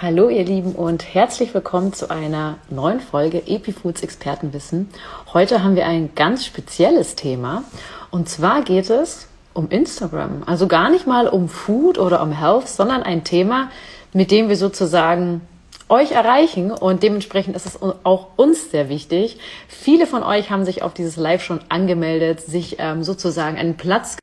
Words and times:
Hallo 0.00 0.28
ihr 0.28 0.44
Lieben 0.44 0.76
und 0.76 1.12
herzlich 1.12 1.52
willkommen 1.54 1.92
zu 1.92 2.08
einer 2.08 2.58
neuen 2.70 3.00
Folge 3.00 3.48
Epifoods 3.48 4.04
Expertenwissen. 4.04 4.88
Heute 5.32 5.64
haben 5.64 5.74
wir 5.74 5.86
ein 5.86 6.14
ganz 6.14 6.46
spezielles 6.46 7.16
Thema 7.16 7.64
und 8.12 8.28
zwar 8.28 8.62
geht 8.62 8.90
es 8.90 9.26
um 9.54 9.68
Instagram. 9.70 10.44
Also 10.46 10.68
gar 10.68 10.88
nicht 10.88 11.08
mal 11.08 11.26
um 11.26 11.48
Food 11.48 11.98
oder 11.98 12.22
um 12.22 12.30
Health, 12.30 12.68
sondern 12.68 13.02
ein 13.02 13.24
Thema, 13.24 13.72
mit 14.12 14.30
dem 14.30 14.48
wir 14.48 14.54
sozusagen 14.54 15.40
euch 15.88 16.12
erreichen 16.12 16.70
und 16.70 17.02
dementsprechend 17.02 17.56
ist 17.56 17.66
es 17.66 17.82
auch 17.82 18.38
uns 18.38 18.70
sehr 18.70 18.88
wichtig. 18.88 19.40
Viele 19.66 20.06
von 20.06 20.22
euch 20.22 20.48
haben 20.52 20.64
sich 20.64 20.82
auf 20.82 20.94
dieses 20.94 21.16
Live 21.16 21.42
schon 21.42 21.60
angemeldet, 21.70 22.40
sich 22.40 22.76
ähm, 22.78 23.02
sozusagen 23.02 23.58
einen 23.58 23.76
Platz 23.76 24.16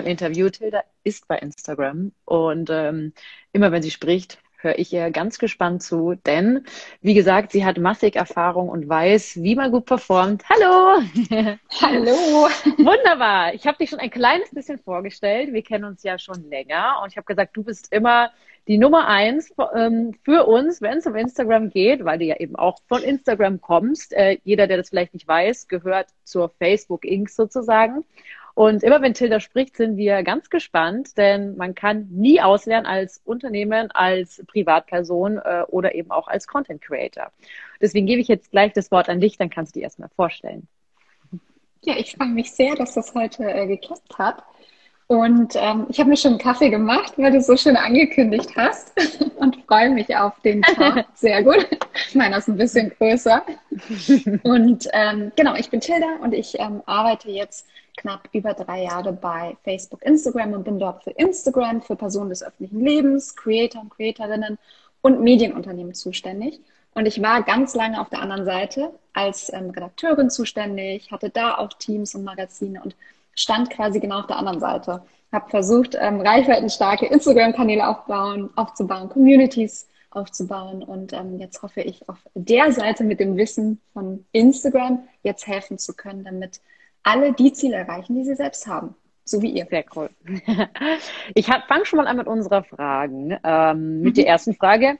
im 0.00 0.06
Interview. 0.06 0.50
Tilda 0.50 0.82
ist 1.04 1.28
bei 1.28 1.38
Instagram 1.38 2.10
und 2.24 2.68
ähm, 2.68 3.12
immer 3.52 3.70
wenn 3.70 3.82
sie 3.82 3.92
spricht, 3.92 4.40
höre 4.62 4.78
ich 4.78 4.92
ihr 4.92 5.10
ganz 5.10 5.38
gespannt 5.38 5.82
zu, 5.82 6.14
denn 6.26 6.64
wie 7.00 7.14
gesagt, 7.14 7.52
sie 7.52 7.64
hat 7.64 7.78
massig 7.78 8.16
Erfahrung 8.16 8.68
und 8.68 8.88
weiß, 8.88 9.42
wie 9.42 9.56
man 9.56 9.70
gut 9.70 9.86
performt. 9.86 10.44
Hallo! 10.48 11.02
Hallo! 11.80 12.48
Wunderbar! 12.78 13.54
Ich 13.54 13.66
habe 13.66 13.78
dich 13.78 13.90
schon 13.90 13.98
ein 14.00 14.10
kleines 14.10 14.50
bisschen 14.50 14.78
vorgestellt. 14.78 15.52
Wir 15.52 15.62
kennen 15.62 15.84
uns 15.84 16.02
ja 16.02 16.18
schon 16.18 16.48
länger 16.48 17.00
und 17.02 17.10
ich 17.10 17.16
habe 17.16 17.26
gesagt, 17.26 17.56
du 17.56 17.64
bist 17.64 17.92
immer 17.92 18.30
die 18.68 18.78
Nummer 18.78 19.08
eins 19.08 19.52
ähm, 19.74 20.14
für 20.22 20.46
uns, 20.46 20.80
wenn 20.80 20.98
es 20.98 21.06
um 21.06 21.16
Instagram 21.16 21.70
geht, 21.70 22.04
weil 22.04 22.18
du 22.18 22.24
ja 22.24 22.36
eben 22.36 22.56
auch 22.56 22.78
von 22.86 23.02
Instagram 23.02 23.60
kommst. 23.60 24.12
Äh, 24.12 24.38
jeder, 24.44 24.66
der 24.66 24.76
das 24.76 24.90
vielleicht 24.90 25.14
nicht 25.14 25.26
weiß, 25.26 25.66
gehört 25.68 26.08
zur 26.24 26.50
Facebook 26.50 27.04
Inc. 27.04 27.30
sozusagen. 27.30 28.04
Und 28.54 28.82
immer 28.82 29.00
wenn 29.00 29.14
Tilda 29.14 29.40
spricht, 29.40 29.76
sind 29.76 29.96
wir 29.96 30.22
ganz 30.22 30.50
gespannt, 30.50 31.16
denn 31.16 31.56
man 31.56 31.74
kann 31.74 32.08
nie 32.10 32.40
auslernen 32.40 32.86
als 32.86 33.20
Unternehmen, 33.24 33.90
als 33.92 34.42
Privatperson 34.46 35.38
äh, 35.38 35.62
oder 35.68 35.94
eben 35.94 36.10
auch 36.10 36.28
als 36.28 36.46
Content 36.46 36.82
Creator. 36.82 37.32
Deswegen 37.80 38.06
gebe 38.06 38.20
ich 38.20 38.28
jetzt 38.28 38.50
gleich 38.50 38.72
das 38.72 38.90
Wort 38.90 39.08
an 39.08 39.20
dich, 39.20 39.36
dann 39.38 39.50
kannst 39.50 39.74
du 39.74 39.80
dir 39.80 39.84
erstmal 39.84 40.10
vorstellen. 40.10 40.68
Ja, 41.82 41.94
ich 41.96 42.12
freue 42.12 42.28
mich 42.28 42.52
sehr, 42.52 42.74
dass 42.74 42.94
das 42.94 43.14
heute 43.14 43.44
äh, 43.44 43.66
geklappt 43.66 44.18
hat. 44.18 44.42
Und 45.10 45.56
ähm, 45.56 45.86
ich 45.88 45.98
habe 45.98 46.08
mir 46.08 46.16
schon 46.16 46.34
einen 46.34 46.40
Kaffee 46.40 46.70
gemacht, 46.70 47.14
weil 47.16 47.32
du 47.32 47.42
so 47.42 47.56
schön 47.56 47.76
angekündigt 47.76 48.50
hast 48.54 48.92
und 49.38 49.56
freue 49.66 49.90
mich 49.90 50.14
auf 50.14 50.38
den 50.44 50.62
Tag. 50.62 51.04
Sehr 51.14 51.42
gut. 51.42 51.66
Meiner 52.14 52.38
ist 52.38 52.46
ein 52.46 52.56
bisschen 52.56 52.90
größer. 52.96 53.42
Und 54.44 54.88
ähm, 54.92 55.32
genau, 55.34 55.56
ich 55.56 55.68
bin 55.68 55.80
Tilda 55.80 56.06
und 56.22 56.32
ich 56.32 56.60
ähm, 56.60 56.80
arbeite 56.86 57.28
jetzt 57.28 57.66
knapp 57.96 58.28
über 58.30 58.54
drei 58.54 58.84
Jahre 58.84 59.12
bei 59.12 59.56
Facebook, 59.64 60.00
Instagram 60.04 60.52
und 60.52 60.62
bin 60.62 60.78
dort 60.78 61.02
für 61.02 61.10
Instagram, 61.10 61.82
für 61.82 61.96
Personen 61.96 62.30
des 62.30 62.44
öffentlichen 62.44 62.78
Lebens, 62.78 63.34
Creator 63.34 63.82
und 63.82 63.90
Creatorinnen 63.90 64.58
und 65.00 65.20
Medienunternehmen 65.20 65.92
zuständig. 65.92 66.60
Und 66.94 67.06
ich 67.06 67.20
war 67.20 67.42
ganz 67.42 67.74
lange 67.74 68.00
auf 68.00 68.10
der 68.10 68.22
anderen 68.22 68.44
Seite 68.44 68.92
als 69.12 69.52
ähm, 69.52 69.70
Redakteurin 69.70 70.30
zuständig, 70.30 71.10
hatte 71.10 71.30
da 71.30 71.58
auch 71.58 71.72
Teams 71.72 72.14
und 72.14 72.22
Magazine 72.22 72.80
und 72.80 72.94
stand 73.34 73.70
quasi 73.70 74.00
genau 74.00 74.20
auf 74.20 74.26
der 74.26 74.36
anderen 74.36 74.60
Seite. 74.60 75.02
Habe 75.32 75.48
versucht, 75.48 75.96
ähm, 75.98 76.20
reichweitenstarke 76.20 77.06
Instagram-Kanäle 77.06 77.86
aufbauen, 77.86 78.50
aufzubauen, 78.56 79.08
Communities 79.08 79.88
aufzubauen 80.10 80.82
und 80.82 81.12
ähm, 81.12 81.38
jetzt 81.38 81.62
hoffe 81.62 81.82
ich 81.82 82.08
auf 82.08 82.18
der 82.34 82.72
Seite 82.72 83.04
mit 83.04 83.20
dem 83.20 83.36
Wissen 83.36 83.80
von 83.92 84.24
Instagram 84.32 85.08
jetzt 85.22 85.46
helfen 85.46 85.78
zu 85.78 85.94
können, 85.94 86.24
damit 86.24 86.60
alle 87.02 87.32
die 87.32 87.52
Ziele 87.52 87.76
erreichen, 87.76 88.16
die 88.16 88.24
sie 88.24 88.34
selbst 88.34 88.66
haben. 88.66 88.94
So 89.24 89.40
wie 89.40 89.50
ihr. 89.50 89.66
Sehr 89.70 89.84
cool. 89.94 90.10
Ich 91.34 91.46
fange 91.46 91.84
schon 91.84 91.98
mal 91.98 92.08
an 92.08 92.16
mit 92.16 92.26
unserer 92.26 92.64
Fragen. 92.64 93.38
Ähm, 93.44 94.00
mit 94.00 94.14
mhm. 94.14 94.14
der 94.14 94.26
ersten 94.26 94.54
Frage. 94.54 94.98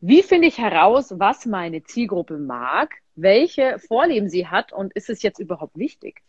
Wie 0.00 0.22
finde 0.22 0.48
ich 0.48 0.58
heraus, 0.58 1.14
was 1.18 1.46
meine 1.46 1.84
Zielgruppe 1.84 2.38
mag, 2.38 2.90
welche 3.14 3.78
Vorlieben 3.78 4.28
sie 4.28 4.46
hat 4.46 4.72
und 4.72 4.92
ist 4.94 5.10
es 5.10 5.22
jetzt 5.22 5.38
überhaupt 5.38 5.76
wichtig? 5.76 6.22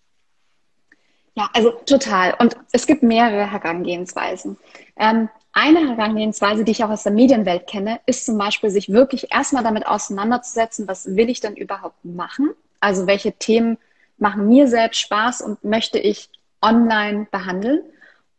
Ja, 1.36 1.50
also 1.53 1.72
total. 1.86 2.36
Und 2.40 2.58
es 2.72 2.86
gibt 2.86 3.03
mehrere 3.03 3.50
Herangehensweisen. 3.50 4.58
Ähm, 4.97 5.30
eine 5.53 5.90
Herangehensweise, 5.90 6.64
die 6.64 6.72
ich 6.72 6.84
auch 6.84 6.90
aus 6.90 7.03
der 7.03 7.12
Medienwelt 7.12 7.68
kenne, 7.68 8.00
ist 8.06 8.25
zum 8.25 8.38
Beispiel, 8.38 8.69
sich 8.69 8.90
wirklich 8.90 9.34
erstmal 9.34 9.64
damit 9.64 9.86
auseinanderzusetzen, 9.86 10.88
was 10.88 11.16
will 11.16 11.30
ich 11.30 11.40
denn 11.40 11.56
überhaupt 11.56 12.03
machen? 12.03 12.52
Also 12.80 13.08
welche 13.08 13.34
Themen 13.34 13.78
machen 14.18 14.47
mir 14.47 14.68
selbst 14.68 15.00
Spaß 15.00 15.42
und 15.42 15.64
möchte 15.64 16.00
ich 16.00 16.30
online 16.62 17.28
behandeln? 17.31 17.81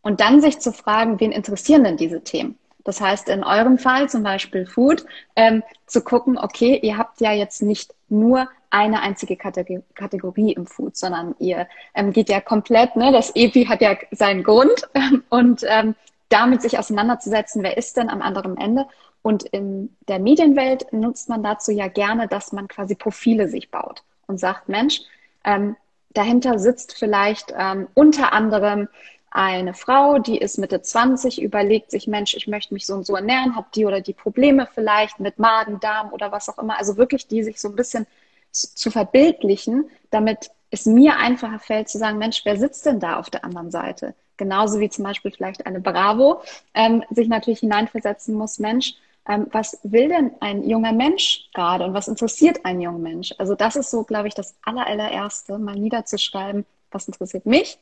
Und 0.03 0.21
dann 0.21 0.41
sich 0.41 0.59
zu 0.59 0.73
fragen, 0.73 1.21
wen 1.21 1.33
interessieren 1.33 1.85
denn 1.85 1.97
diese 1.97 2.23
Themen? 2.23 2.59
Das 2.85 3.01
heißt, 3.01 3.29
in 3.29 3.45
eurem 3.45 3.79
Fall 3.79 4.09
zum 4.09 4.23
Beispiel 4.23 4.67
Food, 4.67 5.05
ähm, 5.37 5.63
zu 5.87 6.03
gucken, 6.03 6.37
okay, 6.39 6.79
ihr 6.83 6.99
habt 6.99 7.21
ja 7.21 7.33
jetzt 7.33 7.63
nicht 7.63 7.95
nur 8.09 8.49
eine 8.72 9.03
einzige 9.03 9.37
Kategorie 9.37 10.53
im 10.53 10.66
Food, 10.66 10.97
sondern 10.97 11.34
ihr 11.38 11.69
ähm, 11.94 12.10
geht 12.12 12.31
ja 12.31 12.41
komplett, 12.41 12.97
ne, 12.97 13.12
das 13.12 13.31
EPI 13.37 13.66
hat 13.66 13.83
ja 13.83 13.97
seinen 14.10 14.43
Grund 14.43 14.88
und 15.28 15.62
ähm, 15.69 15.94
damit 16.31 16.62
sich 16.62 16.78
auseinanderzusetzen, 16.78 17.62
wer 17.62 17.77
ist 17.77 17.99
denn 17.99 18.09
am 18.09 18.22
anderen 18.22 18.56
Ende. 18.56 18.87
Und 19.21 19.43
in 19.44 19.94
der 20.09 20.19
Medienwelt 20.19 20.91
nutzt 20.91 21.28
man 21.28 21.43
dazu 21.43 21.71
ja 21.71 21.88
gerne, 21.88 22.28
dass 22.28 22.53
man 22.53 22.66
quasi 22.66 22.94
Profile 22.94 23.47
sich 23.47 23.71
baut 23.71 24.03
und 24.27 24.41
sagt, 24.41 24.71
Mensch, 24.71 25.03
ähm, 25.44 25.77
dahinter 26.15 26.59
sitzt 26.59 26.99
vielleicht 26.99 27.53
ähm, 27.56 27.88
unter 27.93 28.32
anderem 28.32 28.88
eine 29.31 29.75
Frau, 29.75 30.19
die 30.19 30.38
ist 30.38 30.59
Mitte 30.59 30.81
20, 30.81 31.43
überlegt 31.43 31.91
sich, 31.91 32.06
Mensch, 32.06 32.34
ich 32.34 32.49
möchte 32.49 32.72
mich 32.72 32.87
so 32.87 32.94
und 32.94 33.06
so 33.06 33.16
ernähren, 33.16 33.55
habe 33.55 33.66
die 33.75 33.84
oder 33.84 34.00
die 34.00 34.12
Probleme 34.15 34.66
vielleicht 34.75 35.21
mit 35.21 35.38
Magen, 35.38 35.78
Darm 35.81 36.12
oder 36.12 36.32
was 36.32 36.49
auch 36.49 36.59
immer. 36.59 36.78
Also 36.78 36.97
wirklich, 36.97 37.28
die 37.28 37.43
sich 37.43 37.61
so 37.61 37.69
ein 37.69 37.77
bisschen 37.77 38.06
zu 38.53 38.91
verbildlichen, 38.91 39.91
damit 40.11 40.51
es 40.71 40.87
mir 40.87 41.19
einfacher 41.19 41.59
fällt 41.59 41.89
zu 41.89 41.99
sagen, 41.99 42.19
Mensch, 42.19 42.43
wer 42.45 42.57
sitzt 42.57 42.87
denn 42.87 43.01
da 43.01 43.19
auf 43.19 43.31
der 43.31 43.45
anderen 43.45 43.71
Seite? 43.71 44.15
Genauso 44.37 44.81
wie 44.81 44.89
zum 44.89 45.05
Beispiel 45.05 45.31
vielleicht 45.31 45.67
eine 45.67 45.81
Bravo 45.81 46.43
ähm, 46.75 47.05
sich 47.11 47.29
natürlich 47.29 47.61
hineinversetzen 47.61 48.35
muss, 48.35 48.59
Mensch, 48.59 48.95
ähm, 49.29 49.47
was 49.53 49.79
will 49.83 50.09
denn 50.09 50.33
ein 50.41 50.69
junger 50.69 50.93
Mensch 50.93 51.49
gerade 51.55 51.85
und 51.85 51.95
was 51.95 52.09
interessiert 52.09 52.65
ein 52.65 52.81
junger 52.81 52.99
Mensch? 52.99 53.35
Also 53.39 53.55
das 53.55 53.77
ist 53.77 53.91
so, 53.91 54.03
glaube 54.05 54.29
ich, 54.29 54.35
das 54.35 54.57
allererste, 54.62 55.59
mal 55.59 55.77
niederzuschreiben, 55.77 56.65
was 56.91 57.07
interessiert 57.07 57.47
mich 57.47 57.79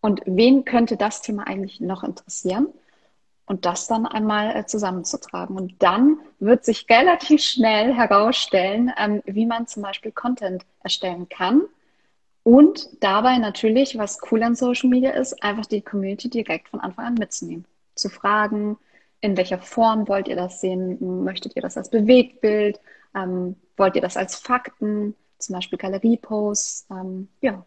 und 0.00 0.20
wen 0.26 0.64
könnte 0.64 0.96
das 0.96 1.22
Thema 1.22 1.46
eigentlich 1.46 1.80
noch 1.80 2.04
interessieren? 2.04 2.68
Und 3.46 3.66
das 3.66 3.86
dann 3.86 4.06
einmal 4.06 4.56
äh, 4.56 4.66
zusammenzutragen. 4.66 5.56
Und 5.56 5.82
dann 5.82 6.18
wird 6.38 6.64
sich 6.64 6.86
relativ 6.88 7.42
schnell 7.42 7.92
herausstellen, 7.92 8.92
ähm, 8.98 9.22
wie 9.26 9.46
man 9.46 9.66
zum 9.66 9.82
Beispiel 9.82 10.12
Content 10.12 10.64
erstellen 10.82 11.28
kann. 11.28 11.62
Und 12.42 12.88
dabei 13.02 13.38
natürlich, 13.38 13.96
was 13.98 14.18
cool 14.30 14.42
an 14.42 14.54
Social 14.54 14.88
Media 14.88 15.10
ist, 15.10 15.42
einfach 15.42 15.66
die 15.66 15.80
Community 15.80 16.28
direkt 16.28 16.68
von 16.68 16.80
Anfang 16.80 17.06
an 17.06 17.14
mitzunehmen. 17.14 17.64
Zu 17.94 18.08
fragen, 18.08 18.76
in 19.20 19.36
welcher 19.36 19.58
Form 19.58 20.08
wollt 20.08 20.28
ihr 20.28 20.36
das 20.36 20.60
sehen? 20.60 21.24
Möchtet 21.24 21.56
ihr 21.56 21.62
das 21.62 21.76
als 21.76 21.88
Bewegtbild? 21.88 22.80
Ähm, 23.14 23.56
wollt 23.76 23.96
ihr 23.96 24.02
das 24.02 24.16
als 24.16 24.36
Fakten? 24.36 25.14
Zum 25.38 25.54
Beispiel 25.54 25.78
Galerieposts? 25.78 26.86
Ähm, 26.90 27.28
ja, 27.40 27.64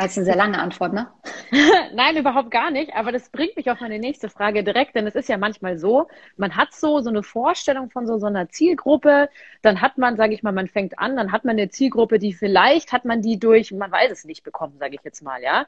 war 0.00 0.06
jetzt 0.06 0.16
eine 0.16 0.24
sehr 0.24 0.36
lange 0.36 0.58
Antwort, 0.58 0.94
ne? 0.94 1.08
Nein, 1.94 2.16
überhaupt 2.16 2.50
gar 2.50 2.70
nicht. 2.70 2.94
Aber 2.94 3.12
das 3.12 3.28
bringt 3.28 3.54
mich 3.56 3.70
auf 3.70 3.80
meine 3.80 3.98
nächste 3.98 4.30
Frage 4.30 4.64
direkt, 4.64 4.94
denn 4.94 5.06
es 5.06 5.14
ist 5.14 5.28
ja 5.28 5.36
manchmal 5.36 5.76
so, 5.76 6.08
man 6.38 6.56
hat 6.56 6.72
so, 6.72 7.00
so 7.00 7.10
eine 7.10 7.22
Vorstellung 7.22 7.90
von 7.90 8.06
so, 8.06 8.16
so 8.16 8.24
einer 8.24 8.48
Zielgruppe, 8.48 9.28
dann 9.60 9.82
hat 9.82 9.98
man, 9.98 10.16
sage 10.16 10.32
ich 10.32 10.42
mal, 10.42 10.52
man 10.52 10.68
fängt 10.68 10.98
an, 10.98 11.16
dann 11.16 11.32
hat 11.32 11.44
man 11.44 11.58
eine 11.58 11.68
Zielgruppe, 11.68 12.18
die 12.18 12.32
vielleicht 12.32 12.92
hat 12.92 13.04
man 13.04 13.20
die 13.20 13.38
durch, 13.38 13.72
man 13.72 13.92
weiß 13.92 14.10
es 14.10 14.24
nicht 14.24 14.42
bekommen, 14.42 14.76
sage 14.78 14.94
ich 14.94 15.02
jetzt 15.04 15.22
mal, 15.22 15.42
ja. 15.42 15.66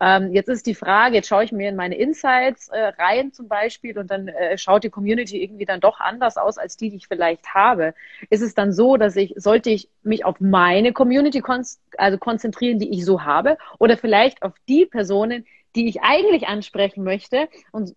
Ähm, 0.00 0.32
jetzt 0.32 0.48
ist 0.48 0.66
die 0.66 0.74
Frage, 0.74 1.16
jetzt 1.16 1.28
schaue 1.28 1.44
ich 1.44 1.52
mir 1.52 1.68
in 1.68 1.76
meine 1.76 1.96
Insights 1.96 2.68
äh, 2.68 2.92
rein 2.98 3.32
zum 3.32 3.48
Beispiel 3.48 3.98
und 3.98 4.10
dann 4.10 4.28
äh, 4.28 4.56
schaut 4.56 4.84
die 4.84 4.90
Community 4.90 5.42
irgendwie 5.42 5.66
dann 5.66 5.80
doch 5.80 6.00
anders 6.00 6.38
aus 6.38 6.56
als 6.56 6.78
die, 6.78 6.88
die 6.88 6.96
ich 6.96 7.08
vielleicht 7.08 7.52
habe. 7.52 7.92
Ist 8.30 8.40
es 8.40 8.54
dann 8.54 8.72
so, 8.72 8.96
dass 8.96 9.14
ich, 9.14 9.34
sollte 9.36 9.68
ich 9.68 9.90
mich 10.02 10.24
auf 10.24 10.40
meine 10.40 10.94
Community 10.94 11.40
kon 11.40 11.64
also 11.96 12.18
konzentrieren, 12.18 12.78
die 12.78 12.90
ich 12.90 13.04
so 13.04 13.22
habe, 13.22 13.58
oder 13.78 13.96
vielleicht 13.96 14.42
auf 14.42 14.52
die 14.68 14.86
Personen, 14.86 15.46
die 15.74 15.88
ich 15.88 16.02
eigentlich 16.02 16.46
ansprechen 16.46 17.04
möchte. 17.04 17.48
Und 17.72 17.94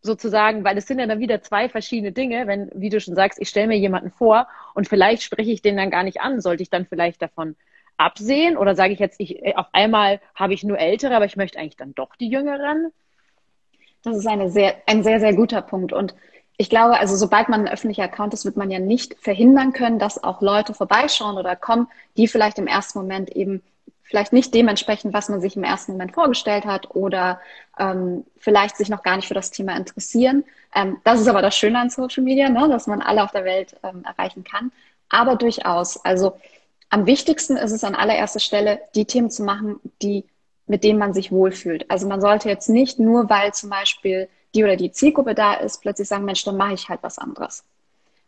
sozusagen, 0.00 0.64
weil 0.64 0.78
es 0.78 0.86
sind 0.86 0.98
ja 0.98 1.06
dann 1.06 1.20
wieder 1.20 1.42
zwei 1.42 1.68
verschiedene 1.68 2.12
Dinge, 2.12 2.46
wenn, 2.46 2.70
wie 2.74 2.88
du 2.88 3.00
schon 3.00 3.14
sagst, 3.14 3.40
ich 3.40 3.48
stelle 3.48 3.66
mir 3.66 3.78
jemanden 3.78 4.10
vor 4.10 4.46
und 4.74 4.88
vielleicht 4.88 5.22
spreche 5.22 5.50
ich 5.50 5.62
den 5.62 5.76
dann 5.76 5.90
gar 5.90 6.02
nicht 6.02 6.20
an, 6.20 6.40
sollte 6.40 6.62
ich 6.62 6.70
dann 6.70 6.86
vielleicht 6.86 7.20
davon 7.20 7.56
absehen? 7.96 8.56
Oder 8.56 8.74
sage 8.74 8.92
ich 8.92 9.00
jetzt, 9.00 9.20
ich, 9.20 9.56
auf 9.56 9.66
einmal 9.72 10.20
habe 10.34 10.54
ich 10.54 10.64
nur 10.64 10.78
Ältere, 10.78 11.16
aber 11.16 11.24
ich 11.24 11.36
möchte 11.36 11.58
eigentlich 11.58 11.76
dann 11.76 11.94
doch 11.94 12.14
die 12.16 12.28
Jüngeren? 12.28 12.92
Das 14.04 14.16
ist 14.16 14.26
eine 14.26 14.50
sehr, 14.50 14.76
ein 14.86 15.02
sehr, 15.02 15.20
sehr 15.20 15.34
guter 15.34 15.62
Punkt. 15.62 15.92
Und 15.92 16.14
ich 16.56 16.70
glaube, 16.70 16.98
also 16.98 17.16
sobald 17.16 17.48
man 17.48 17.62
ein 17.62 17.72
öffentlicher 17.72 18.04
Account 18.04 18.34
ist, 18.34 18.44
wird 18.44 18.56
man 18.56 18.70
ja 18.70 18.78
nicht 18.78 19.16
verhindern 19.20 19.72
können, 19.72 19.98
dass 19.98 20.22
auch 20.22 20.40
Leute 20.40 20.74
vorbeischauen 20.74 21.36
oder 21.36 21.56
kommen, 21.56 21.88
die 22.16 22.28
vielleicht 22.28 22.58
im 22.58 22.66
ersten 22.66 22.98
Moment 22.98 23.30
eben 23.30 23.62
vielleicht 24.08 24.32
nicht 24.32 24.54
dementsprechend, 24.54 25.12
was 25.12 25.28
man 25.28 25.40
sich 25.40 25.56
im 25.56 25.64
ersten 25.64 25.92
Moment 25.92 26.12
vorgestellt 26.14 26.64
hat 26.64 26.94
oder 26.94 27.40
ähm, 27.78 28.24
vielleicht 28.38 28.76
sich 28.76 28.88
noch 28.88 29.02
gar 29.02 29.16
nicht 29.16 29.28
für 29.28 29.34
das 29.34 29.50
Thema 29.50 29.76
interessieren. 29.76 30.44
Ähm, 30.74 30.98
das 31.04 31.20
ist 31.20 31.28
aber 31.28 31.42
das 31.42 31.56
Schöne 31.56 31.78
an 31.78 31.90
Social 31.90 32.22
Media, 32.22 32.48
ne? 32.48 32.68
dass 32.68 32.86
man 32.86 33.02
alle 33.02 33.22
auf 33.22 33.32
der 33.32 33.44
Welt 33.44 33.76
ähm, 33.82 34.04
erreichen 34.04 34.44
kann. 34.44 34.72
Aber 35.08 35.36
durchaus, 35.36 36.04
also 36.04 36.38
am 36.90 37.06
wichtigsten 37.06 37.56
ist 37.56 37.72
es 37.72 37.84
an 37.84 37.94
allererster 37.94 38.40
Stelle, 38.40 38.80
die 38.94 39.04
Themen 39.04 39.30
zu 39.30 39.42
machen, 39.42 39.78
die 40.02 40.24
mit 40.68 40.84
denen 40.84 40.98
man 40.98 41.14
sich 41.14 41.32
wohlfühlt. 41.32 41.90
Also 41.90 42.06
man 42.06 42.20
sollte 42.20 42.48
jetzt 42.48 42.68
nicht 42.68 42.98
nur, 42.98 43.28
weil 43.30 43.52
zum 43.54 43.70
Beispiel 43.70 44.28
die 44.54 44.64
oder 44.64 44.76
die 44.76 44.92
Zielgruppe 44.92 45.34
da 45.34 45.54
ist, 45.54 45.80
plötzlich 45.80 46.08
sagen, 46.08 46.24
Mensch, 46.24 46.44
dann 46.44 46.56
mache 46.56 46.74
ich 46.74 46.88
halt 46.88 47.02
was 47.02 47.18
anderes. 47.18 47.64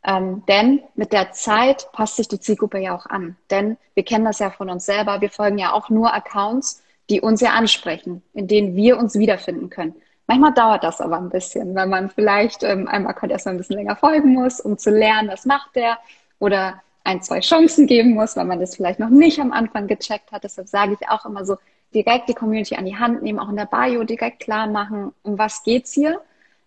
Ähm, 0.05 0.45
denn 0.49 0.83
mit 0.95 1.13
der 1.13 1.33
Zeit 1.33 1.91
passt 1.93 2.17
sich 2.17 2.29
die 2.29 2.41
Zielgruppe 2.41 2.79
ja 2.79 2.97
auch 2.97 3.07
an. 3.07 3.37
Denn 3.51 3.77
wir 3.95 4.05
kennen 4.05 4.25
das 4.25 4.39
ja 4.39 4.51
von 4.51 4.71
uns 4.71 4.87
selber. 4.87 5.21
Wir 5.21 5.31
folgen 5.31 5.59
ja 5.59 5.73
auch 5.73 5.91
nur 5.91 6.15
Accounts, 6.15 6.83
die 7.11 7.21
uns 7.21 7.41
ja 7.41 7.51
ansprechen, 7.51 8.23
in 8.33 8.47
denen 8.47 8.77
wir 8.77 8.99
uns 8.99 9.19
wiederfinden 9.19 9.69
können. 9.69 9.95
Manchmal 10.27 10.55
dauert 10.55 10.85
das 10.85 11.01
aber 11.01 11.19
ein 11.19 11.29
bisschen, 11.29 11.75
weil 11.75 11.89
man 11.89 12.09
vielleicht 12.09 12.63
ähm, 12.63 12.87
einem 12.87 13.09
Account 13.09 13.33
erstmal 13.33 13.55
ein 13.55 13.59
bisschen 13.59 13.77
länger 13.77 13.97
folgen 13.97 14.33
muss, 14.33 14.61
um 14.61 14.79
zu 14.79 14.91
lernen, 14.91 15.29
was 15.29 15.45
macht 15.45 15.75
der. 15.75 15.99
Oder 16.39 16.81
ein, 17.05 17.21
zwei 17.21 17.41
Chancen 17.41 17.87
geben 17.87 18.15
muss, 18.15 18.37
weil 18.37 18.45
man 18.45 18.61
das 18.61 18.77
vielleicht 18.77 19.01
noch 19.01 19.09
nicht 19.09 19.41
am 19.41 19.53
Anfang 19.53 19.89
gecheckt 19.89 20.31
hat. 20.33 20.45
Deshalb 20.45 20.69
sage 20.69 20.97
ich 20.99 21.09
auch 21.09 21.27
immer 21.27 21.45
so, 21.45 21.57
direkt 21.93 22.29
die 22.29 22.35
Community 22.35 22.77
an 22.77 22.85
die 22.85 22.97
Hand 22.97 23.23
nehmen, 23.23 23.41
auch 23.41 23.49
in 23.49 23.57
der 23.57 23.67
Bio 23.67 24.05
direkt 24.05 24.41
klar 24.41 24.69
machen, 24.69 25.13
um 25.23 25.37
was 25.37 25.65
geht's 25.65 25.93
hier. 25.93 26.21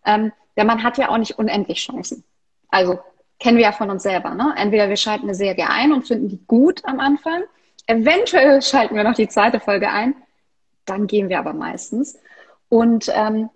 Ähm, 0.06 0.34
denn 0.58 0.68
man 0.68 0.84
hat 0.84 0.98
ja 0.98 1.10
auch 1.10 1.18
nicht 1.18 1.40
unendlich 1.40 1.80
Chancen. 1.80 2.24
Also 2.68 3.00
kennen 3.44 3.58
wir 3.58 3.66
ja 3.66 3.72
von 3.74 3.90
uns 3.90 4.04
selber. 4.04 4.34
Ne? 4.36 4.54
Entweder 4.56 4.88
wir 4.88 4.96
schalten 4.96 5.26
eine 5.26 5.36
Serie 5.36 5.70
ein 5.70 5.92
und 5.92 6.08
finden 6.08 6.30
die 6.30 6.40
gut 6.48 6.86
am 6.86 7.02
Anfang. 7.02 7.44
Eventuell 7.88 8.62
schalten 8.62 8.96
wir 8.96 9.04
noch 9.04 9.16
die 9.16 9.28
zweite 9.28 9.60
Folge 9.60 9.90
ein. 9.90 10.16
Dann 10.86 11.08
gehen 11.08 11.28
wir 11.28 11.40
aber 11.40 11.52
meistens. 11.52 12.18
Und, 12.70 13.12
ähm, 13.14 13.50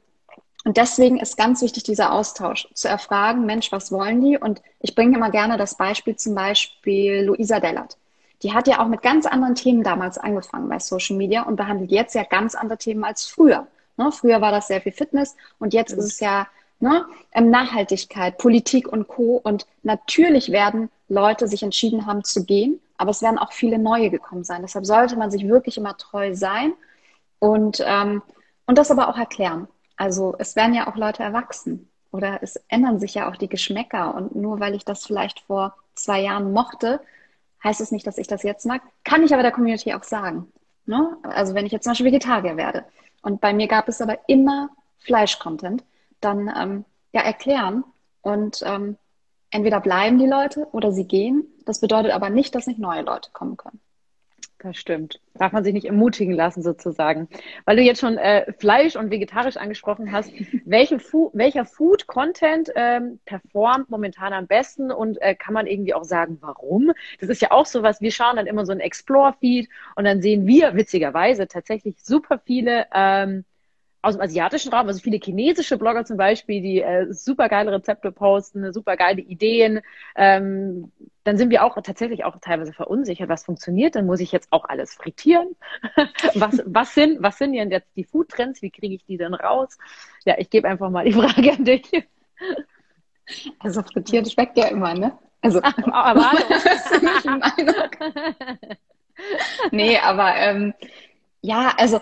und 0.66 0.76
deswegen 0.76 1.18
ist 1.20 1.38
ganz 1.38 1.62
wichtig 1.62 1.84
dieser 1.84 2.12
Austausch, 2.12 2.68
zu 2.74 2.90
erfragen, 2.90 3.46
Mensch, 3.46 3.72
was 3.72 3.90
wollen 3.90 4.20
die? 4.20 4.38
Und 4.38 4.62
ich 4.82 4.94
bringe 4.94 5.16
immer 5.16 5.32
gerne 5.32 5.56
das 5.56 5.78
Beispiel 5.78 6.18
zum 6.18 6.36
Beispiel 6.36 7.24
Luisa 7.24 7.62
Dellert. 7.62 7.98
Die 8.44 8.54
hat 8.54 8.68
ja 8.68 8.84
auch 8.84 8.88
mit 8.88 9.02
ganz 9.02 9.26
anderen 9.26 9.56
Themen 9.56 9.84
damals 9.84 10.18
angefangen 10.18 10.68
bei 10.68 10.80
Social 10.80 11.16
Media 11.16 11.44
und 11.44 11.56
behandelt 11.56 11.92
jetzt 11.92 12.14
ja 12.14 12.24
ganz 12.24 12.56
andere 12.56 12.78
Themen 12.78 13.06
als 13.06 13.26
früher. 13.26 13.68
Ne? 13.96 14.12
Früher 14.12 14.42
war 14.42 14.52
das 14.52 14.68
sehr 14.68 14.82
viel 14.82 14.92
Fitness 14.92 15.38
und 15.60 15.74
jetzt 15.74 15.94
mhm. 15.94 16.00
ist 16.00 16.06
es 16.06 16.20
ja 16.20 16.48
ne? 16.80 17.06
Ähm, 17.34 17.50
Nachhaltigkeit, 17.50 18.38
Politik 18.38 18.88
und 18.88 19.08
Co. 19.08 19.40
Und 19.44 19.66
natürlich 19.84 20.52
werden 20.52 20.90
Leute 21.10 21.48
sich 21.48 21.64
entschieden 21.64 22.06
haben 22.06 22.24
zu 22.24 22.46
gehen, 22.46 22.80
aber 22.98 23.12
es 23.12 23.22
werden 23.22 23.38
auch 23.38 23.54
viele 23.54 23.80
neue 23.80 24.10
gekommen 24.10 24.44
sein. 24.44 24.62
Deshalb 24.62 24.86
sollte 24.86 25.16
man 25.16 25.32
sich 25.32 25.48
wirklich 25.48 25.78
immer 25.78 25.98
treu 25.98 26.36
sein 26.36 26.74
und, 27.40 27.84
ähm, 27.86 28.22
und 28.66 28.78
das 28.78 28.92
aber 28.92 29.10
auch 29.10 29.18
erklären. 29.18 29.68
Also 29.96 30.36
es 30.38 30.56
werden 30.56 30.74
ja 30.74 30.88
auch 30.88 30.96
Leute 30.96 31.24
erwachsen 31.24 31.90
oder 32.12 32.40
es 32.42 32.56
ändern 32.68 33.00
sich 33.00 33.16
ja 33.16 33.30
auch 33.30 33.36
die 33.36 33.50
Geschmäcker. 33.50 34.16
Und 34.16 34.36
nur 34.36 34.60
weil 34.60 34.76
ich 34.76 34.86
das 34.86 35.06
vielleicht 35.06 35.42
vor 35.42 35.76
zwei 35.96 36.22
Jahren 36.22 36.54
mochte, 36.54 37.00
heißt 37.64 37.82
es 37.82 37.92
nicht, 37.92 38.06
dass 38.06 38.18
ich 38.18 38.28
das 38.28 38.44
jetzt 38.44 38.66
mag. 38.66 38.82
Kann 39.04 39.24
ich 39.24 39.34
aber 39.34 39.44
der 39.44 39.52
Community 39.52 39.94
auch 39.94 40.04
sagen. 40.04 40.52
Ne? 40.86 41.18
Also 41.24 41.54
wenn 41.54 41.66
ich 41.66 41.72
jetzt 41.72 41.84
zum 41.84 41.92
Beispiel 41.92 42.08
Vegetarier 42.08 42.58
werde 42.58 42.86
und 43.22 43.42
bei 43.42 43.54
mir 43.54 43.68
gab 43.68 43.88
es 43.90 44.02
aber 44.02 44.20
immer 44.28 44.70
Fleisch-Content, 45.00 45.84
dann 46.22 46.52
ähm, 46.56 46.86
ja 47.12 47.22
erklären 47.22 47.84
und 48.22 48.62
ähm, 48.66 48.98
entweder 49.52 49.80
bleiben 49.80 50.18
die 50.18 50.28
Leute 50.28 50.68
oder 50.72 50.92
sie 50.92 51.08
gehen. 51.08 51.46
Das 51.66 51.80
bedeutet 51.80 52.12
aber 52.12 52.30
nicht, 52.30 52.56
dass 52.56 52.68
nicht 52.68 52.80
neue 52.80 53.02
Leute 53.02 53.32
kommen 53.32 53.58
können. 53.58 53.80
Das 54.60 54.76
stimmt. 54.76 55.22
Darf 55.36 55.52
man 55.52 55.64
sich 55.64 55.74
nicht 55.74 55.86
ermutigen 55.86 56.34
lassen, 56.34 56.64
sozusagen. 56.64 57.28
Weil 57.66 57.76
du 57.76 57.84
jetzt 57.84 58.02
schon 58.02 58.18
äh, 58.18 58.52
Fleisch 58.54 58.96
und 58.96 59.12
vegetarisch 59.12 59.56
angesprochen 59.56 60.12
hast, 60.12 60.32
welche 60.66 60.98
Fu 61.00 61.30
welcher 61.34 61.64
Food-Content 61.64 62.72
ähm, 62.76 63.20
performt 63.26 63.92
momentan 63.92 64.34
am 64.34 64.48
besten 64.48 64.92
und 64.92 65.22
äh, 65.22 65.36
kann 65.36 65.54
man 65.54 65.68
irgendwie 65.68 65.94
auch 65.94 66.06
sagen, 66.06 66.40
warum? 66.42 66.92
Das 67.20 67.30
ist 67.30 67.42
ja 67.42 67.52
auch 67.52 67.68
so 67.68 67.84
was, 67.84 68.02
wir 68.02 68.12
schauen 68.12 68.38
dann 68.38 68.48
immer 68.48 68.66
so 68.66 68.72
ein 68.72 68.80
Explore-Feed 68.80 69.70
und 69.96 70.06
dann 70.06 70.24
sehen 70.24 70.48
wir 70.48 70.74
witzigerweise 70.74 71.48
tatsächlich 71.48 71.96
super 72.02 72.40
viele 72.44 72.88
ähm, 72.94 73.46
aus 74.08 74.16
dem 74.16 74.22
asiatischen 74.22 74.72
Raum, 74.72 74.88
also 74.88 75.02
viele 75.02 75.20
chinesische 75.22 75.78
Blogger 75.78 76.06
zum 76.06 76.16
Beispiel, 76.16 76.62
die 76.62 76.82
äh, 76.82 77.12
super 77.12 77.50
geile 77.50 77.74
Rezepte 77.74 78.14
posten, 78.14 78.72
super 78.72 78.96
geile 78.96 79.20
Ideen. 79.20 79.82
Ähm, 80.16 80.94
dann 81.26 81.38
sind 81.38 81.50
wir 81.50 81.66
auch 81.66 81.76
tatsächlich 81.82 82.24
auch 82.24 82.38
teilweise 82.40 82.72
verunsichert, 82.72 83.28
was 83.28 83.44
funktioniert. 83.44 83.96
Dann 83.96 84.06
muss 84.06 84.22
ich 84.22 84.32
jetzt 84.32 84.48
auch 84.52 84.64
alles 84.64 84.94
frittieren. 84.94 85.58
was, 86.36 86.64
was, 86.66 86.94
sind, 86.94 87.22
was 87.22 87.38
sind 87.38 87.52
denn 87.52 87.70
jetzt 87.70 87.90
die 87.98 88.06
Foodtrends? 88.06 88.62
Wie 88.62 88.72
kriege 88.72 88.96
ich 88.96 89.04
die 89.04 89.18
denn 89.18 89.34
raus? 89.34 89.78
Ja, 90.24 90.36
ich 90.38 90.50
gebe 90.50 90.70
einfach 90.70 90.90
mal 90.90 91.04
die 91.04 91.12
Frage 91.14 91.52
an 91.52 91.66
dich. 91.66 91.92
Also 93.60 93.84
frittiert 93.84 94.32
schmeckt 94.32 94.58
ja 94.58 94.68
immer, 94.68 94.94
ne? 94.94 95.18
Also, 95.42 95.62
aber 95.62 96.32
nee, 99.72 99.98
aber 99.98 100.36
ähm, 100.38 100.74
ja, 101.42 101.74
also 101.78 102.00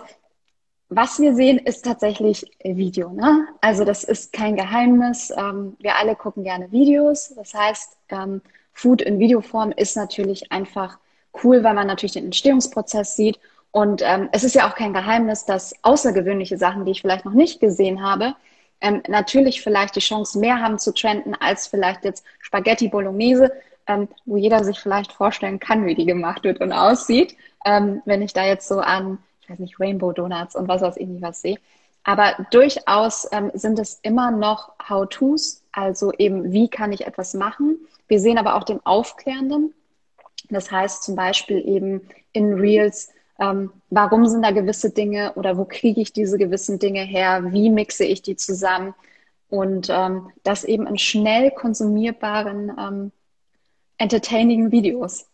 was 0.88 1.18
wir 1.18 1.34
sehen, 1.34 1.58
ist 1.58 1.84
tatsächlich 1.84 2.46
Video. 2.62 3.10
Ne? 3.10 3.48
Also 3.60 3.84
das 3.84 4.04
ist 4.04 4.32
kein 4.32 4.56
Geheimnis. 4.56 5.32
Ähm, 5.36 5.76
wir 5.80 5.96
alle 5.96 6.14
gucken 6.14 6.44
gerne 6.44 6.70
Videos. 6.70 7.34
Das 7.34 7.54
heißt, 7.54 7.96
ähm, 8.10 8.40
Food 8.72 9.02
in 9.02 9.18
Videoform 9.18 9.72
ist 9.72 9.96
natürlich 9.96 10.52
einfach 10.52 10.98
cool, 11.42 11.64
weil 11.64 11.74
man 11.74 11.88
natürlich 11.88 12.12
den 12.12 12.26
Entstehungsprozess 12.26 13.16
sieht. 13.16 13.40
Und 13.72 14.00
ähm, 14.04 14.28
es 14.32 14.44
ist 14.44 14.54
ja 14.54 14.68
auch 14.68 14.76
kein 14.76 14.94
Geheimnis, 14.94 15.44
dass 15.44 15.74
außergewöhnliche 15.82 16.56
Sachen, 16.56 16.84
die 16.84 16.92
ich 16.92 17.00
vielleicht 17.00 17.24
noch 17.24 17.34
nicht 17.34 17.60
gesehen 17.60 18.02
habe, 18.02 18.34
natürlich 19.08 19.62
vielleicht 19.62 19.96
die 19.96 20.00
Chance 20.00 20.38
mehr 20.38 20.60
haben 20.60 20.78
zu 20.78 20.92
trenden 20.92 21.34
als 21.34 21.66
vielleicht 21.66 22.04
jetzt 22.04 22.24
Spaghetti 22.40 22.88
Bolognese, 22.88 23.50
wo 24.26 24.36
jeder 24.36 24.62
sich 24.62 24.78
vielleicht 24.78 25.12
vorstellen 25.12 25.58
kann, 25.58 25.86
wie 25.86 25.94
die 25.94 26.04
gemacht 26.04 26.44
wird 26.44 26.60
und 26.60 26.72
aussieht. 26.72 27.36
Wenn 27.64 28.22
ich 28.22 28.34
da 28.34 28.44
jetzt 28.44 28.68
so 28.68 28.80
an 28.80 29.16
weiß 29.48 29.58
nicht, 29.58 29.80
Rainbow 29.80 30.12
Donuts 30.12 30.56
und 30.56 30.68
was 30.68 30.82
weiß 30.82 30.96
ich 30.96 31.06
nicht 31.06 31.22
was 31.22 31.42
sehe. 31.42 31.58
Aber 32.04 32.46
durchaus 32.52 33.28
ähm, 33.32 33.50
sind 33.54 33.78
es 33.78 33.98
immer 34.02 34.30
noch 34.30 34.72
How-Tos, 34.88 35.64
also 35.72 36.12
eben, 36.12 36.52
wie 36.52 36.68
kann 36.68 36.92
ich 36.92 37.06
etwas 37.06 37.34
machen. 37.34 37.78
Wir 38.06 38.20
sehen 38.20 38.38
aber 38.38 38.54
auch 38.54 38.62
den 38.62 38.84
Aufklärenden. 38.86 39.74
Das 40.48 40.70
heißt 40.70 41.02
zum 41.02 41.16
Beispiel 41.16 41.66
eben 41.66 42.08
in 42.32 42.54
Reels, 42.54 43.10
ähm, 43.40 43.72
warum 43.90 44.26
sind 44.26 44.42
da 44.42 44.52
gewisse 44.52 44.90
Dinge 44.90 45.32
oder 45.34 45.58
wo 45.58 45.64
kriege 45.64 46.00
ich 46.00 46.12
diese 46.12 46.38
gewissen 46.38 46.78
Dinge 46.78 47.02
her? 47.02 47.52
Wie 47.52 47.70
mixe 47.70 48.04
ich 48.04 48.22
die 48.22 48.36
zusammen? 48.36 48.94
Und 49.48 49.88
ähm, 49.90 50.30
das 50.42 50.64
eben 50.64 50.86
in 50.86 50.98
schnell 50.98 51.50
konsumierbaren, 51.50 52.72
ähm, 52.78 53.12
entertaining 53.98 54.70
Videos. 54.70 55.26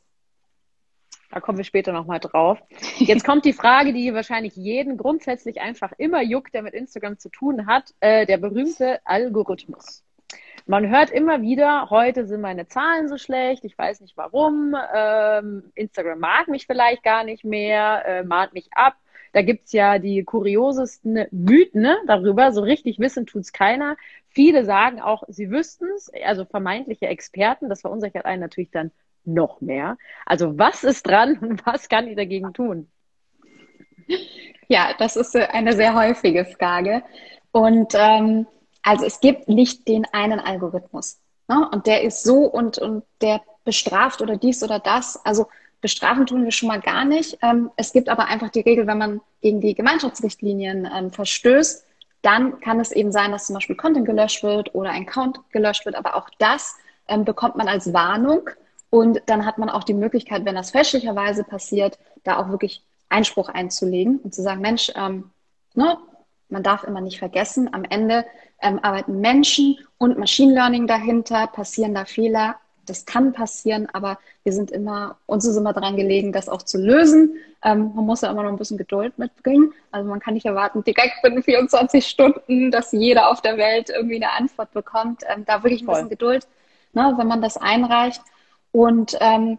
Da 1.32 1.40
kommen 1.40 1.56
wir 1.56 1.64
später 1.64 1.92
nochmal 1.92 2.20
drauf. 2.20 2.58
Jetzt 2.98 3.24
kommt 3.24 3.46
die 3.46 3.54
Frage, 3.54 3.94
die 3.94 4.12
wahrscheinlich 4.12 4.54
jeden 4.54 4.98
grundsätzlich 4.98 5.62
einfach 5.62 5.92
immer 5.96 6.22
juckt, 6.22 6.52
der 6.52 6.60
mit 6.62 6.74
Instagram 6.74 7.18
zu 7.18 7.30
tun 7.30 7.66
hat, 7.66 7.94
äh, 8.00 8.26
der 8.26 8.36
berühmte 8.36 9.00
Algorithmus. 9.06 10.04
Man 10.66 10.90
hört 10.90 11.10
immer 11.10 11.40
wieder, 11.40 11.88
heute 11.88 12.26
sind 12.26 12.42
meine 12.42 12.68
Zahlen 12.68 13.08
so 13.08 13.16
schlecht, 13.16 13.64
ich 13.64 13.76
weiß 13.76 14.02
nicht 14.02 14.14
warum, 14.18 14.76
ähm, 14.94 15.72
Instagram 15.74 16.20
mag 16.20 16.48
mich 16.48 16.66
vielleicht 16.66 17.02
gar 17.02 17.24
nicht 17.24 17.44
mehr, 17.44 18.04
äh, 18.06 18.22
mahnt 18.24 18.52
mich 18.52 18.68
ab. 18.72 18.96
Da 19.32 19.40
gibt's 19.40 19.72
ja 19.72 19.98
die 19.98 20.24
kuriosesten 20.24 21.26
Mythen 21.30 21.80
ne, 21.80 21.96
darüber, 22.06 22.52
so 22.52 22.60
richtig 22.60 22.98
wissen 22.98 23.24
tut's 23.24 23.54
keiner. 23.54 23.96
Viele 24.28 24.66
sagen 24.66 25.00
auch, 25.00 25.22
sie 25.28 25.50
wüssten's, 25.50 26.12
also 26.24 26.44
vermeintliche 26.44 27.06
Experten, 27.06 27.70
das 27.70 27.80
verunsichert 27.80 28.26
einen 28.26 28.42
natürlich 28.42 28.70
dann 28.70 28.90
noch 29.24 29.60
mehr. 29.60 29.96
Also 30.26 30.58
was 30.58 30.84
ist 30.84 31.06
dran 31.06 31.38
und 31.40 31.64
was 31.66 31.88
kann 31.88 32.08
ich 32.08 32.16
dagegen 32.16 32.52
tun? 32.52 32.88
Ja, 34.68 34.94
das 34.98 35.16
ist 35.16 35.36
eine 35.36 35.74
sehr 35.74 35.94
häufige 35.94 36.44
Frage. 36.44 37.02
Und 37.52 37.92
ähm, 37.94 38.46
also 38.82 39.04
es 39.04 39.20
gibt 39.20 39.48
nicht 39.48 39.86
den 39.86 40.06
einen 40.12 40.40
Algorithmus. 40.40 41.20
Ne? 41.48 41.68
Und 41.70 41.86
der 41.86 42.02
ist 42.02 42.24
so 42.24 42.44
und, 42.44 42.78
und 42.78 43.04
der 43.20 43.42
bestraft 43.64 44.22
oder 44.22 44.36
dies 44.36 44.62
oder 44.62 44.78
das. 44.78 45.24
Also 45.24 45.46
bestrafen 45.80 46.26
tun 46.26 46.44
wir 46.44 46.52
schon 46.52 46.68
mal 46.68 46.80
gar 46.80 47.04
nicht. 47.04 47.38
Ähm, 47.42 47.70
es 47.76 47.92
gibt 47.92 48.08
aber 48.08 48.26
einfach 48.26 48.50
die 48.50 48.60
Regel, 48.60 48.86
wenn 48.86 48.98
man 48.98 49.20
gegen 49.40 49.60
die 49.60 49.74
Gemeinschaftsrichtlinien 49.74 50.88
ähm, 50.92 51.10
verstößt, 51.10 51.84
dann 52.22 52.60
kann 52.60 52.78
es 52.80 52.92
eben 52.92 53.12
sein, 53.12 53.32
dass 53.32 53.46
zum 53.46 53.54
Beispiel 53.54 53.76
Content 53.76 54.06
gelöscht 54.06 54.42
wird 54.42 54.74
oder 54.74 54.90
ein 54.90 55.02
Account 55.06 55.40
gelöscht 55.50 55.84
wird. 55.84 55.96
Aber 55.96 56.16
auch 56.16 56.28
das 56.38 56.76
ähm, 57.08 57.24
bekommt 57.24 57.56
man 57.56 57.68
als 57.68 57.92
Warnung 57.92 58.48
und 58.92 59.22
dann 59.24 59.46
hat 59.46 59.56
man 59.56 59.70
auch 59.70 59.84
die 59.84 59.94
Möglichkeit, 59.94 60.44
wenn 60.44 60.54
das 60.54 60.72
fälschlicherweise 60.72 61.44
passiert, 61.44 61.98
da 62.24 62.38
auch 62.38 62.50
wirklich 62.50 62.82
Einspruch 63.08 63.48
einzulegen 63.48 64.18
und 64.18 64.34
zu 64.34 64.42
sagen, 64.42 64.60
Mensch, 64.60 64.92
ähm, 64.94 65.30
ne, 65.72 65.96
man 66.50 66.62
darf 66.62 66.84
immer 66.84 67.00
nicht 67.00 67.18
vergessen, 67.18 67.72
am 67.72 67.84
Ende 67.84 68.26
ähm, 68.60 68.78
arbeiten 68.82 69.18
Menschen 69.22 69.78
und 69.96 70.18
Machine 70.18 70.52
Learning 70.52 70.86
dahinter, 70.86 71.46
passieren 71.46 71.94
da 71.94 72.04
Fehler, 72.04 72.56
das 72.84 73.06
kann 73.06 73.32
passieren, 73.32 73.88
aber 73.94 74.18
wir 74.42 74.52
sind 74.52 74.70
immer, 74.70 75.16
uns 75.24 75.46
ist 75.46 75.56
immer 75.56 75.72
daran 75.72 75.96
gelegen, 75.96 76.30
das 76.30 76.50
auch 76.50 76.60
zu 76.60 76.76
lösen. 76.76 77.36
Ähm, 77.64 77.92
man 77.94 78.04
muss 78.04 78.20
ja 78.20 78.30
immer 78.30 78.42
noch 78.42 78.50
ein 78.50 78.58
bisschen 78.58 78.76
Geduld 78.76 79.16
mitbringen. 79.16 79.72
Also 79.90 80.06
man 80.06 80.20
kann 80.20 80.34
nicht 80.34 80.44
erwarten, 80.44 80.84
direkt 80.84 81.22
binnen 81.22 81.42
24 81.42 82.06
Stunden, 82.06 82.70
dass 82.70 82.92
jeder 82.92 83.30
auf 83.30 83.40
der 83.40 83.56
Welt 83.56 83.88
irgendwie 83.88 84.16
eine 84.16 84.32
Antwort 84.32 84.70
bekommt. 84.72 85.22
Ähm, 85.34 85.46
da 85.46 85.62
wirklich 85.62 85.80
ein 85.80 85.86
bisschen 85.86 86.10
Geduld, 86.10 86.46
ne, 86.92 87.14
wenn 87.16 87.26
man 87.26 87.40
das 87.40 87.56
einreicht. 87.56 88.20
Und 88.72 89.16
ähm, 89.20 89.58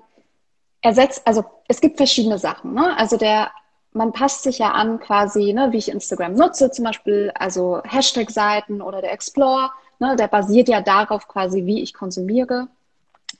ersetzt, 0.82 1.22
also 1.26 1.46
es 1.68 1.82
gibt 1.82 1.98
verschiedene 1.98 2.38
Sachen. 2.38 2.74
Ne? 2.74 2.98
Also 2.98 3.18
der, 3.18 3.52
man 3.94 4.12
passt 4.12 4.44
sich 4.44 4.60
ja 4.60 4.72
an 4.72 5.00
quasi, 5.00 5.54
ne, 5.54 5.72
wie 5.72 5.78
ich 5.78 5.90
Instagram 5.90 6.34
nutze, 6.34 6.72
zum 6.72 6.86
Beispiel, 6.86 7.32
also 7.36 7.82
Hashtag-Seiten 7.84 8.82
oder 8.82 9.02
der 9.02 9.14
Explore, 9.14 9.72
ne, 10.00 10.16
der 10.16 10.28
basiert 10.28 10.68
ja 10.68 10.82
darauf 10.82 11.28
quasi, 11.28 11.66
wie 11.66 11.82
ich 11.82 11.94
konsumiere. 11.94 12.68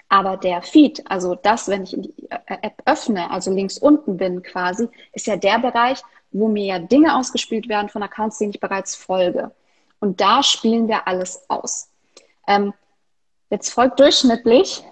Aber 0.10 0.38
der 0.38 0.62
Feed, 0.62 1.04
also 1.10 1.36
das, 1.36 1.68
wenn 1.68 1.84
ich 1.84 1.96
die 1.98 2.30
App 2.30 2.82
öffne, 2.86 3.32
also 3.32 3.52
links 3.52 3.78
unten 3.78 4.18
bin 4.18 4.44
quasi, 4.44 4.88
ist 5.12 5.28
ja 5.28 5.38
der 5.38 5.60
Bereich, 5.60 6.02
wo 6.32 6.48
mir 6.48 6.66
ja 6.66 6.80
Dinge 6.80 7.16
ausgespielt 7.16 7.68
werden 7.68 7.90
von 7.90 8.04
Accounts, 8.04 8.38
denen 8.38 8.52
ich 8.52 8.60
bereits 8.60 8.96
folge. 8.96 9.52
Und 10.00 10.22
da 10.22 10.44
spielen 10.44 10.88
wir 10.88 11.08
alles 11.08 11.46
aus. 11.50 11.90
Ähm, 12.48 12.74
jetzt 13.50 13.70
folgt 13.70 14.00
durchschnittlich 14.00 14.84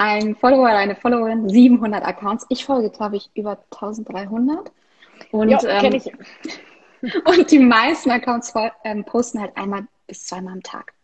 ein 0.00 0.34
Follower 0.34 0.62
oder 0.62 0.78
eine 0.78 0.96
Followerin 0.96 1.46
700 1.50 2.02
Accounts. 2.02 2.46
Ich 2.48 2.64
folge, 2.64 2.88
glaube 2.88 3.16
ich, 3.16 3.30
über 3.34 3.58
1300. 3.70 4.72
Und, 5.30 5.50
ja, 5.50 5.62
ähm, 5.62 5.92
ich. 5.92 6.10
und 7.26 7.50
die 7.50 7.58
meisten 7.58 8.10
Accounts 8.10 8.54
ähm, 8.84 9.04
posten 9.04 9.40
halt 9.40 9.54
einmal 9.58 9.86
bis 10.06 10.24
zweimal 10.24 10.54
am 10.54 10.62
Tag. 10.62 10.94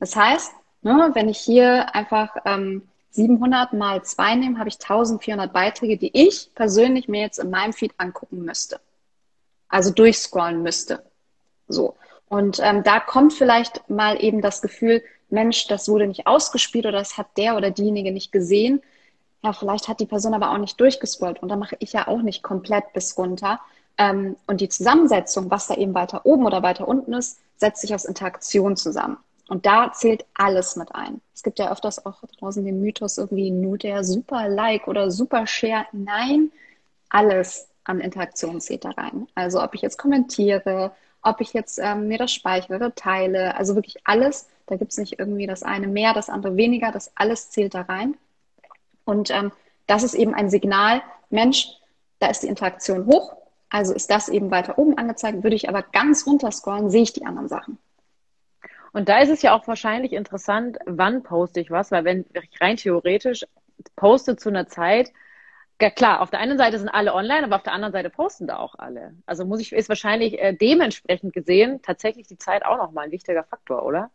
Das 0.00 0.14
heißt, 0.14 0.52
ne, 0.82 1.10
wenn 1.14 1.30
ich 1.30 1.38
hier 1.38 1.94
einfach 1.94 2.36
ähm, 2.44 2.82
700 3.12 3.72
mal 3.72 4.02
2 4.02 4.34
nehme, 4.34 4.58
habe 4.58 4.68
ich 4.68 4.74
1400 4.74 5.50
Beiträge, 5.50 5.96
die 5.96 6.10
ich 6.12 6.50
persönlich 6.54 7.08
mir 7.08 7.22
jetzt 7.22 7.38
in 7.38 7.48
meinem 7.48 7.72
Feed 7.72 7.94
angucken 7.96 8.44
müsste. 8.44 8.80
Also 9.68 9.90
durchscrollen 9.92 10.62
müsste. 10.62 11.02
So. 11.68 11.96
Und 12.28 12.60
ähm, 12.62 12.82
da 12.82 13.00
kommt 13.00 13.32
vielleicht 13.32 13.88
mal 13.88 14.22
eben 14.22 14.42
das 14.42 14.60
Gefühl, 14.60 15.02
Mensch, 15.32 15.66
das 15.66 15.88
wurde 15.88 16.06
nicht 16.06 16.26
ausgespielt 16.26 16.86
oder 16.86 16.98
das 16.98 17.18
hat 17.18 17.26
der 17.36 17.56
oder 17.56 17.70
diejenige 17.70 18.12
nicht 18.12 18.32
gesehen. 18.32 18.82
Ja, 19.42 19.52
vielleicht 19.52 19.88
hat 19.88 20.00
die 20.00 20.06
Person 20.06 20.34
aber 20.34 20.52
auch 20.52 20.58
nicht 20.58 20.78
durchgescrollt 20.80 21.42
und 21.42 21.48
dann 21.48 21.58
mache 21.58 21.76
ich 21.80 21.92
ja 21.92 22.06
auch 22.06 22.22
nicht 22.22 22.42
komplett 22.42 22.92
bis 22.92 23.18
runter. 23.18 23.60
Ähm, 23.98 24.36
und 24.46 24.60
die 24.60 24.68
Zusammensetzung, 24.68 25.50
was 25.50 25.66
da 25.66 25.74
eben 25.74 25.94
weiter 25.94 26.24
oben 26.24 26.46
oder 26.46 26.62
weiter 26.62 26.86
unten 26.86 27.12
ist, 27.12 27.40
setzt 27.56 27.80
sich 27.82 27.94
aus 27.94 28.04
Interaktion 28.04 28.76
zusammen. 28.76 29.18
Und 29.48 29.66
da 29.66 29.92
zählt 29.92 30.24
alles 30.34 30.76
mit 30.76 30.94
ein. 30.94 31.20
Es 31.34 31.42
gibt 31.42 31.58
ja 31.58 31.70
öfters 31.70 32.06
auch 32.06 32.22
draußen 32.38 32.64
den 32.64 32.80
Mythos 32.80 33.18
irgendwie 33.18 33.50
nur 33.50 33.76
der 33.76 34.04
super 34.04 34.48
Like 34.48 34.86
oder 34.88 35.10
super 35.10 35.46
Share. 35.46 35.86
Nein, 35.92 36.52
alles 37.08 37.68
an 37.84 38.00
Interaktion 38.00 38.60
zählt 38.60 38.84
da 38.84 38.90
rein. 38.90 39.26
Also 39.34 39.62
ob 39.62 39.74
ich 39.74 39.82
jetzt 39.82 39.98
kommentiere, 39.98 40.92
ob 41.22 41.40
ich 41.40 41.52
jetzt 41.52 41.78
ähm, 41.78 42.08
mir 42.08 42.18
das 42.18 42.32
speichere, 42.32 42.94
teile, 42.94 43.56
also 43.56 43.74
wirklich 43.74 43.96
alles. 44.04 44.48
Da 44.66 44.76
gibt 44.76 44.92
es 44.92 44.98
nicht 44.98 45.18
irgendwie 45.18 45.46
das 45.46 45.62
eine 45.62 45.86
mehr, 45.86 46.14
das 46.14 46.28
andere 46.28 46.56
weniger, 46.56 46.92
das 46.92 47.12
alles 47.16 47.50
zählt 47.50 47.74
da 47.74 47.82
rein. 47.82 48.16
Und 49.04 49.30
ähm, 49.30 49.52
das 49.86 50.02
ist 50.02 50.14
eben 50.14 50.34
ein 50.34 50.50
Signal, 50.50 51.02
Mensch, 51.30 51.68
da 52.18 52.28
ist 52.28 52.42
die 52.42 52.48
Interaktion 52.48 53.06
hoch, 53.06 53.36
also 53.68 53.94
ist 53.94 54.10
das 54.10 54.28
eben 54.28 54.50
weiter 54.50 54.78
oben 54.78 54.96
angezeigt. 54.98 55.42
Würde 55.42 55.56
ich 55.56 55.68
aber 55.68 55.82
ganz 55.82 56.26
runter 56.26 56.52
scrollen, 56.52 56.90
sehe 56.90 57.02
ich 57.02 57.12
die 57.12 57.26
anderen 57.26 57.48
Sachen. 57.48 57.78
Und 58.92 59.08
da 59.08 59.20
ist 59.20 59.30
es 59.30 59.42
ja 59.42 59.56
auch 59.56 59.66
wahrscheinlich 59.66 60.12
interessant, 60.12 60.78
wann 60.86 61.22
poste 61.22 61.60
ich 61.60 61.70
was, 61.70 61.90
weil 61.90 62.04
wenn 62.04 62.26
ich 62.34 62.60
rein 62.60 62.76
theoretisch 62.76 63.44
poste 63.96 64.36
zu 64.36 64.50
einer 64.50 64.68
Zeit, 64.68 65.12
ja, 65.80 65.90
klar, 65.90 66.20
auf 66.20 66.30
der 66.30 66.38
einen 66.38 66.58
Seite 66.58 66.78
sind 66.78 66.90
alle 66.90 67.12
online, 67.12 67.42
aber 67.42 67.56
auf 67.56 67.64
der 67.64 67.72
anderen 67.72 67.92
Seite 67.92 68.08
posten 68.08 68.46
da 68.46 68.58
auch 68.58 68.76
alle. 68.78 69.16
Also 69.26 69.44
muss 69.44 69.60
ich, 69.60 69.72
ist 69.72 69.88
wahrscheinlich 69.88 70.38
äh, 70.40 70.52
dementsprechend 70.52 71.32
gesehen 71.32 71.82
tatsächlich 71.82 72.28
die 72.28 72.38
Zeit 72.38 72.64
auch 72.64 72.76
nochmal 72.76 73.06
ein 73.06 73.10
wichtiger 73.10 73.42
Faktor, 73.42 73.84
oder? 73.84 74.12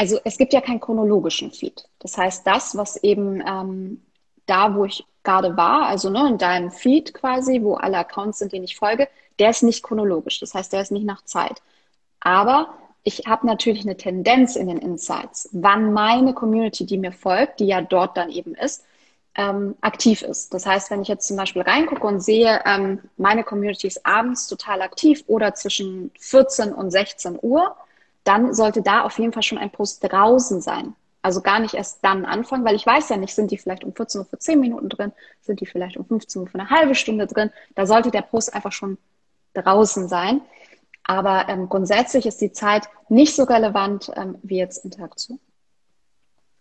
Also 0.00 0.18
es 0.24 0.38
gibt 0.38 0.54
ja 0.54 0.62
keinen 0.62 0.80
chronologischen 0.80 1.50
Feed. 1.50 1.84
Das 1.98 2.16
heißt, 2.16 2.46
das, 2.46 2.74
was 2.74 2.96
eben 3.02 3.42
ähm, 3.46 4.00
da, 4.46 4.74
wo 4.74 4.86
ich 4.86 5.04
gerade 5.24 5.58
war, 5.58 5.88
also 5.88 6.08
ne, 6.08 6.26
in 6.26 6.38
deinem 6.38 6.70
Feed 6.70 7.12
quasi, 7.12 7.60
wo 7.62 7.74
alle 7.74 7.98
Accounts 7.98 8.38
sind, 8.38 8.52
denen 8.52 8.64
ich 8.64 8.76
folge, 8.76 9.08
der 9.38 9.50
ist 9.50 9.62
nicht 9.62 9.82
chronologisch. 9.82 10.40
Das 10.40 10.54
heißt, 10.54 10.72
der 10.72 10.80
ist 10.80 10.90
nicht 10.90 11.04
nach 11.04 11.22
Zeit. 11.26 11.60
Aber 12.18 12.72
ich 13.02 13.24
habe 13.26 13.46
natürlich 13.46 13.82
eine 13.82 13.98
Tendenz 13.98 14.56
in 14.56 14.68
den 14.68 14.78
Insights, 14.78 15.50
wann 15.52 15.92
meine 15.92 16.32
Community, 16.32 16.86
die 16.86 16.96
mir 16.96 17.12
folgt, 17.12 17.60
die 17.60 17.66
ja 17.66 17.82
dort 17.82 18.16
dann 18.16 18.30
eben 18.30 18.54
ist, 18.54 18.82
ähm, 19.34 19.74
aktiv 19.82 20.22
ist. 20.22 20.54
Das 20.54 20.64
heißt, 20.64 20.90
wenn 20.90 21.02
ich 21.02 21.08
jetzt 21.08 21.28
zum 21.28 21.36
Beispiel 21.36 21.60
reingucke 21.60 22.06
und 22.06 22.20
sehe, 22.20 22.62
ähm, 22.64 23.00
meine 23.18 23.44
Community 23.44 23.86
ist 23.86 24.06
abends 24.06 24.48
total 24.48 24.80
aktiv 24.80 25.24
oder 25.26 25.52
zwischen 25.52 26.10
14 26.18 26.72
und 26.72 26.90
16 26.90 27.38
Uhr, 27.42 27.76
dann 28.24 28.54
sollte 28.54 28.82
da 28.82 29.02
auf 29.02 29.18
jeden 29.18 29.32
Fall 29.32 29.42
schon 29.42 29.58
ein 29.58 29.70
Post 29.70 30.04
draußen 30.04 30.60
sein. 30.60 30.94
Also 31.22 31.42
gar 31.42 31.60
nicht 31.60 31.74
erst 31.74 32.02
dann 32.02 32.24
anfangen, 32.24 32.64
weil 32.64 32.74
ich 32.74 32.86
weiß 32.86 33.10
ja 33.10 33.16
nicht, 33.16 33.34
sind 33.34 33.50
die 33.50 33.58
vielleicht 33.58 33.84
um 33.84 33.94
14 33.94 34.20
Uhr 34.20 34.26
für 34.26 34.38
10 34.38 34.58
Minuten 34.58 34.88
drin, 34.88 35.12
sind 35.42 35.60
die 35.60 35.66
vielleicht 35.66 35.96
um 35.96 36.06
15 36.06 36.42
Uhr 36.42 36.48
für 36.48 36.58
eine 36.58 36.70
halbe 36.70 36.94
Stunde 36.94 37.26
drin. 37.26 37.50
Da 37.74 37.86
sollte 37.86 38.10
der 38.10 38.22
Post 38.22 38.54
einfach 38.54 38.72
schon 38.72 38.96
draußen 39.52 40.08
sein. 40.08 40.40
Aber 41.04 41.48
ähm, 41.48 41.68
grundsätzlich 41.68 42.26
ist 42.26 42.40
die 42.40 42.52
Zeit 42.52 42.88
nicht 43.08 43.34
so 43.34 43.44
relevant 43.44 44.10
ähm, 44.16 44.38
wie 44.42 44.58
jetzt 44.58 44.84
Interaktion. 44.84 45.40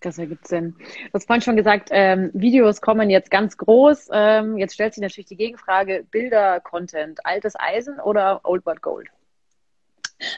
Das 0.01 0.17
ergibt 0.17 0.47
Sinn. 0.47 0.75
Du 0.77 1.13
hast 1.13 1.27
vorhin 1.27 1.41
schon 1.41 1.57
gesagt, 1.57 1.89
ähm, 1.91 2.31
Videos 2.33 2.81
kommen 2.81 3.09
jetzt 3.09 3.31
ganz 3.31 3.57
groß. 3.57 4.09
Ähm, 4.11 4.57
jetzt 4.57 4.73
stellt 4.73 4.93
sich 4.93 5.01
natürlich 5.01 5.27
die 5.27 5.35
Gegenfrage, 5.35 6.05
Bilder-Content, 6.09 7.25
altes 7.25 7.55
Eisen 7.59 7.99
oder 7.99 8.41
Old 8.43 8.63
But 8.63 8.81
Gold? 8.81 9.09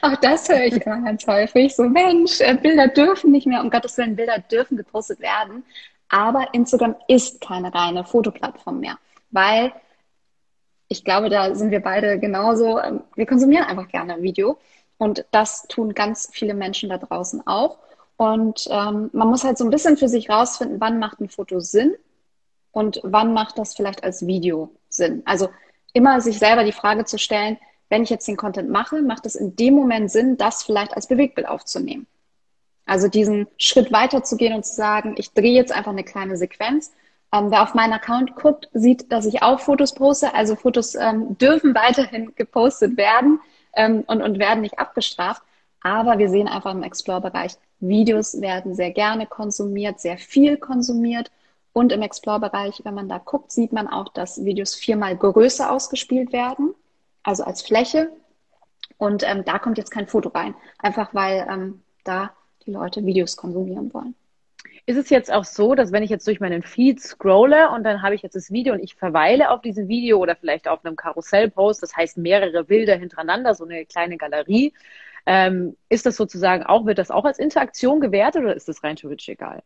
Auch 0.00 0.16
das 0.16 0.48
höre 0.48 0.64
ich 0.64 0.74
immer 0.74 1.00
ganz 1.00 1.26
häufig. 1.26 1.74
So, 1.74 1.84
Mensch, 1.84 2.40
äh, 2.40 2.54
Bilder 2.54 2.88
dürfen 2.88 3.32
nicht 3.32 3.46
mehr, 3.46 3.60
um 3.60 3.70
Gottes 3.70 3.96
Willen, 3.98 4.16
Bilder 4.16 4.38
dürfen 4.38 4.76
gepostet 4.76 5.20
werden. 5.20 5.64
Aber 6.08 6.52
Instagram 6.52 6.94
ist 7.08 7.40
keine 7.40 7.74
reine 7.74 8.04
Fotoplattform 8.04 8.80
mehr, 8.80 8.98
weil 9.30 9.72
ich 10.88 11.04
glaube, 11.04 11.30
da 11.30 11.54
sind 11.54 11.70
wir 11.70 11.80
beide 11.80 12.18
genauso. 12.18 12.78
Ähm, 12.78 13.02
wir 13.16 13.26
konsumieren 13.26 13.64
einfach 13.64 13.88
gerne 13.88 14.22
Video 14.22 14.58
und 14.98 15.24
das 15.30 15.66
tun 15.68 15.94
ganz 15.94 16.28
viele 16.32 16.54
Menschen 16.54 16.90
da 16.90 16.98
draußen 16.98 17.46
auch. 17.46 17.78
Und 18.16 18.68
ähm, 18.70 19.10
man 19.12 19.28
muss 19.28 19.42
halt 19.42 19.58
so 19.58 19.64
ein 19.64 19.70
bisschen 19.70 19.96
für 19.96 20.08
sich 20.08 20.28
rausfinden, 20.28 20.80
wann 20.80 20.98
macht 20.98 21.20
ein 21.20 21.28
Foto 21.28 21.60
Sinn 21.60 21.94
und 22.70 23.00
wann 23.02 23.32
macht 23.32 23.58
das 23.58 23.74
vielleicht 23.74 24.04
als 24.04 24.26
Video 24.26 24.70
Sinn. 24.90 25.22
Also 25.24 25.48
immer 25.94 26.20
sich 26.20 26.38
selber 26.38 26.62
die 26.62 26.72
Frage 26.72 27.04
zu 27.04 27.18
stellen, 27.18 27.58
wenn 27.92 28.04
ich 28.04 28.08
jetzt 28.08 28.26
den 28.26 28.38
Content 28.38 28.70
mache, 28.70 29.02
macht 29.02 29.26
es 29.26 29.34
in 29.34 29.54
dem 29.54 29.74
Moment 29.74 30.10
Sinn, 30.10 30.38
das 30.38 30.62
vielleicht 30.62 30.94
als 30.96 31.08
Bewegtbild 31.08 31.46
aufzunehmen. 31.46 32.06
Also 32.86 33.06
diesen 33.06 33.48
Schritt 33.58 33.92
weiter 33.92 34.24
zu 34.24 34.38
gehen 34.38 34.54
und 34.54 34.64
zu 34.64 34.74
sagen, 34.74 35.14
ich 35.18 35.34
drehe 35.34 35.52
jetzt 35.52 35.72
einfach 35.72 35.90
eine 35.90 36.02
kleine 36.02 36.38
Sequenz. 36.38 36.90
Ähm, 37.34 37.50
wer 37.50 37.62
auf 37.62 37.74
meinen 37.74 37.92
Account 37.92 38.34
guckt, 38.34 38.70
sieht, 38.72 39.12
dass 39.12 39.26
ich 39.26 39.42
auch 39.42 39.60
Fotos 39.60 39.92
poste. 39.92 40.34
Also 40.34 40.56
Fotos 40.56 40.94
ähm, 40.94 41.36
dürfen 41.36 41.74
weiterhin 41.74 42.34
gepostet 42.34 42.96
werden 42.96 43.40
ähm, 43.74 44.04
und, 44.06 44.22
und 44.22 44.38
werden 44.38 44.62
nicht 44.62 44.78
abgestraft. 44.78 45.42
Aber 45.82 46.16
wir 46.16 46.30
sehen 46.30 46.48
einfach 46.48 46.72
im 46.72 46.84
Explore-Bereich, 46.84 47.56
Videos 47.80 48.40
werden 48.40 48.74
sehr 48.74 48.92
gerne 48.92 49.26
konsumiert, 49.26 50.00
sehr 50.00 50.16
viel 50.16 50.56
konsumiert. 50.56 51.30
Und 51.74 51.92
im 51.92 52.00
Explore-Bereich, 52.00 52.80
wenn 52.84 52.94
man 52.94 53.10
da 53.10 53.18
guckt, 53.18 53.52
sieht 53.52 53.74
man 53.74 53.86
auch, 53.86 54.08
dass 54.08 54.46
Videos 54.46 54.74
viermal 54.74 55.14
größer 55.14 55.70
ausgespielt 55.70 56.32
werden, 56.32 56.74
also 57.22 57.44
als 57.44 57.62
Fläche. 57.62 58.10
Und 58.98 59.22
ähm, 59.24 59.44
da 59.44 59.58
kommt 59.58 59.78
jetzt 59.78 59.90
kein 59.90 60.06
Foto 60.06 60.28
rein, 60.28 60.54
einfach 60.78 61.14
weil 61.14 61.46
ähm, 61.50 61.82
da 62.04 62.32
die 62.66 62.72
Leute 62.72 63.04
Videos 63.04 63.36
konsumieren 63.36 63.92
wollen. 63.92 64.14
Ist 64.86 64.96
es 64.96 65.10
jetzt 65.10 65.32
auch 65.32 65.44
so, 65.44 65.74
dass 65.74 65.92
wenn 65.92 66.02
ich 66.02 66.10
jetzt 66.10 66.26
durch 66.26 66.40
meinen 66.40 66.62
Feed 66.62 67.00
scrolle 67.00 67.70
und 67.70 67.84
dann 67.84 68.02
habe 68.02 68.14
ich 68.14 68.22
jetzt 68.22 68.34
das 68.34 68.50
Video 68.50 68.74
und 68.74 68.80
ich 68.80 68.96
verweile 68.96 69.50
auf 69.50 69.60
diesem 69.60 69.88
Video 69.88 70.18
oder 70.18 70.34
vielleicht 70.34 70.66
auf 70.66 70.84
einem 70.84 70.96
Karussellpost, 70.96 71.82
das 71.82 71.96
heißt 71.96 72.18
mehrere 72.18 72.64
Bilder 72.64 72.96
hintereinander, 72.96 73.54
so 73.54 73.64
eine 73.64 73.86
kleine 73.86 74.16
Galerie, 74.16 74.72
ähm, 75.26 75.76
ist 75.88 76.04
das 76.04 76.16
sozusagen 76.16 76.64
auch, 76.64 76.84
wird 76.84 76.98
das 76.98 77.12
auch 77.12 77.24
als 77.24 77.38
Interaktion 77.38 78.00
gewertet 78.00 78.42
oder 78.42 78.56
ist 78.56 78.68
das 78.68 78.82
rein 78.82 78.96
theoretisch 78.96 79.28
egal? 79.28 79.62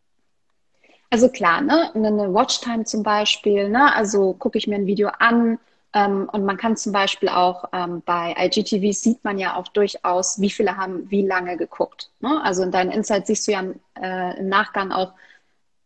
Also 1.08 1.30
klar, 1.30 1.62
ne, 1.62 1.94
eine 1.94 2.34
Watchtime 2.34 2.84
zum 2.84 3.02
Beispiel, 3.02 3.68
ne, 3.70 3.94
also 3.94 4.34
gucke 4.34 4.58
ich 4.58 4.66
mir 4.66 4.74
ein 4.74 4.86
Video 4.86 5.08
an 5.08 5.58
ähm, 5.96 6.28
und 6.30 6.44
man 6.44 6.58
kann 6.58 6.76
zum 6.76 6.92
Beispiel 6.92 7.30
auch 7.30 7.64
ähm, 7.72 8.02
bei 8.04 8.34
IGTV 8.38 8.92
sieht 8.92 9.24
man 9.24 9.38
ja 9.38 9.56
auch 9.56 9.66
durchaus, 9.68 10.38
wie 10.38 10.50
viele 10.50 10.76
haben 10.76 11.10
wie 11.10 11.26
lange 11.26 11.56
geguckt. 11.56 12.10
Ne? 12.20 12.38
Also 12.44 12.62
in 12.64 12.70
deinen 12.70 12.90
Insights 12.90 13.28
siehst 13.28 13.48
du 13.48 13.52
ja 13.52 13.64
äh, 13.98 14.38
im 14.38 14.50
Nachgang 14.50 14.92
auch 14.92 15.14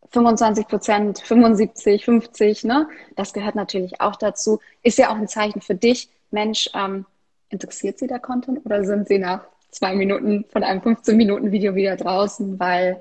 25 0.09 0.67
Prozent, 0.67 1.19
75, 1.19 2.03
50, 2.03 2.65
ne? 2.65 2.89
Das 3.15 3.31
gehört 3.31 3.55
natürlich 3.55 4.01
auch 4.01 4.17
dazu. 4.17 4.59
Ist 4.83 4.97
ja 4.97 5.09
auch 5.11 5.15
ein 5.15 5.29
Zeichen 5.29 5.61
für 5.61 5.75
dich, 5.75 6.09
Mensch, 6.29 6.69
ähm, 6.73 7.05
interessiert 7.47 7.97
sie 7.97 8.07
der 8.07 8.19
Content 8.19 8.65
oder 8.65 8.83
sind 8.83 9.07
sie 9.07 9.17
nach 9.17 9.45
zwei 9.69 9.95
Minuten 9.95 10.43
von 10.51 10.65
einem 10.65 10.81
15-Minuten-Video 10.81 11.73
wieder 11.75 11.95
draußen, 11.95 12.59
weil 12.59 12.99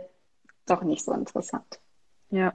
doch 0.66 0.82
nicht 0.82 1.04
so 1.04 1.12
interessant. 1.12 1.80
Ja. 2.30 2.54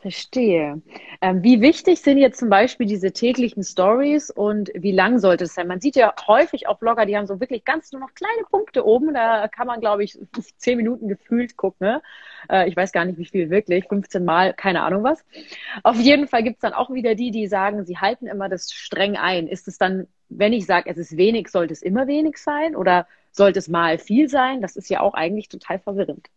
Verstehe. 0.00 0.80
Ähm, 1.20 1.42
wie 1.42 1.60
wichtig 1.60 2.00
sind 2.00 2.18
jetzt 2.18 2.38
zum 2.38 2.48
Beispiel 2.48 2.86
diese 2.86 3.10
täglichen 3.10 3.64
Stories 3.64 4.30
und 4.30 4.70
wie 4.72 4.92
lang 4.92 5.18
sollte 5.18 5.42
es 5.42 5.54
sein? 5.54 5.66
Man 5.66 5.80
sieht 5.80 5.96
ja 5.96 6.14
häufig 6.28 6.68
auch 6.68 6.78
Blogger, 6.78 7.04
die 7.04 7.16
haben 7.16 7.26
so 7.26 7.40
wirklich 7.40 7.64
ganz 7.64 7.90
nur 7.90 8.00
noch 8.00 8.14
kleine 8.14 8.44
Punkte 8.48 8.86
oben. 8.86 9.12
Da 9.12 9.48
kann 9.48 9.66
man, 9.66 9.80
glaube 9.80 10.04
ich, 10.04 10.16
zehn 10.56 10.76
Minuten 10.76 11.08
gefühlt 11.08 11.56
gucken. 11.56 11.88
Ne? 11.88 12.02
Äh, 12.48 12.68
ich 12.68 12.76
weiß 12.76 12.92
gar 12.92 13.04
nicht, 13.06 13.18
wie 13.18 13.24
viel 13.24 13.50
wirklich, 13.50 13.86
15 13.88 14.24
Mal, 14.24 14.54
keine 14.54 14.82
Ahnung 14.82 15.02
was. 15.02 15.24
Auf 15.82 15.96
jeden 15.96 16.28
Fall 16.28 16.44
gibt 16.44 16.58
es 16.58 16.62
dann 16.62 16.74
auch 16.74 16.90
wieder 16.92 17.16
die, 17.16 17.32
die 17.32 17.48
sagen, 17.48 17.84
sie 17.84 17.98
halten 17.98 18.28
immer 18.28 18.48
das 18.48 18.72
streng 18.72 19.16
ein. 19.16 19.48
Ist 19.48 19.66
es 19.66 19.78
dann, 19.78 20.06
wenn 20.28 20.52
ich 20.52 20.64
sage, 20.66 20.88
es 20.88 20.98
ist 20.98 21.16
wenig, 21.16 21.48
sollte 21.48 21.72
es 21.72 21.82
immer 21.82 22.06
wenig 22.06 22.36
sein 22.36 22.76
oder 22.76 23.08
sollte 23.32 23.58
es 23.58 23.66
mal 23.66 23.98
viel 23.98 24.28
sein? 24.28 24.62
Das 24.62 24.76
ist 24.76 24.90
ja 24.90 25.00
auch 25.00 25.14
eigentlich 25.14 25.48
total 25.48 25.80
verwirrend. 25.80 26.28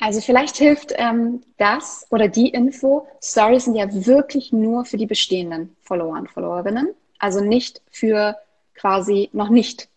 Also 0.00 0.20
vielleicht 0.20 0.56
hilft 0.56 0.92
ähm, 0.96 1.42
das 1.56 2.06
oder 2.10 2.28
die 2.28 2.48
Info, 2.50 3.06
Stories 3.22 3.64
sind 3.64 3.74
ja 3.74 3.86
wirklich 4.06 4.52
nur 4.52 4.84
für 4.84 4.96
die 4.96 5.06
bestehenden 5.06 5.76
Follower 5.82 6.16
und 6.16 6.30
Followerinnen, 6.30 6.94
also 7.18 7.40
nicht 7.40 7.82
für 7.90 8.36
quasi 8.74 9.28
noch 9.32 9.48
nicht 9.48 9.88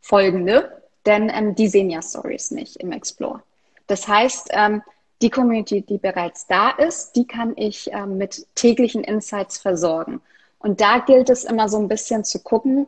folgende, 0.00 0.82
denn 1.04 1.30
ähm, 1.32 1.54
die 1.54 1.68
sehen 1.68 1.90
ja 1.90 2.00
Stories 2.00 2.50
nicht 2.50 2.76
im 2.76 2.92
Explore. 2.92 3.42
Das 3.86 4.08
heißt, 4.08 4.48
ähm, 4.52 4.82
die 5.20 5.30
Community, 5.30 5.82
die 5.82 5.98
bereits 5.98 6.46
da 6.46 6.70
ist, 6.70 7.12
die 7.14 7.26
kann 7.26 7.52
ich 7.56 7.90
ähm, 7.92 8.16
mit 8.16 8.46
täglichen 8.54 9.04
Insights 9.04 9.58
versorgen. 9.58 10.20
Und 10.58 10.80
da 10.80 10.98
gilt 10.98 11.28
es 11.28 11.44
immer 11.44 11.68
so 11.68 11.78
ein 11.78 11.88
bisschen 11.88 12.24
zu 12.24 12.40
gucken, 12.40 12.86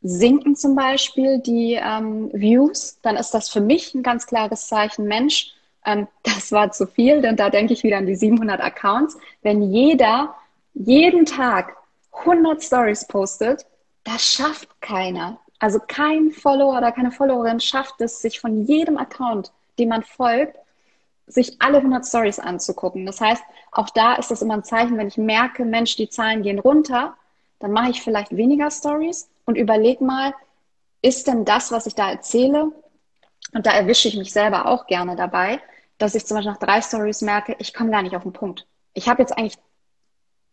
sinken 0.00 0.54
zum 0.54 0.76
Beispiel 0.76 1.40
die 1.40 1.74
ähm, 1.74 2.30
Views, 2.32 2.98
dann 3.02 3.16
ist 3.16 3.32
das 3.32 3.48
für 3.48 3.60
mich 3.60 3.94
ein 3.94 4.02
ganz 4.02 4.26
klares 4.26 4.68
Zeichen, 4.68 5.06
Mensch, 5.06 5.54
ähm, 5.88 6.06
das 6.22 6.52
war 6.52 6.70
zu 6.70 6.86
viel, 6.86 7.22
denn 7.22 7.36
da 7.36 7.48
denke 7.48 7.72
ich 7.72 7.82
wieder 7.82 7.96
an 7.96 8.06
die 8.06 8.14
700 8.14 8.60
Accounts. 8.60 9.16
Wenn 9.42 9.72
jeder 9.72 10.34
jeden 10.74 11.24
Tag 11.24 11.76
100 12.12 12.62
Stories 12.62 13.06
postet, 13.06 13.64
das 14.04 14.22
schafft 14.22 14.80
keiner. 14.80 15.38
Also 15.58 15.80
kein 15.80 16.30
Follower 16.30 16.76
oder 16.76 16.92
keine 16.92 17.10
Followerin 17.10 17.58
schafft 17.58 18.00
es, 18.00 18.20
sich 18.20 18.38
von 18.38 18.66
jedem 18.66 18.98
Account, 18.98 19.50
dem 19.78 19.88
man 19.88 20.02
folgt, 20.02 20.56
sich 21.26 21.56
alle 21.60 21.78
100 21.78 22.06
Stories 22.06 22.38
anzugucken. 22.38 23.06
Das 23.06 23.20
heißt, 23.20 23.42
auch 23.72 23.90
da 23.90 24.14
ist 24.14 24.30
das 24.30 24.42
immer 24.42 24.54
ein 24.54 24.64
Zeichen, 24.64 24.96
wenn 24.98 25.08
ich 25.08 25.16
merke, 25.16 25.64
Mensch, 25.64 25.96
die 25.96 26.08
Zahlen 26.08 26.42
gehen 26.42 26.58
runter, 26.58 27.16
dann 27.60 27.72
mache 27.72 27.90
ich 27.90 28.02
vielleicht 28.02 28.36
weniger 28.36 28.70
Stories 28.70 29.28
und 29.46 29.56
überlege 29.56 30.04
mal, 30.04 30.34
ist 31.02 31.26
denn 31.26 31.44
das, 31.44 31.72
was 31.72 31.86
ich 31.86 31.94
da 31.94 32.10
erzähle, 32.10 32.72
und 33.54 33.66
da 33.66 33.72
erwische 33.72 34.08
ich 34.08 34.16
mich 34.16 34.32
selber 34.32 34.66
auch 34.66 34.86
gerne 34.86 35.16
dabei, 35.16 35.60
dass 35.98 36.14
ich 36.14 36.24
zum 36.24 36.36
Beispiel 36.36 36.52
nach 36.52 36.58
drei 36.58 36.80
Stories 36.80 37.22
merke, 37.22 37.56
ich 37.58 37.74
komme 37.74 37.90
gar 37.90 38.02
nicht 38.02 38.16
auf 38.16 38.22
den 38.22 38.32
Punkt. 38.32 38.66
Ich 38.94 39.08
habe 39.08 39.22
jetzt 39.22 39.36
eigentlich 39.36 39.58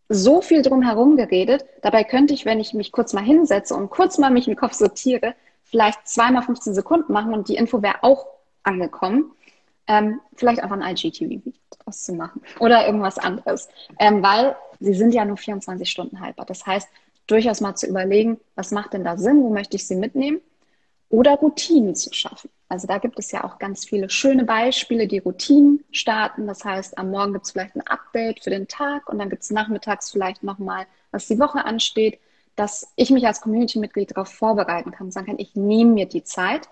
so 0.08 0.40
viel 0.40 0.62
drum 0.62 0.82
herum 0.82 1.16
geredet. 1.16 1.64
Dabei 1.82 2.04
könnte 2.04 2.34
ich, 2.34 2.44
wenn 2.44 2.60
ich 2.60 2.74
mich 2.74 2.92
kurz 2.92 3.12
mal 3.12 3.24
hinsetze 3.24 3.74
und 3.74 3.90
kurz 3.90 4.18
mal 4.18 4.30
mich 4.30 4.46
im 4.46 4.56
Kopf 4.56 4.74
sortiere, 4.74 5.34
vielleicht 5.64 6.06
zweimal 6.06 6.42
15 6.42 6.74
Sekunden 6.74 7.12
machen 7.12 7.34
und 7.34 7.48
die 7.48 7.56
Info 7.56 7.82
wäre 7.82 8.02
auch 8.02 8.26
angekommen. 8.62 9.32
Ähm, 9.88 10.20
vielleicht 10.34 10.60
einfach 10.60 10.78
ein 10.80 10.96
IGTV 10.96 11.52
draus 11.70 12.02
zu 12.02 12.12
machen 12.12 12.42
oder 12.58 12.86
irgendwas 12.86 13.18
anderes, 13.18 13.68
ähm, 14.00 14.20
weil 14.20 14.56
sie 14.80 14.94
sind 14.94 15.14
ja 15.14 15.24
nur 15.24 15.36
24 15.36 15.88
Stunden 15.88 16.20
haltbar. 16.20 16.44
Das 16.44 16.66
heißt, 16.66 16.88
durchaus 17.28 17.60
mal 17.60 17.76
zu 17.76 17.86
überlegen, 17.86 18.40
was 18.56 18.72
macht 18.72 18.94
denn 18.94 19.04
da 19.04 19.16
Sinn, 19.16 19.42
wo 19.44 19.50
möchte 19.50 19.76
ich 19.76 19.86
sie 19.86 19.94
mitnehmen 19.94 20.40
oder 21.08 21.36
Routinen 21.36 21.94
zu 21.94 22.12
schaffen. 22.12 22.50
Also 22.68 22.86
da 22.86 22.98
gibt 22.98 23.18
es 23.18 23.30
ja 23.30 23.44
auch 23.44 23.58
ganz 23.58 23.84
viele 23.84 24.10
schöne 24.10 24.44
Beispiele, 24.44 25.06
die 25.06 25.18
Routinen 25.18 25.84
starten. 25.92 26.46
Das 26.46 26.64
heißt, 26.64 26.98
am 26.98 27.10
Morgen 27.10 27.32
gibt 27.32 27.46
es 27.46 27.52
vielleicht 27.52 27.76
ein 27.76 27.86
Update 27.86 28.42
für 28.42 28.50
den 28.50 28.66
Tag 28.66 29.08
und 29.08 29.18
dann 29.18 29.30
gibt 29.30 29.42
es 29.42 29.50
nachmittags 29.50 30.10
vielleicht 30.10 30.42
nochmal, 30.42 30.86
was 31.12 31.28
die 31.28 31.38
Woche 31.38 31.64
ansteht, 31.64 32.18
dass 32.56 32.92
ich 32.96 33.10
mich 33.10 33.26
als 33.26 33.40
Community-Mitglied 33.40 34.10
darauf 34.10 34.28
vorbereiten 34.28 34.90
kann, 34.90 35.12
sagen 35.12 35.26
kann, 35.26 35.38
ich 35.38 35.54
nehme 35.54 35.92
mir 35.92 36.06
die 36.06 36.24
Zeit, 36.24 36.68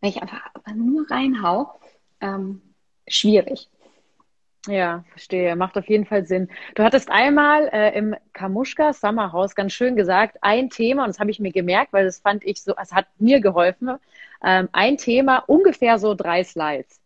wenn 0.00 0.10
ich 0.10 0.22
einfach 0.22 0.40
nur 0.74 1.10
reinhau, 1.10 1.78
ähm, 2.20 2.62
schwierig. 3.06 3.68
Ja, 4.68 5.04
verstehe. 5.10 5.56
Macht 5.56 5.78
auf 5.78 5.88
jeden 5.88 6.04
Fall 6.04 6.26
Sinn. 6.26 6.48
Du 6.74 6.82
hattest 6.82 7.10
einmal 7.10 7.68
äh, 7.72 7.96
im 7.96 8.14
Kamuschka 8.34 8.92
Summer 8.92 9.32
House 9.32 9.54
ganz 9.54 9.72
schön 9.72 9.96
gesagt, 9.96 10.36
ein 10.42 10.68
Thema, 10.68 11.04
und 11.04 11.08
das 11.08 11.18
habe 11.18 11.30
ich 11.30 11.40
mir 11.40 11.50
gemerkt, 11.52 11.92
weil 11.94 12.04
das 12.04 12.18
fand 12.20 12.44
ich 12.44 12.62
so, 12.62 12.74
es 12.80 12.92
hat 12.92 13.06
mir 13.18 13.40
geholfen, 13.40 13.96
ähm, 14.44 14.68
ein 14.72 14.98
Thema, 14.98 15.38
ungefähr 15.46 15.98
so 15.98 16.14
drei 16.14 16.44
Slides. 16.44 17.00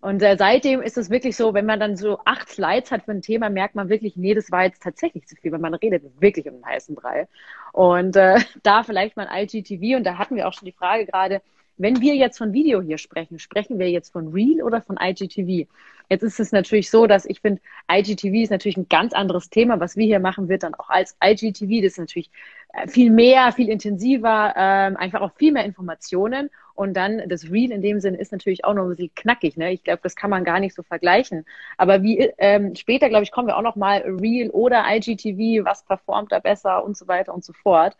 Und 0.00 0.22
äh, 0.22 0.36
seitdem 0.38 0.80
ist 0.80 0.96
es 0.96 1.10
wirklich 1.10 1.36
so, 1.36 1.54
wenn 1.54 1.66
man 1.66 1.80
dann 1.80 1.96
so 1.96 2.20
acht 2.24 2.48
Slides 2.48 2.92
hat 2.92 3.04
für 3.04 3.10
ein 3.12 3.22
Thema, 3.22 3.50
merkt 3.50 3.74
man 3.74 3.88
wirklich, 3.88 4.16
nee, 4.16 4.32
das 4.34 4.50
war 4.52 4.64
jetzt 4.64 4.82
tatsächlich 4.82 5.26
zu 5.26 5.34
viel, 5.36 5.50
weil 5.50 5.58
man 5.58 5.74
redet 5.74 6.04
wirklich 6.20 6.46
um 6.48 6.54
den 6.54 6.66
heißen 6.66 6.94
Brei. 6.94 7.26
Und 7.72 8.14
äh, 8.16 8.38
da 8.62 8.84
vielleicht 8.84 9.16
mal 9.16 9.28
IGTV, 9.32 9.96
und 9.96 10.04
da 10.04 10.18
hatten 10.18 10.36
wir 10.36 10.46
auch 10.46 10.52
schon 10.52 10.66
die 10.66 10.72
Frage 10.72 11.06
gerade, 11.06 11.42
wenn 11.78 12.00
wir 12.00 12.14
jetzt 12.14 12.38
von 12.38 12.52
Video 12.52 12.82
hier 12.82 12.98
sprechen, 12.98 13.38
sprechen 13.38 13.78
wir 13.78 13.90
jetzt 13.90 14.12
von 14.12 14.28
Real 14.28 14.62
oder 14.62 14.82
von 14.82 14.98
IGTV? 15.00 15.68
Jetzt 16.10 16.22
ist 16.22 16.40
es 16.40 16.52
natürlich 16.52 16.90
so, 16.90 17.06
dass 17.06 17.24
ich 17.26 17.40
finde, 17.40 17.60
IGTV 17.90 18.42
ist 18.42 18.50
natürlich 18.50 18.76
ein 18.76 18.88
ganz 18.88 19.12
anderes 19.12 19.50
Thema. 19.50 19.78
Was 19.78 19.96
wir 19.96 20.06
hier 20.06 20.20
machen, 20.20 20.48
wird 20.48 20.62
dann 20.62 20.74
auch 20.74 20.88
als 20.88 21.16
IGTV. 21.22 21.82
Das 21.82 21.92
ist 21.92 21.98
natürlich 21.98 22.30
äh, 22.72 22.88
viel 22.88 23.10
mehr, 23.10 23.52
viel 23.52 23.68
intensiver, 23.68 24.54
ähm, 24.56 24.96
einfach 24.96 25.20
auch 25.20 25.32
viel 25.36 25.52
mehr 25.52 25.64
Informationen. 25.64 26.50
Und 26.74 26.94
dann 26.96 27.28
das 27.28 27.50
Real 27.50 27.72
in 27.72 27.82
dem 27.82 28.00
Sinne 28.00 28.18
ist 28.18 28.32
natürlich 28.32 28.64
auch 28.64 28.72
noch 28.72 28.84
ein 28.84 28.90
bisschen 28.90 29.14
knackig. 29.14 29.56
Ne? 29.56 29.72
Ich 29.72 29.84
glaube, 29.84 30.00
das 30.02 30.16
kann 30.16 30.30
man 30.30 30.44
gar 30.44 30.60
nicht 30.60 30.74
so 30.74 30.82
vergleichen. 30.82 31.44
Aber 31.76 32.02
wie 32.02 32.32
ähm, 32.38 32.74
später, 32.74 33.08
glaube 33.08 33.24
ich, 33.24 33.32
kommen 33.32 33.48
wir 33.48 33.56
auch 33.56 33.62
noch 33.62 33.76
mal 33.76 33.98
Real 34.02 34.48
oder 34.50 34.84
IGTV, 34.88 35.64
was 35.64 35.84
performt 35.84 36.32
da 36.32 36.38
besser 36.38 36.84
und 36.84 36.96
so 36.96 37.08
weiter 37.08 37.34
und 37.34 37.44
so 37.44 37.52
fort. 37.52 37.96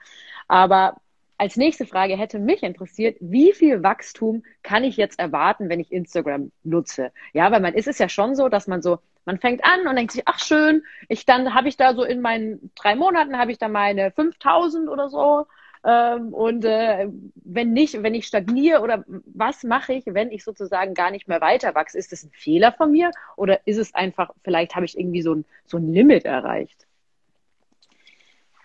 Aber 0.47 0.97
als 1.39 1.57
nächste 1.57 1.87
Frage 1.87 2.17
hätte 2.17 2.41
mich 2.41 2.65
interessiert, 2.65 3.17
wie 3.21 3.53
viel 3.53 3.83
Wachstum 3.85 4.43
kann 4.65 4.83
ich 4.83 4.97
jetzt 4.97 5.21
erwarten, 5.21 5.69
wenn 5.69 5.79
ich 5.79 5.93
Instagram 5.93 6.51
nutze? 6.65 7.13
Ja, 7.33 7.51
weil 7.53 7.61
man 7.61 7.75
ist 7.75 7.87
es 7.87 7.99
ja 7.99 8.09
schon 8.09 8.35
so, 8.35 8.49
dass 8.49 8.67
man 8.67 8.83
so, 8.83 8.99
man 9.25 9.39
fängt 9.39 9.65
an 9.65 9.87
und 9.87 9.95
denkt 9.95 10.13
sich, 10.13 10.23
ach 10.27 10.41
schön, 10.41 10.83
ich 11.09 11.27
dann 11.27 11.55
habe 11.55 11.69
ich 11.69 11.77
da 11.77 11.95
so 11.95 12.03
in 12.03 12.21
meinen 12.21 12.73
drei 12.75 12.97
Monaten 12.97 13.39
habe 13.39 13.53
ich 13.53 13.59
da 13.59 13.69
meine 13.69 14.11
5000 14.11 14.89
oder 14.89 15.09
so. 15.09 15.47
Ähm, 15.85 16.35
und 16.35 16.65
äh, 16.65 17.09
wenn 17.37 17.73
nicht, 17.73 18.03
wenn 18.03 18.15
ich 18.15 18.27
stagniere 18.27 18.81
oder 18.81 19.05
was 19.07 19.63
mache 19.63 19.93
ich, 19.93 20.05
wenn 20.07 20.33
ich 20.33 20.43
sozusagen 20.43 20.93
gar 20.95 21.13
nicht 21.13 21.29
mehr 21.29 21.41
weiter 21.41 21.77
wachse? 21.77 21.99
Ist 21.99 22.11
das 22.11 22.25
ein 22.25 22.33
Fehler 22.33 22.73
von 22.73 22.91
mir 22.91 23.13
oder 23.37 23.61
ist 23.65 23.79
es 23.79 23.95
einfach, 23.95 24.31
vielleicht 24.43 24.75
habe 24.75 24.87
ich 24.87 24.99
irgendwie 24.99 25.23
so 25.23 25.37
ein, 25.37 25.45
so 25.67 25.77
ein 25.77 25.93
Limit 25.93 26.25
erreicht? 26.25 26.85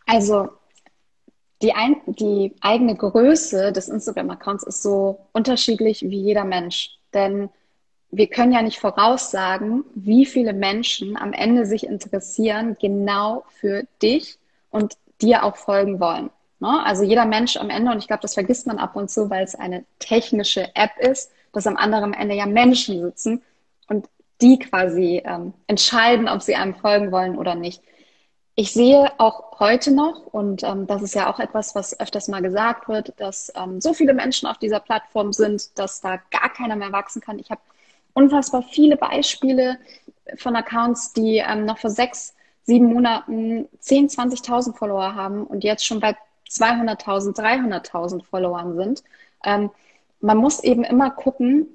Also 0.08 0.50
die, 1.64 1.74
ein, 1.74 1.96
die 2.06 2.54
eigene 2.62 2.96
Größe 2.96 3.72
des 3.72 3.88
Instagram-Accounts 3.88 4.64
ist 4.64 4.84
so 4.84 5.20
unterschiedlich 5.32 6.02
wie 6.02 6.22
jeder 6.22 6.44
Mensch. 6.44 6.98
Denn 7.14 7.50
wir 8.12 8.28
können 8.28 8.52
ja 8.52 8.62
nicht 8.62 8.80
voraussagen, 8.80 9.86
wie 9.96 10.26
viele 10.26 10.54
Menschen 10.54 11.18
am 11.18 11.34
Ende 11.34 11.66
sich 11.66 11.88
interessieren 11.88 12.78
genau 12.80 13.46
für 13.48 13.88
dich 14.02 14.38
und 14.70 14.96
dir 15.22 15.44
auch 15.44 15.56
folgen 15.56 16.00
wollen. 16.00 16.30
Ne? 16.60 16.84
Also 16.86 17.04
jeder 17.04 17.26
Mensch 17.26 17.56
am 17.58 17.70
Ende, 17.70 17.92
und 17.92 17.98
ich 17.98 18.08
glaube, 18.08 18.22
das 18.22 18.34
vergisst 18.34 18.68
man 18.68 18.78
ab 18.78 18.96
und 18.96 19.10
zu, 19.10 19.30
weil 19.30 19.44
es 19.44 19.56
eine 19.56 19.86
technische 20.00 20.76
App 20.76 20.92
ist, 21.00 21.32
dass 21.54 21.66
am 21.66 21.78
anderen 21.78 22.14
Ende 22.14 22.36
ja 22.36 22.46
Menschen 22.46 23.02
sitzen 23.02 23.42
und 23.88 24.10
die 24.42 24.60
quasi 24.60 25.24
ähm, 25.26 25.54
entscheiden, 25.68 26.28
ob 26.28 26.42
sie 26.42 26.56
einem 26.56 26.76
folgen 26.76 27.12
wollen 27.12 27.38
oder 27.38 27.56
nicht 27.56 27.82
ich 28.56 28.72
sehe 28.74 29.12
auch 29.18 29.60
heute 29.60 29.92
noch, 29.92 30.28
und 30.28 30.64
ähm, 30.64 30.86
das 30.86 31.02
ist 31.02 31.16
ja 31.16 31.32
auch 31.32 31.40
etwas, 31.40 31.74
was 31.74 32.00
öfters 32.00 32.28
mal 32.28 32.42
gesagt 32.42 32.88
wird, 32.88 33.14
dass 33.18 33.52
ähm, 33.56 33.82
so 33.82 33.94
viele 33.94 34.14
Menschen 34.14 34.48
auf 34.48 34.58
dieser 34.60 34.80
Plattform 34.80 35.34
sind, 35.34 35.78
dass 35.80 36.02
da 36.02 36.18
gar 36.30 36.54
keiner 36.54 36.76
mehr 36.76 36.92
wachsen 36.92 37.22
kann. 37.22 37.40
Ich 37.40 37.50
habe 37.50 37.62
unfassbar 38.14 38.62
viele 38.62 38.96
Beispiele 38.96 39.80
von 40.38 40.56
Accounts, 40.56 41.14
die 41.14 41.38
ähm, 41.38 41.66
noch 41.66 41.80
vor 41.80 41.90
sechs, 41.90 42.36
sieben 42.64 42.94
Monaten 42.94 43.68
10, 43.80 44.10
20.000 44.10 44.76
Follower 44.76 45.16
haben 45.16 45.46
und 45.46 45.64
jetzt 45.64 45.86
schon 45.86 46.00
bei 46.00 46.16
200.000, 46.50 47.36
300.000 47.36 48.24
Followern 48.24 48.76
sind. 48.76 49.04
Ähm, 49.44 49.72
man 50.22 50.38
muss 50.38 50.64
eben 50.64 50.84
immer 50.84 51.10
gucken, 51.10 51.68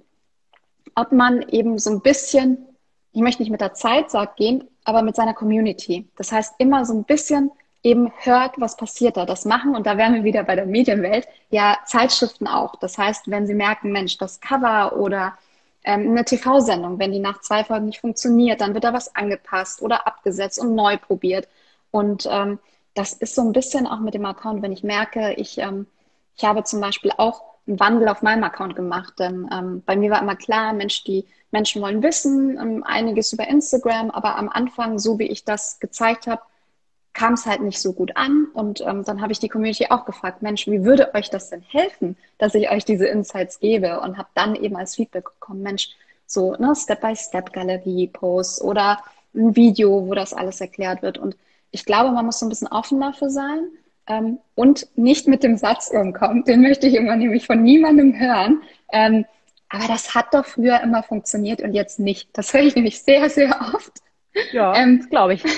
ob 0.95 1.11
man 1.13 1.43
eben 1.43 1.79
so 1.79 1.91
ein 1.91 2.01
bisschen, 2.01 2.67
ich 3.13 3.21
möchte 3.21 3.43
nicht 3.43 3.51
mit 3.51 3.61
der 3.61 3.75
Zeit 3.75 4.11
sagt, 4.11 4.37
gehen, 4.37 4.65
aber 4.89 5.03
mit 5.03 5.17
seiner 5.17 5.35
Community. 5.35 6.09
Das 6.17 6.33
heißt, 6.33 6.55
immer 6.57 6.87
so 6.87 6.95
ein 6.95 7.05
bisschen 7.05 7.51
eben 7.83 8.11
hört, 8.23 8.59
was 8.59 8.75
passiert 8.75 9.19
da, 9.19 9.27
das 9.27 9.45
machen. 9.45 9.77
Und 9.77 9.87
da 9.87 9.99
wären 9.99 10.15
wir 10.15 10.25
wieder 10.25 10.45
bei 10.45 10.57
der 10.57 10.65
Medienwelt. 10.65 11.29
Ja, 11.51 11.77
Zeitschriften 11.85 12.47
auch. 12.47 12.75
Das 12.77 12.97
heißt, 12.97 13.31
wenn 13.31 13.47
Sie 13.47 13.53
merken, 13.53 13.93
Mensch, 13.93 14.17
das 14.17 14.41
Cover 14.41 14.97
oder 14.97 15.37
ähm, 15.85 16.11
eine 16.11 16.25
TV-Sendung, 16.25 16.99
wenn 16.99 17.13
die 17.13 17.19
nach 17.19 17.43
zwei 17.43 17.65
Folgen 17.65 17.85
nicht 17.85 18.01
funktioniert, 18.01 18.63
dann 18.63 18.73
wird 18.73 18.85
da 18.85 18.95
was 18.95 19.15
angepasst 19.15 19.83
oder 19.83 20.07
abgesetzt 20.07 20.59
und 20.59 20.75
neu 20.75 20.97
probiert. 20.97 21.49
Und 21.91 22.27
ähm, 22.31 22.59
das 22.95 23.13
ist 23.13 23.35
so 23.35 23.43
ein 23.43 23.53
bisschen 23.53 23.87
auch 23.87 24.01
mit 24.01 24.15
dem 24.15 24.25
Account, 24.25 24.63
wenn 24.63 24.73
ich 24.73 24.85
merke, 24.85 25.35
ich, 25.35 25.59
ähm, 25.59 25.87
ich 26.35 26.47
habe 26.47 26.65
zum 26.65 26.81
Beispiel 26.81 27.13
auch 27.19 27.43
einen 27.69 27.79
Wandel 27.79 28.09
auf 28.09 28.23
meinem 28.23 28.45
Account 28.45 28.75
gemacht. 28.75 29.15
Denn 29.19 29.49
ähm, 29.53 29.83
bei 29.85 29.97
mir 29.97 30.11
war 30.11 30.23
immer 30.23 30.37
klar, 30.37 30.73
Mensch, 30.73 31.05
die 31.05 31.27
Menschen 31.51 31.83
wollen 31.83 32.03
wissen, 32.03 32.59
ähm, 32.59 32.85
einiges 32.85 33.33
über 33.33 33.47
Instagram, 33.47 34.11
aber 34.11 34.37
am 34.37 34.49
Anfang, 34.49 34.99
so 34.99 35.19
wie 35.19 35.29
ich 35.29 35.45
das 35.45 35.79
gezeigt 35.79 36.27
habe, 36.27 36.43
kam 37.13 37.35
es 37.35 37.47
halt 37.47 37.63
nicht 37.63 37.81
so 37.81 37.93
gut 37.93 38.17
an. 38.17 38.47
Und 38.53 38.81
ähm, 38.81 39.05
dann 39.05 39.21
habe 39.21 39.33
ich 39.33 39.39
die 39.39 39.49
Community 39.49 39.87
auch 39.91 40.05
gefragt, 40.05 40.43
Mensch, 40.43 40.67
wie 40.67 40.85
würde 40.85 41.15
euch 41.15 41.31
das 41.31 41.51
denn 41.51 41.63
helfen, 41.63 42.17
dass 42.39 42.55
ich 42.55 42.71
euch 42.71 42.85
diese 42.85 43.07
Insights 43.07 43.61
gebe? 43.61 44.01
Und 44.01 44.19
habe 44.19 44.29
dann 44.35 44.55
eben 44.55 44.77
als 44.77 44.95
Feedback 44.95 45.25
bekommen, 45.25 45.63
Mensch, 45.63 45.91
so 46.27 46.55
ne, 46.57 46.75
Step-by-Step-Galerie-Posts 46.75 48.63
oder 48.63 49.03
ein 49.35 49.57
Video, 49.57 50.07
wo 50.07 50.15
das 50.15 50.33
alles 50.35 50.61
erklärt 50.61 51.03
wird. 51.03 51.19
Und 51.19 51.37
ich 51.71 51.85
glaube, 51.85 52.13
man 52.13 52.27
muss 52.27 52.39
so 52.39 52.47
ein 52.47 52.51
bisschen 52.51 52.69
offen 52.69 53.01
dafür 53.01 53.31
sein 53.31 53.69
ähm, 54.09 54.39
und 54.55 54.89
nicht 54.97 55.29
mit 55.29 55.43
dem 55.43 55.57
Satz 55.57 55.91
umkommen. 55.93 56.45
Den 56.45 56.63
möchte 56.63 56.87
ich 56.87 56.95
immer 56.95 57.17
nämlich 57.17 57.47
von 57.47 57.63
niemandem 57.63 58.19
hören. 58.19 58.63
Ähm, 58.93 59.25
aber 59.69 59.87
das 59.87 60.15
hat 60.15 60.33
doch 60.33 60.47
früher 60.47 60.81
immer 60.81 61.03
funktioniert 61.03 61.61
und 61.61 61.75
jetzt 61.75 62.01
nicht. 62.01 62.31
Das 62.33 62.53
höre 62.55 62.63
ich 62.63 62.75
nämlich 62.75 63.03
sehr, 63.03 63.29
sehr 63.29 63.51
oft. 63.75 63.93
Ja, 64.53 64.75
ähm, 64.75 65.07
glaube 65.11 65.35
ich. 65.35 65.45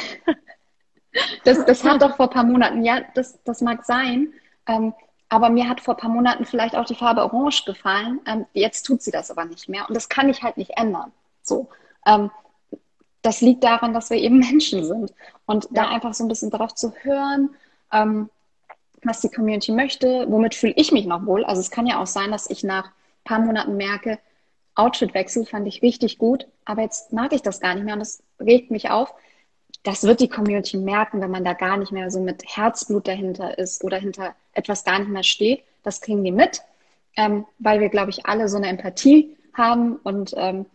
Das, 1.42 1.64
das 1.64 1.82
hat 1.82 2.02
doch 2.02 2.14
vor 2.14 2.28
ein 2.28 2.32
paar 2.32 2.44
Monaten, 2.44 2.84
ja, 2.84 3.00
das, 3.14 3.42
das 3.42 3.62
mag 3.62 3.84
sein. 3.84 4.32
Ähm, 4.68 4.94
aber 5.28 5.50
mir 5.50 5.68
hat 5.68 5.80
vor 5.80 5.94
ein 5.94 6.00
paar 6.00 6.08
Monaten 6.08 6.44
vielleicht 6.44 6.76
auch 6.76 6.84
die 6.84 6.94
Farbe 6.94 7.24
Orange 7.24 7.64
gefallen. 7.64 8.20
Ähm, 8.26 8.46
jetzt 8.52 8.84
tut 8.84 9.02
sie 9.02 9.10
das 9.10 9.28
aber 9.28 9.44
nicht 9.44 9.68
mehr. 9.68 9.88
Und 9.88 9.96
das 9.96 10.08
kann 10.08 10.28
ich 10.28 10.44
halt 10.44 10.56
nicht 10.56 10.70
ändern. 10.76 11.10
So. 11.42 11.68
Ähm, 12.06 12.30
das 13.22 13.40
liegt 13.40 13.64
daran, 13.64 13.92
dass 13.92 14.10
wir 14.10 14.18
eben 14.18 14.38
Menschen 14.38 14.84
sind. 14.84 15.12
Und 15.46 15.64
ja. 15.64 15.70
da 15.72 15.88
einfach 15.88 16.14
so 16.14 16.24
ein 16.24 16.28
bisschen 16.28 16.50
darauf 16.50 16.76
zu 16.76 16.94
hören, 17.02 17.50
ähm, 17.92 18.30
was 19.02 19.20
die 19.20 19.30
Community 19.30 19.72
möchte, 19.72 20.26
womit 20.28 20.54
fühle 20.54 20.74
ich 20.76 20.92
mich 20.92 21.06
noch 21.06 21.26
wohl. 21.26 21.44
Also 21.44 21.60
es 21.60 21.70
kann 21.70 21.86
ja 21.86 22.00
auch 22.00 22.06
sein, 22.06 22.30
dass 22.30 22.50
ich 22.50 22.64
nach 22.64 22.86
ein 22.86 23.24
paar 23.24 23.40
Monaten 23.40 23.76
merke, 23.76 24.18
Outfitwechsel 24.74 25.46
fand 25.46 25.66
ich 25.66 25.82
richtig 25.82 26.18
gut, 26.18 26.46
aber 26.64 26.82
jetzt 26.82 27.12
mag 27.12 27.32
ich 27.32 27.42
das 27.42 27.60
gar 27.60 27.74
nicht 27.74 27.84
mehr 27.84 27.94
und 27.94 28.00
das 28.00 28.22
regt 28.40 28.70
mich 28.70 28.90
auf 28.90 29.14
das 29.82 30.04
wird 30.04 30.20
die 30.20 30.28
Community 30.28 30.76
merken, 30.76 31.20
wenn 31.20 31.30
man 31.30 31.44
da 31.44 31.54
gar 31.54 31.76
nicht 31.76 31.92
mehr 31.92 32.10
so 32.10 32.20
mit 32.20 32.42
Herzblut 32.44 33.08
dahinter 33.08 33.58
ist 33.58 33.82
oder 33.82 33.96
hinter 33.96 34.34
etwas 34.52 34.84
gar 34.84 34.98
nicht 34.98 35.10
mehr 35.10 35.22
steht. 35.22 35.62
Das 35.82 36.00
kriegen 36.00 36.22
die 36.22 36.32
mit, 36.32 36.62
ähm, 37.16 37.46
weil 37.58 37.80
wir, 37.80 37.88
glaube 37.88 38.10
ich, 38.10 38.26
alle 38.26 38.48
so 38.48 38.58
eine 38.58 38.68
Empathie 38.68 39.36
haben 39.54 39.96
und 39.96 40.34
ähm, 40.36 40.66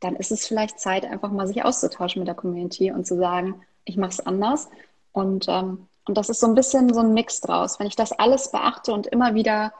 dann 0.00 0.16
ist 0.16 0.32
es 0.32 0.46
vielleicht 0.46 0.80
Zeit, 0.80 1.04
einfach 1.04 1.30
mal 1.30 1.46
sich 1.46 1.64
auszutauschen 1.64 2.20
mit 2.20 2.28
der 2.28 2.34
Community 2.34 2.90
und 2.90 3.06
zu 3.06 3.16
sagen, 3.16 3.62
ich 3.84 3.96
mache 3.96 4.10
es 4.10 4.20
anders. 4.20 4.68
Und, 5.12 5.46
ähm, 5.48 5.86
und 6.06 6.16
das 6.16 6.28
ist 6.28 6.40
so 6.40 6.46
ein 6.46 6.54
bisschen 6.54 6.92
so 6.92 7.00
ein 7.00 7.14
Mix 7.14 7.40
draus. 7.40 7.78
Wenn 7.78 7.86
ich 7.86 7.96
das 7.96 8.12
alles 8.12 8.50
beachte 8.50 8.92
und 8.92 9.06
immer 9.06 9.34
wieder 9.34 9.72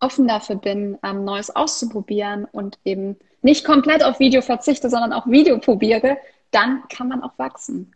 offen 0.00 0.28
dafür 0.28 0.56
bin, 0.56 0.98
ähm, 1.02 1.24
Neues 1.24 1.54
auszuprobieren 1.54 2.46
und 2.46 2.78
eben 2.84 3.16
nicht 3.42 3.64
komplett 3.64 4.04
auf 4.04 4.18
Video 4.18 4.42
verzichte, 4.42 4.90
sondern 4.90 5.12
auch 5.12 5.26
Video 5.26 5.58
probiere, 5.58 6.18
dann 6.50 6.82
kann 6.88 7.08
man 7.08 7.22
auch 7.22 7.32
wachsen. 7.36 7.92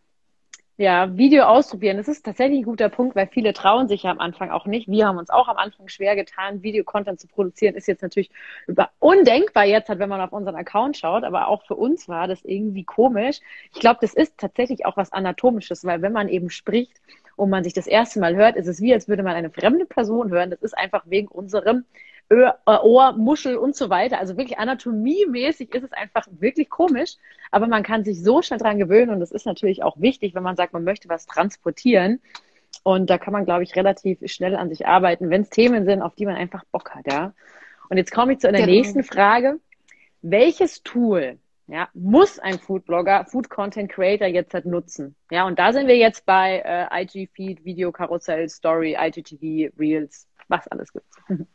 Ja, 0.79 1.17
Video 1.17 1.45
ausprobieren, 1.45 1.99
das 1.99 2.09
ist 2.09 2.25
tatsächlich 2.25 2.61
ein 2.61 2.65
guter 2.65 2.89
Punkt, 2.89 3.15
weil 3.15 3.29
viele 3.29 3.53
trauen 3.53 3.89
sich 3.89 4.05
ja 4.05 4.11
am 4.11 4.19
Anfang 4.19 4.51
auch 4.51 4.65
nicht. 4.67 4.89
Wir 4.89 5.07
haben 5.07 5.19
uns 5.19 5.29
auch 5.29 5.47
am 5.49 5.59
Anfang 5.59 5.89
schwer 5.89 6.17
getan, 6.17 6.63
Videocontent 6.63 7.21
zu 7.21 7.29
produzieren. 7.29 7.75
Ist 7.75 7.87
jetzt 7.89 8.03
natürlich 8.03 8.31
über 8.67 8.91
undenkbar 8.99 9.65
jetzt, 9.65 9.91
halt, 9.91 9.99
wenn 9.99 10.09
man 10.09 10.21
auf 10.21 10.33
unseren 10.33 10.57
Account 10.57 10.97
schaut, 10.97 11.25
aber 11.25 11.49
auch 11.49 11.63
für 11.67 11.77
uns 11.77 12.09
war 12.09 12.27
das 12.27 12.43
irgendwie 12.43 12.85
komisch. 12.85 13.41
Ich 13.75 13.81
glaube, 13.81 13.99
das 14.01 14.15
ist 14.15 14.39
tatsächlich 14.39 14.87
auch 14.87 14.97
was 14.97 15.13
Anatomisches, 15.13 15.85
weil 15.85 16.01
wenn 16.03 16.13
man 16.13 16.29
eben 16.29 16.49
spricht 16.49 17.01
und 17.37 17.51
man 17.51 17.65
sich 17.65 17.73
das 17.73 17.87
erste 17.87 18.21
Mal 18.21 18.37
hört, 18.37 18.57
ist 18.57 18.67
es 18.67 18.81
wie, 18.81 18.93
als 18.93 19.09
würde 19.09 19.23
man 19.23 19.35
eine 19.35 19.51
fremde 19.51 19.87
Person 19.87 20.31
hören. 20.31 20.51
Das 20.51 20.63
ist 20.63 20.77
einfach 20.77 21.05
wegen 21.07 21.29
unserem 21.29 21.85
Ohr, 22.31 22.59
äh, 22.67 22.79
Ohr, 22.79 23.13
Muschel 23.13 23.57
und 23.57 23.77
so 23.77 23.91
weiter. 23.91 24.19
Also 24.19 24.37
wirklich 24.37 24.59
anatomiemäßig 24.59 25.75
ist 25.75 25.85
es 25.85 25.93
einfach 25.93 26.27
wirklich 26.31 26.71
komisch, 26.71 27.17
aber 27.51 27.67
man 27.67 27.83
kann 27.83 28.05
sich 28.05 28.23
so 28.23 28.43
schnell 28.43 28.59
dran 28.59 28.79
gewöhnen 28.79 29.11
und 29.11 29.21
das 29.21 29.33
ist 29.33 29.47
natürlich 29.47 29.83
auch 29.83 30.01
wichtig, 30.01 30.35
wenn 30.35 30.43
man 30.43 30.57
sagt, 30.57 30.73
man 30.73 30.85
möchte 30.85 31.09
was 31.09 31.27
transportieren. 31.27 32.21
Und 32.85 33.11
da 33.11 33.19
kann 33.19 33.33
man, 33.33 33.45
glaube 33.45 33.63
ich, 33.63 33.77
relativ 33.77 34.19
schnell 34.31 34.57
an 34.57 34.71
sich 34.71 34.87
arbeiten, 34.87 35.31
wenn 35.31 35.43
es 35.43 35.51
Themen 35.51 35.85
sind, 35.85 36.03
auf 36.03 36.15
die 36.15 36.27
man 36.27 36.37
einfach 36.37 36.65
Bock 36.73 36.91
hat, 36.91 37.07
ja. 37.07 37.35
Und 37.91 37.99
jetzt 37.99 38.13
komme 38.13 38.33
ich 38.33 38.39
zu 38.39 38.49
einer 38.49 38.61
genau. 38.61 38.73
nächsten 38.73 39.05
Frage. 39.05 39.61
Welches 40.23 40.83
Tool 40.83 41.39
ja, 41.73 41.89
muss 41.95 42.39
ein 42.39 42.59
Foodblogger, 42.59 43.25
Food 43.25 43.49
Content 43.49 43.91
Creator 43.91 44.29
jetzt 44.29 44.53
halt 44.53 44.67
nutzen? 44.67 45.17
Ja, 45.31 45.47
und 45.47 45.59
da 45.59 45.73
sind 45.73 45.89
wir 45.89 45.97
jetzt 45.97 46.27
bei 46.27 46.63
äh, 46.67 47.03
IG 47.03 47.31
Feed, 47.33 47.65
Video, 47.65 47.91
Karussell, 47.91 48.47
Story, 48.51 48.95
IGTV, 49.01 49.73
Reels, 49.79 50.29
was 50.49 50.69
alles 50.69 50.93
gibt. 50.93 51.07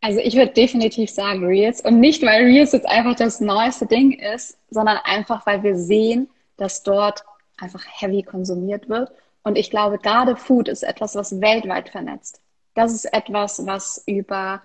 Also 0.00 0.20
ich 0.20 0.36
würde 0.36 0.52
definitiv 0.52 1.10
sagen 1.10 1.44
Reels 1.44 1.80
und 1.80 1.98
nicht, 1.98 2.22
weil 2.22 2.44
Reels 2.44 2.70
jetzt 2.70 2.86
einfach 2.86 3.16
das 3.16 3.40
neueste 3.40 3.84
Ding 3.84 4.12
ist, 4.12 4.56
sondern 4.70 4.96
einfach, 5.02 5.44
weil 5.44 5.64
wir 5.64 5.74
sehen, 5.74 6.30
dass 6.56 6.84
dort 6.84 7.24
einfach 7.56 7.84
heavy 7.84 8.22
konsumiert 8.22 8.88
wird. 8.88 9.10
Und 9.42 9.58
ich 9.58 9.70
glaube, 9.70 9.98
gerade 9.98 10.36
Food 10.36 10.68
ist 10.68 10.84
etwas, 10.84 11.16
was 11.16 11.40
weltweit 11.40 11.88
vernetzt. 11.88 12.40
Das 12.74 12.94
ist 12.94 13.06
etwas, 13.06 13.66
was 13.66 14.04
über 14.06 14.62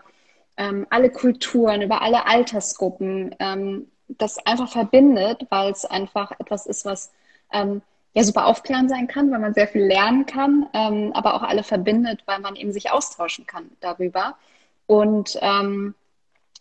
ähm, 0.55 0.85
alle 0.91 1.09
Kulturen, 1.09 1.81
über 1.81 2.03
alle 2.03 2.27
Altersgruppen 2.27 3.33
ähm, 3.39 3.87
das 4.17 4.45
einfach 4.45 4.69
verbindet, 4.69 5.45
weil 5.49 5.71
es 5.71 5.85
einfach 5.85 6.31
etwas 6.39 6.65
ist, 6.65 6.85
was 6.85 7.11
ähm, 7.51 7.81
ja 8.13 8.23
super 8.23 8.47
aufklärend 8.47 8.89
sein 8.89 9.07
kann, 9.07 9.31
weil 9.31 9.39
man 9.39 9.53
sehr 9.53 9.67
viel 9.67 9.83
lernen 9.83 10.25
kann, 10.25 10.67
ähm, 10.73 11.11
aber 11.13 11.33
auch 11.35 11.43
alle 11.43 11.63
verbindet, 11.63 12.23
weil 12.25 12.39
man 12.39 12.55
eben 12.55 12.71
sich 12.71 12.91
austauschen 12.91 13.45
kann 13.45 13.69
darüber. 13.79 14.35
Und 14.85 15.37
ähm, 15.41 15.95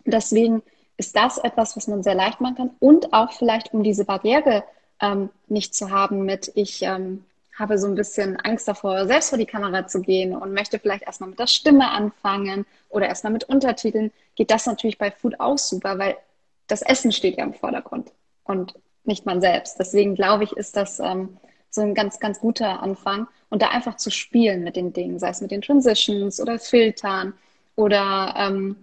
deswegen 0.05 0.63
ist 0.97 1.17
das 1.17 1.39
etwas, 1.39 1.77
was 1.77 1.89
man 1.89 2.03
sehr 2.03 2.15
leicht 2.15 2.41
machen 2.41 2.57
kann 2.57 2.71
und 2.81 3.13
auch 3.13 3.33
vielleicht, 3.33 3.75
um 3.75 3.83
diese 3.83 4.05
Barriere 4.05 4.65
ähm, 5.01 5.31
nicht 5.49 5.75
zu 5.75 5.91
haben 5.91 6.25
mit, 6.25 6.53
ich 6.55 6.83
ähm, 6.83 7.25
habe 7.59 7.79
so 7.79 7.87
ein 7.87 7.95
bisschen 7.95 8.37
Angst 8.37 8.69
davor, 8.69 9.07
selbst 9.07 9.29
vor 9.29 9.39
die 9.39 9.47
Kamera 9.47 9.87
zu 9.87 10.01
gehen 10.01 10.35
und 10.35 10.55
möchte 10.55 10.79
vielleicht 10.79 11.05
erstmal 11.05 11.31
mit 11.31 11.39
der 11.39 11.47
Stimme 11.47 11.91
anfangen 11.91 12.65
oder 12.89 13.07
erstmal 13.09 13.33
mit 13.33 13.45
Untertiteln, 13.45 14.11
geht 14.37 14.51
das 14.51 14.67
natürlich 14.67 14.99
bei 14.99 15.11
Food 15.11 15.39
auch 15.41 15.59
super, 15.59 15.99
weil 15.99 16.17
das 16.67 16.83
Essen 16.83 17.13
steht 17.13 17.39
ja 17.39 17.45
im 17.45 17.55
Vordergrund 17.55 18.13
und 18.45 18.75
nicht 19.05 19.27
man 19.27 19.41
selbst. 19.41 19.79
Deswegen 19.79 20.15
glaube 20.15 20.45
ich, 20.45 20.53
ist 20.53 20.77
das 20.77 21.01
ähm, 21.01 21.37
so 21.71 21.81
ein 21.81 21.95
ganz, 21.95 22.21
ganz 22.21 22.41
guter 22.41 22.83
Anfang 22.83 23.27
und 23.51 23.63
da 23.63 23.69
einfach 23.69 23.97
zu 23.97 24.11
spielen 24.11 24.63
mit 24.63 24.77
den 24.77 24.93
Dingen, 24.93 25.19
sei 25.19 25.31
es 25.31 25.41
mit 25.41 25.51
den 25.51 25.63
Transitions 25.63 26.41
oder 26.41 26.59
Filtern 26.59 27.35
oder 27.77 28.35
ähm, 28.37 28.77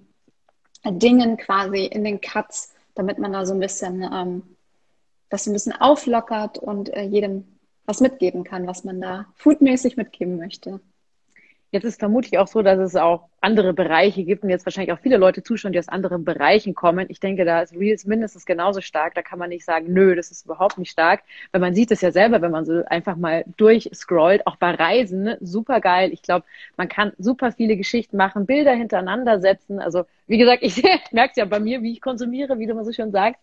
Dingen 0.86 1.38
quasi 1.38 1.86
in 1.86 2.04
den 2.04 2.22
Cuts, 2.22 2.74
damit 2.96 3.20
man 3.20 3.34
da 3.34 3.46
so 3.46 3.54
ein 3.54 3.60
bisschen 3.60 4.02
ähm, 4.04 4.44
das 5.30 5.48
ein 5.48 5.54
bisschen 5.54 5.74
auflockert 5.74 6.58
und 6.58 6.90
äh, 6.90 7.04
jedem 7.04 7.46
was 7.86 8.02
mitgeben 8.02 8.44
kann, 8.44 8.68
was 8.68 8.84
man 8.84 9.02
da 9.02 9.26
foodmäßig 9.36 9.98
mitgeben 9.98 10.38
möchte. 10.38 10.80
Jetzt 11.72 11.84
ist 11.84 12.00
vermutlich 12.00 12.40
auch 12.40 12.48
so, 12.48 12.64
dass 12.64 12.80
es 12.80 12.96
auch 12.96 13.30
andere 13.42 13.74
Bereiche 13.74 14.24
gibt 14.24 14.44
und 14.44 14.50
jetzt 14.50 14.66
wahrscheinlich 14.66 14.92
auch 14.92 15.00
viele 15.00 15.18
Leute 15.18 15.44
zuschauen, 15.44 15.72
die 15.72 15.78
aus 15.78 15.88
anderen 15.88 16.26
Bereichen 16.26 16.74
kommen. 16.74 17.06
Ich 17.10 17.20
denke, 17.20 17.46
da 17.46 17.62
ist 17.62 17.76
Reels 17.76 18.06
mindestens 18.06 18.48
genauso 18.48 18.82
stark. 18.82 19.14
Da 19.14 19.22
kann 19.22 19.38
man 19.38 19.50
nicht 19.50 19.66
sagen, 19.66 19.94
nö, 19.94 20.16
das 20.16 20.32
ist 20.32 20.46
überhaupt 20.46 20.80
nicht 20.80 20.90
stark, 20.90 21.22
weil 21.52 21.62
man 21.62 21.76
sieht 21.76 21.92
es 21.92 22.02
ja 22.02 22.12
selber, 22.12 22.42
wenn 22.42 22.52
man 22.52 22.66
so 22.66 22.84
einfach 22.86 23.16
mal 23.18 23.46
durchscrollt, 23.58 24.48
auch 24.48 24.56
bei 24.56 24.72
Reisen, 24.72 25.24
ne? 25.24 25.38
super 25.42 25.80
geil. 25.80 26.12
Ich 26.12 26.24
glaube, 26.24 26.46
man 26.76 26.90
kann 26.90 27.14
super 27.20 27.52
viele 27.52 27.78
Geschichten 27.78 28.18
machen, 28.18 28.48
Bilder 28.48 28.74
hintereinander 28.74 29.40
setzen. 29.40 29.80
Also 29.80 30.06
wie 30.26 30.40
gesagt, 30.40 30.64
ich 30.64 30.82
merke 31.12 31.32
es 31.32 31.38
ja 31.38 31.46
bei 31.46 31.60
mir, 31.60 31.84
wie 31.84 31.92
ich 31.92 32.02
konsumiere, 32.02 32.58
wie 32.58 32.66
du 32.66 32.74
mal 32.74 32.86
so 32.86 32.94
schön 32.94 33.12
sagst. 33.12 33.42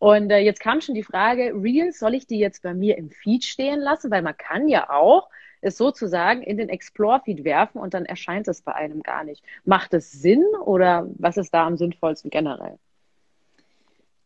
Und 0.00 0.30
äh, 0.30 0.38
jetzt 0.38 0.60
kam 0.60 0.80
schon 0.80 0.94
die 0.96 1.02
Frage, 1.04 1.52
Reels, 1.54 1.98
soll 2.00 2.14
ich 2.14 2.26
die 2.26 2.38
jetzt 2.38 2.62
bei 2.62 2.74
mir 2.74 2.98
im 2.98 3.10
Feed 3.10 3.44
stehen 3.44 3.78
lassen? 3.78 4.10
Weil 4.10 4.22
man 4.22 4.36
kann 4.36 4.66
ja 4.66 4.90
auch 4.90 5.28
es 5.60 5.76
sozusagen 5.76 6.42
in 6.42 6.56
den 6.56 6.68
Explore-Feed 6.68 7.44
werfen 7.44 7.80
und 7.80 7.94
dann 7.94 8.04
erscheint 8.04 8.48
es 8.48 8.62
bei 8.62 8.74
einem 8.74 9.02
gar 9.02 9.24
nicht. 9.24 9.44
Macht 9.64 9.94
es 9.94 10.10
Sinn 10.12 10.44
oder 10.64 11.06
was 11.18 11.36
ist 11.36 11.52
da 11.52 11.66
am 11.66 11.76
sinnvollsten 11.76 12.30
generell? 12.30 12.78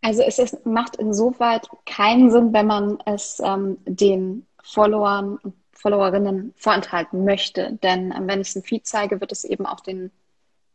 Also 0.02 0.22
es 0.22 0.38
ist, 0.38 0.66
macht 0.66 0.96
insoweit 0.96 1.66
keinen 1.86 2.30
Sinn, 2.30 2.52
wenn 2.52 2.66
man 2.66 2.98
es 3.06 3.40
ähm, 3.42 3.78
den 3.86 4.46
Followern 4.62 5.38
und 5.42 5.54
Followerinnen 5.72 6.54
vorenthalten 6.56 7.24
möchte. 7.24 7.78
Denn 7.82 8.12
ähm, 8.16 8.26
wenn 8.26 8.40
ich 8.40 8.48
es 8.48 8.56
im 8.56 8.62
Feed 8.62 8.86
zeige, 8.86 9.20
wird 9.20 9.32
es 9.32 9.44
eben 9.44 9.66
auch 9.66 9.80
den, 9.80 10.10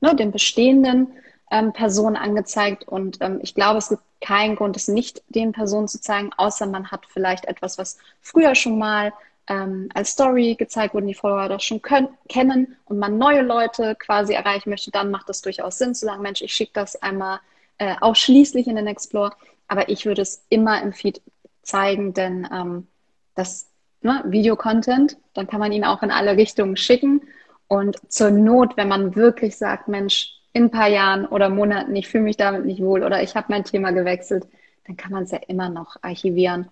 ne, 0.01 0.15
den 0.15 0.31
bestehenden 0.31 1.13
ähm, 1.51 1.73
Personen 1.73 2.15
angezeigt. 2.15 2.87
Und 2.87 3.17
ähm, 3.21 3.39
ich 3.41 3.55
glaube, 3.55 3.77
es 3.77 3.89
gibt 3.89 4.03
keinen 4.21 4.55
Grund, 4.55 4.75
es 4.75 4.87
nicht 4.87 5.23
den 5.29 5.51
Personen 5.51 5.87
zu 5.87 5.99
zeigen, 6.01 6.31
außer 6.37 6.65
man 6.67 6.91
hat 6.91 7.05
vielleicht 7.07 7.45
etwas, 7.45 7.77
was 7.77 7.97
früher 8.21 8.55
schon 8.55 8.77
mal 8.77 9.13
ähm, 9.49 9.89
als 9.93 10.11
Story 10.11 10.55
gezeigt 10.55 10.93
wurden, 10.93 11.07
die 11.07 11.15
Follower 11.15 11.49
das 11.49 11.63
schon 11.63 11.81
können, 11.81 12.09
kennen 12.29 12.77
und 12.85 12.99
man 12.99 13.17
neue 13.17 13.41
Leute 13.41 13.95
quasi 13.95 14.33
erreichen 14.33 14.69
möchte, 14.69 14.91
dann 14.91 15.11
macht 15.11 15.27
das 15.27 15.41
durchaus 15.41 15.77
Sinn 15.77 15.95
zu 15.95 16.05
sagen, 16.05 16.21
Mensch, 16.21 16.41
ich 16.41 16.53
schicke 16.53 16.71
das 16.73 17.01
einmal 17.01 17.39
äh, 17.79 17.95
ausschließlich 17.99 18.67
in 18.67 18.75
den 18.75 18.87
Explore, 18.87 19.33
aber 19.67 19.89
ich 19.89 20.05
würde 20.05 20.21
es 20.21 20.43
immer 20.49 20.81
im 20.81 20.93
Feed 20.93 21.21
zeigen, 21.63 22.13
denn 22.13 22.47
ähm, 22.51 22.87
das 23.35 23.67
ne, 24.01 24.23
Video-Content, 24.25 25.17
dann 25.33 25.47
kann 25.47 25.59
man 25.59 25.71
ihn 25.71 25.83
auch 25.83 26.03
in 26.03 26.11
alle 26.11 26.37
Richtungen 26.37 26.77
schicken. 26.77 27.21
Und 27.67 27.99
zur 28.11 28.31
Not, 28.31 28.77
wenn 28.77 28.87
man 28.87 29.15
wirklich 29.15 29.57
sagt, 29.57 29.87
Mensch, 29.87 30.33
in 30.53 30.65
ein 30.65 30.71
paar 30.71 30.87
Jahren 30.87 31.25
oder 31.25 31.49
Monaten, 31.49 31.95
ich 31.95 32.07
fühle 32.07 32.23
mich 32.23 32.37
damit 32.37 32.65
nicht 32.65 32.81
wohl 32.81 33.03
oder 33.03 33.21
ich 33.21 33.35
habe 33.35 33.47
mein 33.49 33.63
Thema 33.63 33.91
gewechselt, 33.91 34.47
dann 34.87 34.97
kann 34.97 35.11
man 35.11 35.23
es 35.23 35.31
ja 35.31 35.39
immer 35.47 35.69
noch 35.69 35.97
archivieren 36.01 36.67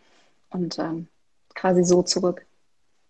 und 0.50 0.80
ähm, 0.80 1.08
quasi 1.54 1.84
so 1.84 2.02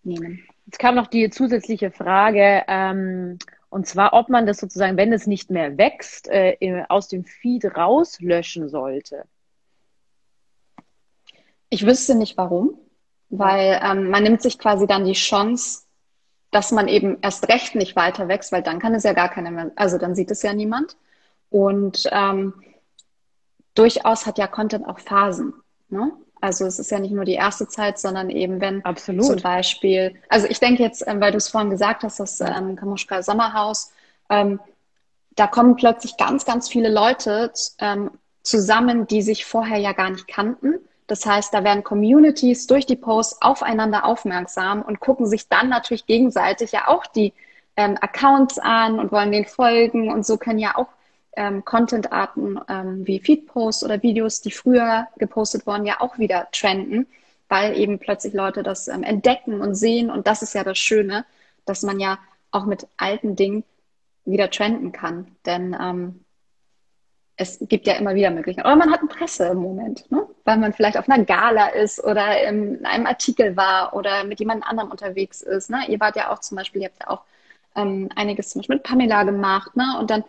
zurücknehmen. 0.02 0.44
Jetzt 0.66 0.78
kam 0.78 0.94
noch 0.94 1.06
die 1.06 1.30
zusätzliche 1.30 1.90
Frage, 1.90 2.64
ähm, 2.68 3.38
und 3.70 3.86
zwar, 3.86 4.14
ob 4.14 4.28
man 4.28 4.46
das 4.46 4.58
sozusagen, 4.58 4.96
wenn 4.96 5.12
es 5.12 5.26
nicht 5.26 5.50
mehr 5.50 5.76
wächst, 5.76 6.28
äh, 6.28 6.84
aus 6.88 7.08
dem 7.08 7.24
Feed 7.24 7.64
rauslöschen 7.76 8.68
sollte. 8.68 9.24
Ich 11.68 11.84
wüsste 11.84 12.14
nicht 12.14 12.38
warum, 12.38 12.78
weil 13.28 13.78
ähm, 13.82 14.08
man 14.08 14.22
nimmt 14.22 14.40
sich 14.40 14.58
quasi 14.58 14.86
dann 14.86 15.04
die 15.04 15.12
Chance, 15.12 15.82
dass 16.50 16.72
man 16.72 16.88
eben 16.88 17.18
erst 17.20 17.48
recht 17.48 17.74
nicht 17.74 17.94
weiter 17.94 18.26
wächst, 18.28 18.52
weil 18.52 18.62
dann 18.62 18.78
kann 18.78 18.94
es 18.94 19.02
ja 19.02 19.12
gar 19.12 19.28
keine 19.28 19.50
mehr, 19.50 19.70
also 19.76 19.98
dann 19.98 20.14
sieht 20.14 20.30
es 20.30 20.42
ja 20.42 20.54
niemand. 20.54 20.96
Und 21.50 22.08
ähm, 22.10 22.54
durchaus 23.74 24.24
hat 24.24 24.38
ja 24.38 24.46
Content 24.46 24.86
auch 24.86 24.98
Phasen. 24.98 25.52
Ne? 25.90 26.12
Also 26.40 26.66
es 26.66 26.78
ist 26.78 26.90
ja 26.90 26.98
nicht 26.98 27.12
nur 27.12 27.24
die 27.24 27.34
erste 27.34 27.68
Zeit, 27.68 27.98
sondern 27.98 28.30
eben 28.30 28.60
wenn 28.60 28.84
Absolut. 28.84 29.24
zum 29.24 29.36
Beispiel, 29.36 30.14
also 30.28 30.46
ich 30.46 30.60
denke 30.60 30.82
jetzt, 30.82 31.06
ähm, 31.06 31.20
weil 31.20 31.32
du 31.32 31.38
es 31.38 31.48
vorhin 31.48 31.70
gesagt 31.70 32.02
hast, 32.02 32.20
das 32.20 32.40
ähm, 32.40 32.76
Kamuschka 32.76 33.22
Sommerhaus, 33.22 33.92
ähm, 34.30 34.60
da 35.36 35.46
kommen 35.46 35.76
plötzlich 35.76 36.16
ganz, 36.16 36.44
ganz 36.44 36.68
viele 36.68 36.92
Leute 36.92 37.52
ähm, 37.78 38.10
zusammen, 38.42 39.06
die 39.06 39.22
sich 39.22 39.44
vorher 39.44 39.78
ja 39.78 39.92
gar 39.92 40.10
nicht 40.10 40.26
kannten. 40.26 40.74
Das 41.06 41.24
heißt, 41.24 41.54
da 41.54 41.64
werden 41.64 41.84
Communities 41.84 42.66
durch 42.66 42.86
die 42.86 42.96
Posts 42.96 43.40
aufeinander 43.40 44.04
aufmerksam 44.04 44.82
und 44.82 45.00
gucken 45.00 45.26
sich 45.26 45.48
dann 45.48 45.68
natürlich 45.68 46.06
gegenseitig 46.06 46.72
ja 46.72 46.88
auch 46.88 47.06
die 47.06 47.32
ähm, 47.76 47.96
Accounts 48.00 48.58
an 48.58 48.98
und 48.98 49.12
wollen 49.12 49.32
den 49.32 49.46
folgen 49.46 50.12
und 50.12 50.26
so 50.26 50.36
können 50.36 50.58
ja 50.58 50.76
auch 50.76 50.88
ähm, 51.36 51.64
Content-Arten 51.64 52.60
ähm, 52.68 53.06
wie 53.06 53.20
Feed-Posts 53.20 53.84
oder 53.84 54.02
Videos, 54.02 54.40
die 54.40 54.50
früher 54.50 55.06
gepostet 55.18 55.66
wurden, 55.66 55.86
ja 55.86 56.00
auch 56.00 56.18
wieder 56.18 56.48
trenden, 56.52 57.06
weil 57.48 57.78
eben 57.78 57.98
plötzlich 57.98 58.34
Leute 58.34 58.62
das 58.62 58.88
ähm, 58.88 59.02
entdecken 59.02 59.60
und 59.60 59.74
sehen. 59.74 60.10
Und 60.10 60.26
das 60.26 60.42
ist 60.42 60.54
ja 60.54 60.64
das 60.64 60.78
Schöne, 60.78 61.24
dass 61.64 61.82
man 61.82 62.00
ja 62.00 62.18
auch 62.50 62.66
mit 62.66 62.86
alten 62.96 63.36
Dingen 63.36 63.64
wieder 64.24 64.50
trenden 64.50 64.92
kann. 64.92 65.36
Denn 65.46 65.76
ähm, 65.80 66.24
es 67.38 67.58
gibt 67.60 67.86
ja 67.86 67.94
immer 67.94 68.14
wieder 68.14 68.30
Möglichkeiten. 68.30 68.66
Oder 68.66 68.76
man 68.76 68.90
hat 68.90 69.00
einen 69.00 69.08
Presse 69.08 69.46
im 69.46 69.58
Moment, 69.58 70.10
ne? 70.10 70.26
weil 70.44 70.58
man 70.58 70.72
vielleicht 70.72 70.98
auf 70.98 71.08
einer 71.08 71.24
Gala 71.24 71.68
ist 71.68 72.02
oder 72.02 72.42
in 72.48 72.84
einem 72.84 73.06
Artikel 73.06 73.56
war 73.56 73.94
oder 73.94 74.24
mit 74.24 74.40
jemand 74.40 74.66
anderem 74.66 74.90
unterwegs 74.90 75.40
ist. 75.40 75.70
Ne? 75.70 75.82
Ihr 75.88 76.00
wart 76.00 76.16
ja 76.16 76.32
auch 76.32 76.40
zum 76.40 76.56
Beispiel, 76.56 76.82
ihr 76.82 76.88
habt 76.88 77.00
ja 77.00 77.08
auch 77.08 77.22
ähm, 77.76 78.08
einiges 78.16 78.50
zum 78.50 78.60
Beispiel 78.60 78.76
mit 78.76 78.82
Pamela 78.82 79.22
gemacht. 79.22 79.76
Ne? 79.76 79.84
Und 80.00 80.10
dann 80.10 80.24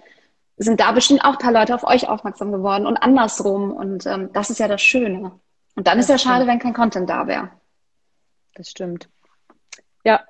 sind 0.59 0.79
da 0.79 0.91
bestimmt 0.91 1.23
auch 1.23 1.33
ein 1.33 1.37
paar 1.37 1.53
Leute 1.53 1.73
auf 1.73 1.83
euch 1.83 2.07
aufmerksam 2.07 2.51
geworden 2.51 2.85
und 2.85 2.97
andersrum. 2.97 3.71
Und 3.71 4.05
ähm, 4.05 4.31
das 4.33 4.49
ist 4.49 4.59
ja 4.59 4.67
das 4.67 4.81
Schöne. 4.81 5.31
Und 5.75 5.87
dann 5.87 5.97
das 5.97 6.05
ist 6.05 6.09
ja 6.09 6.17
schade, 6.17 6.45
wenn 6.47 6.59
kein 6.59 6.73
Content 6.73 7.09
da 7.09 7.27
wäre. 7.27 7.49
Das 8.55 8.69
stimmt. 8.69 9.07
Ja, 10.03 10.21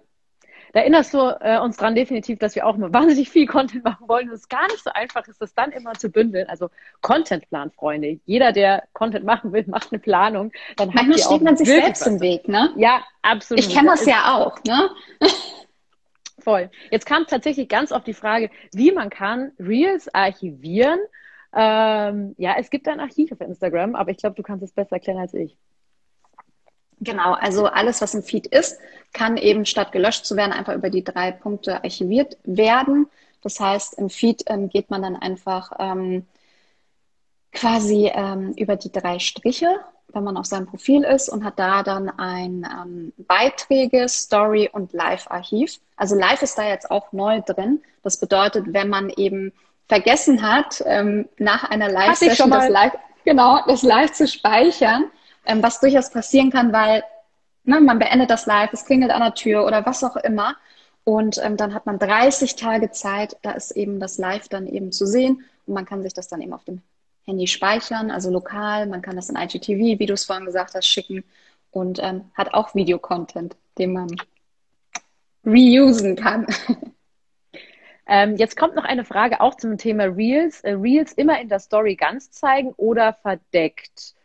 da 0.74 0.82
erinnerst 0.82 1.15
du 1.15 1.18
äh, 1.42 1.60
uns 1.60 1.78
dran 1.78 1.96
definitiv, 1.96 2.38
dass 2.38 2.56
wir 2.56 2.68
auch 2.68 2.76
immer 2.76 2.94
wahnsinnig 2.94 3.30
viel 3.30 3.48
Content 3.48 3.84
machen 3.84 4.08
wollen 4.08 4.30
und 4.30 4.36
es 4.36 4.48
gar 4.48 4.68
nicht 4.68 4.84
so 4.84 4.92
einfach 4.92 5.28
ist, 5.28 5.42
das 5.42 5.54
dann 5.56 5.72
immer 5.72 5.94
zu 5.94 6.10
bündeln. 6.10 6.48
Also 6.48 6.70
Contentplan, 7.02 7.72
Freunde. 7.72 8.20
Jeder, 8.26 8.52
der 8.52 8.84
Content 8.94 9.26
machen 9.26 9.52
will, 9.52 9.65
macht 9.68 9.92
eine 9.92 10.00
Planung. 10.00 10.52
Dann 10.78 10.92
Manchmal 10.94 11.18
steht 11.18 11.42
man 11.42 11.58
sich 11.58 11.68
selbst 11.68 12.06
im 12.06 12.20
Weg, 12.20 12.48
ne? 12.48 12.72
Ja, 12.78 13.04
absolut. 13.24 13.63
Ich 13.63 13.74
kenne 13.74 13.89
das 13.89 14.06
ja 14.06 14.36
auch, 14.38 14.63
ne? 14.63 14.92
Voll. 16.50 16.72
Jetzt 16.90 17.06
kam 17.06 17.28
tatsächlich 17.28 17.70
ganz 17.70 17.92
oft 17.92 18.08
die 18.08 18.16
Frage, 18.16 18.50
wie 18.74 18.92
man 18.92 19.12
kann 19.12 19.52
Reels 19.60 20.12
archivieren. 20.16 20.98
Ähm, 21.54 22.34
ja, 22.40 22.56
es 22.58 22.72
gibt 22.72 22.88
ein 22.88 23.00
Archiv 23.00 23.32
auf 23.32 23.40
Instagram, 23.40 23.94
aber 23.94 24.10
ich 24.10 24.18
glaube, 24.18 24.36
du 24.36 24.42
kannst 24.42 24.64
es 24.64 24.72
besser 24.72 24.94
erklären 24.94 25.20
als 25.20 25.36
ich. 25.36 25.56
Genau, 27.02 27.34
also 27.34 27.68
alles, 27.68 28.02
was 28.02 28.16
im 28.16 28.24
Feed 28.24 28.48
ist, 28.48 28.80
kann 29.14 29.38
eben 29.38 29.64
statt 29.66 29.92
gelöscht 29.92 30.26
zu 30.26 30.36
werden, 30.36 30.52
einfach 30.52 30.74
über 30.74 30.90
die 30.90 31.04
drei 31.04 31.32
Punkte 31.32 31.84
archiviert 31.84 32.36
werden. 32.44 33.06
Das 33.44 33.60
heißt, 33.60 34.00
im 34.00 34.10
Feed 34.10 34.42
ähm, 34.48 34.70
geht 34.70 34.90
man 34.90 35.04
dann 35.04 35.18
einfach 35.18 35.74
ähm, 35.78 36.26
quasi 37.52 38.12
ähm, 38.12 38.56
über 38.58 38.76
die 38.76 38.92
drei 38.92 39.20
Striche 39.20 39.82
wenn 40.13 40.24
man 40.24 40.38
auf 40.38 40.45
seinem 40.45 40.65
Profil 40.65 41.04
ist 41.04 41.30
und 41.30 41.43
hat 41.43 41.60
da 41.60 41.84
dann 41.84 42.10
ein 42.10 42.67
ähm, 42.69 43.13
Beiträge, 43.17 44.08
Story 44.08 44.69
und 44.72 44.93
Live-Archiv. 44.93 45.80
Also 45.95 46.15
Live 46.15 46.41
ist 46.41 46.58
da 46.58 46.67
jetzt 46.67 46.89
auch 46.89 47.12
neu 47.12 47.41
drin. 47.41 47.82
Das 48.04 48.17
bedeutet, 48.17 48.65
wenn 48.74 48.89
man 48.89 49.10
eben 49.10 49.52
vergessen 49.88 50.41
hat, 50.41 50.84
ähm, 50.86 51.28
nach 51.38 51.69
einer 51.69 51.89
Live-Session 51.89 52.52
das 52.52 52.69
Live, 52.69 52.93
genau, 53.26 53.60
das 53.67 53.84
Live 53.84 54.13
zu 54.13 54.28
speichern, 54.28 55.06
ähm, 55.45 55.63
was 55.63 55.80
durchaus 55.80 56.12
passieren 56.12 56.52
kann, 56.52 56.72
weil 56.72 57.04
ne, 57.63 57.82
man 57.82 58.00
beendet 58.00 58.30
das 58.30 58.45
Live, 58.45 58.72
es 58.74 58.86
klingelt 58.86 59.12
an 59.12 59.22
der 59.22 59.34
Tür 59.34 59.65
oder 59.65 59.86
was 59.86 60.04
auch 60.04 60.15
immer. 60.17 60.56
Und 61.04 61.39
ähm, 61.43 61.58
dann 61.58 61.74
hat 61.74 61.86
man 61.86 61.98
30 61.98 62.56
Tage 62.56 62.91
Zeit, 62.91 63.36
da 63.41 63.52
ist 63.52 63.72
eben 63.72 64.00
das 64.00 64.17
Live 64.17 64.48
dann 64.48 64.67
eben 64.67 64.91
zu 64.91 65.06
sehen 65.08 65.43
und 65.65 65.74
man 65.74 65.86
kann 65.86 66.04
sich 66.04 66.13
das 66.13 66.28
dann 66.28 66.41
eben 66.41 66.54
auf 66.54 66.63
dem 66.65 66.82
Handy 67.30 67.48
speichern, 67.48 68.12
also 68.12 68.30
lokal. 68.32 68.88
Man 68.88 69.02
kann 69.02 69.15
das 69.15 69.30
in 69.30 69.36
IGTV, 69.38 70.00
wie 70.00 70.06
du 70.06 70.13
es 70.13 70.26
vorhin 70.26 70.46
gesagt 70.46 70.74
hast, 70.76 70.88
schicken 70.88 71.24
und 71.72 72.00
ähm, 72.02 72.32
hat 72.34 72.54
auch 72.54 72.76
Videocontent, 72.76 73.56
den 73.78 73.94
man 73.94 74.15
reusen 75.46 76.15
kann. 76.15 76.48
Ähm, 78.12 78.38
jetzt 78.38 78.58
kommt 78.58 78.76
noch 78.76 78.86
eine 78.86 79.06
Frage 79.06 79.39
auch 79.39 79.54
zum 79.54 79.78
Thema 79.78 80.06
Reels. 80.06 80.62
Äh, 80.62 80.72
Reels 80.72 81.13
immer 81.13 81.39
in 81.39 81.48
der 81.48 81.60
Story 81.60 81.96
ganz 81.96 82.32
zeigen 82.32 82.74
oder 82.76 83.13
verdeckt? 83.13 84.15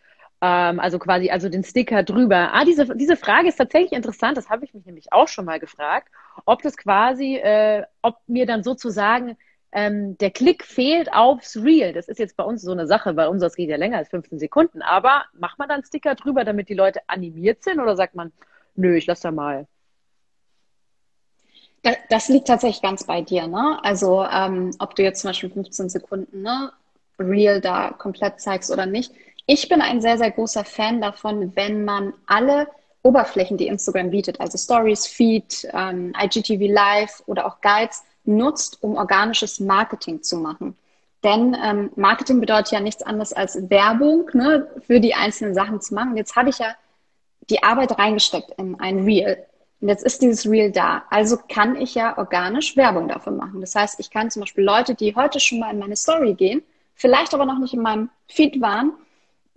Ähm, 0.41 0.81
also 0.81 0.99
quasi, 0.99 1.29
also 1.29 1.51
den 1.51 1.65
Sticker 1.65 2.03
drüber. 2.03 2.55
Ah, 2.55 2.65
diese, 2.65 2.97
diese 2.97 3.17
Frage 3.17 3.49
ist 3.49 3.57
tatsächlich 3.57 3.93
interessant. 3.93 4.39
Das 4.39 4.49
habe 4.49 4.65
ich 4.65 4.73
mich 4.73 4.87
nämlich 4.87 5.13
auch 5.13 5.29
schon 5.29 5.45
mal 5.45 5.61
gefragt, 5.61 6.09
ob 6.47 6.63
das 6.63 6.79
quasi, 6.79 7.37
äh, 7.37 7.85
ob 8.01 8.17
mir 8.27 8.47
dann 8.47 8.63
sozusagen 8.63 9.37
ähm, 9.75 10.17
der 10.19 10.31
Klick 10.31 10.65
fehlt 10.65 11.13
aufs 11.13 11.57
Reel. 11.57 11.93
Das 11.93 12.09
ist 12.09 12.19
jetzt 12.19 12.37
bei 12.37 12.45
uns 12.45 12.63
so 12.63 12.71
eine 12.71 12.87
Sache, 12.87 13.13
bei 13.13 13.29
uns 13.29 13.41
das 13.41 13.57
geht 13.57 13.69
ja 13.69 13.77
länger 13.77 13.99
als 13.99 14.09
15 14.09 14.39
Sekunden. 14.39 14.83
Aber 14.83 15.25
macht 15.35 15.59
man 15.59 15.69
dann 15.69 15.85
Sticker 15.85 16.15
drüber, 16.15 16.45
damit 16.45 16.69
die 16.69 16.75
Leute 16.75 17.01
animiert 17.09 17.65
sind 17.65 17.81
oder 17.81 17.97
sagt 17.97 18.15
man, 18.15 18.33
nö, 18.77 18.97
ich 18.97 19.07
lass 19.07 19.21
da 19.21 19.33
mal? 19.33 19.67
Das 22.09 22.29
liegt 22.29 22.47
tatsächlich 22.47 22.81
ganz 22.81 23.05
bei 23.05 23.21
dir, 23.21 23.47
ne? 23.47 23.79
Also 23.83 24.25
ähm, 24.25 24.71
ob 24.79 24.95
du 24.95 25.03
jetzt 25.03 25.21
zum 25.21 25.31
Beispiel 25.31 25.51
15 25.51 25.91
Sekunden 25.91 26.41
ne, 26.41 26.73
Real 27.19 27.61
da 27.61 27.91
komplett 27.91 28.41
zeigst 28.41 28.71
oder 28.71 28.87
nicht. 28.87 29.13
Ich 29.45 29.69
bin 29.69 29.83
ein 29.83 30.01
sehr, 30.01 30.17
sehr 30.17 30.31
großer 30.31 30.65
Fan 30.65 31.03
davon, 31.03 31.55
wenn 31.57 31.85
man 31.85 32.15
alle 32.27 32.69
Oberflächen, 33.03 33.59
die 33.59 33.67
Instagram 33.67 34.11
bietet, 34.11 34.41
also 34.41 34.57
Stories, 34.57 35.07
Feed, 35.07 35.69
ähm, 35.75 36.15
IGTV 36.19 36.73
Live 36.73 37.23
oder 37.27 37.45
auch 37.45 37.61
Guides, 37.61 38.03
nutzt, 38.25 38.83
um 38.83 38.97
organisches 38.97 39.61
Marketing 39.61 40.23
zu 40.23 40.37
machen. 40.37 40.77
Denn 41.23 41.57
ähm, 41.63 41.91
Marketing 41.97 42.41
bedeutet 42.41 42.73
ja 42.73 42.81
nichts 42.81 43.03
anderes 43.03 43.33
als 43.33 43.71
Werbung 43.71 44.29
ne, 44.35 44.69
für 44.87 45.01
die 45.01 45.15
einzelnen 45.15 45.55
Sachen 45.55 45.81
zu 45.81 45.95
machen. 45.95 46.17
Jetzt 46.17 46.37
habe 46.37 46.51
ich 46.51 46.59
ja 46.59 46.75
die 47.51 47.63
Arbeit 47.63 47.99
reingesteckt 47.99 48.51
in 48.59 48.79
ein 48.79 49.05
Reel. 49.05 49.45
Und 49.81 49.89
jetzt 49.89 50.05
ist 50.05 50.23
dieses 50.23 50.47
Reel 50.47 50.71
da. 50.71 51.05
Also 51.11 51.39
kann 51.49 51.77
ich 51.77 51.95
ja 51.95 52.17
organisch 52.19 52.77
Werbung 52.77 53.09
dafür 53.09 53.33
machen. 53.33 53.61
Das 53.61 53.75
heißt, 53.75 54.01
ich 54.01 54.11
kann 54.11 54.31
zum 54.31 54.41
Beispiel 54.41 54.65
Leute, 54.65 54.95
die 54.95 55.15
heute 55.15 55.41
schon 55.41 55.59
mal 55.59 55.71
in 55.71 55.79
meine 55.79 55.97
Story 55.97 56.35
gehen, 56.35 56.63
vielleicht 56.95 57.35
aber 57.35 57.47
noch 57.47 57.59
nicht 57.59 57.75
in 57.75 57.83
meinem 57.83 58.11
Feed 58.29 58.61
waren, 58.61 58.93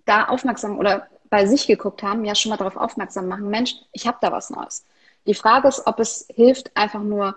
da 0.05 0.25
aufmerksam 0.25 0.79
oder 0.79 1.07
bei 1.29 1.45
sich 1.45 1.67
geguckt 1.67 2.01
haben, 2.03 2.23
ja 2.25 2.35
schon 2.35 2.49
mal 2.49 2.57
darauf 2.57 2.77
aufmerksam 2.77 3.27
machen, 3.27 3.49
Mensch, 3.49 3.75
ich 3.91 4.07
habe 4.07 4.17
da 4.21 4.31
was 4.31 4.49
Neues. 4.49 4.85
Die 5.25 5.33
Frage 5.33 5.67
ist, 5.67 5.85
ob 5.85 5.99
es 5.99 6.27
hilft, 6.33 6.75
einfach 6.75 7.01
nur 7.01 7.35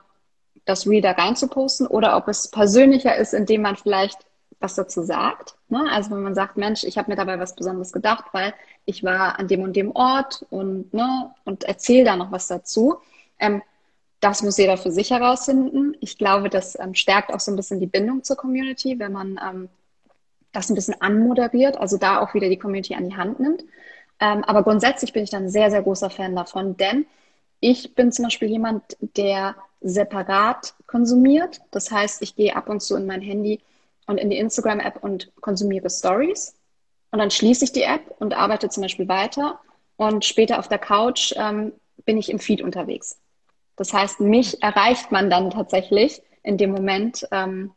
das 0.65 0.87
Reel 0.87 1.01
da 1.01 1.13
rein 1.13 1.37
zu 1.37 1.49
posten 1.49 1.87
oder 1.87 2.17
ob 2.17 2.29
es 2.29 2.49
persönlicher 2.49 3.17
ist, 3.17 3.35
indem 3.35 3.63
man 3.63 3.77
vielleicht 3.77 4.19
was 4.61 4.75
dazu 4.75 5.03
sagt. 5.03 5.55
Ne? 5.69 5.89
Also 5.91 6.11
wenn 6.11 6.23
man 6.23 6.35
sagt, 6.35 6.57
Mensch, 6.57 6.85
ich 6.85 6.99
habe 6.99 7.11
mir 7.11 7.17
dabei 7.17 7.39
was 7.39 7.57
Besonderes 7.57 7.93
gedacht, 7.93 8.27
weil 8.33 8.53
ich 8.85 9.03
war 9.03 9.39
an 9.39 9.49
dem 9.49 9.63
und 9.63 9.75
dem 9.75 9.91
Ort 9.93 10.47
und, 10.51 10.93
ne, 10.93 11.35
und 11.45 11.65
erzähle 11.65 12.05
da 12.05 12.17
noch 12.17 12.31
was 12.31 12.47
dazu. 12.47 12.99
Ähm, 13.39 13.63
das 14.21 14.43
muss 14.43 14.59
jeder 14.59 14.77
für 14.77 14.93
sich 14.93 15.11
herausfinden. 15.11 15.97
Ich 16.01 16.19
glaube, 16.19 16.51
das 16.51 16.79
ähm, 16.79 16.95
stärkt 16.95 17.33
auch 17.33 17.41
so 17.41 17.51
ein 17.51 17.57
bisschen 17.57 17.81
die 17.81 17.87
Bindung 17.87 18.23
zur 18.23 18.37
Community, 18.37 18.99
wenn 18.99 19.13
man 19.13 19.41
ähm, 19.43 19.69
das 20.53 20.69
ein 20.69 20.75
bisschen 20.75 21.01
anmoderiert, 21.01 21.79
also 21.79 21.97
da 21.97 22.21
auch 22.21 22.35
wieder 22.35 22.49
die 22.49 22.59
Community 22.59 22.95
an 22.95 23.09
die 23.09 23.17
Hand 23.17 23.41
nimmt. 23.41 23.65
Ähm, 24.21 24.45
aber 24.45 24.63
grundsätzlich 24.63 25.15
bin 25.15 25.25
ich 25.25 25.31
dann 25.31 25.49
sehr, 25.49 25.71
sehr 25.71 25.83
großer 25.83 26.11
Fan 26.11 26.37
davon, 26.37 26.77
denn 26.77 27.07
ich 27.61 27.95
bin 27.95 28.13
zum 28.13 28.25
Beispiel 28.25 28.49
jemand, 28.49 28.83
der 29.01 29.55
separat 29.81 30.75
konsumiert. 30.87 31.61
Das 31.71 31.91
heißt, 31.91 32.23
ich 32.23 32.37
gehe 32.37 32.55
ab 32.55 32.69
und 32.69 32.81
zu 32.81 32.97
in 32.97 33.07
mein 33.07 33.23
Handy 33.23 33.61
und 34.07 34.19
in 34.19 34.31
die 34.31 34.39
Instagram-App 34.39 35.03
und 35.03 35.33
konsumiere 35.41 35.89
Stories. 35.89 36.55
Und 37.11 37.19
dann 37.19 37.31
schließe 37.31 37.65
ich 37.65 37.73
die 37.73 37.83
App 37.83 38.15
und 38.19 38.35
arbeite 38.35 38.69
zum 38.69 38.83
Beispiel 38.83 39.09
weiter. 39.09 39.61
Und 39.97 40.25
später 40.25 40.59
auf 40.59 40.69
der 40.69 40.79
Couch 40.79 41.33
ähm, 41.37 41.73
bin 42.05 42.19
ich 42.19 42.31
im 42.31 42.39
Feed 42.39 42.63
unterwegs. 42.63 43.19
Das 43.77 43.93
heißt, 43.93 44.21
mich 44.21 44.63
erreicht 44.63 45.11
man 45.11 45.31
dann 45.31 45.51
tatsächlich 45.51 46.23
in 46.43 46.59
dem 46.59 46.71
Moment, 46.71 47.27
ähm, 47.31 47.73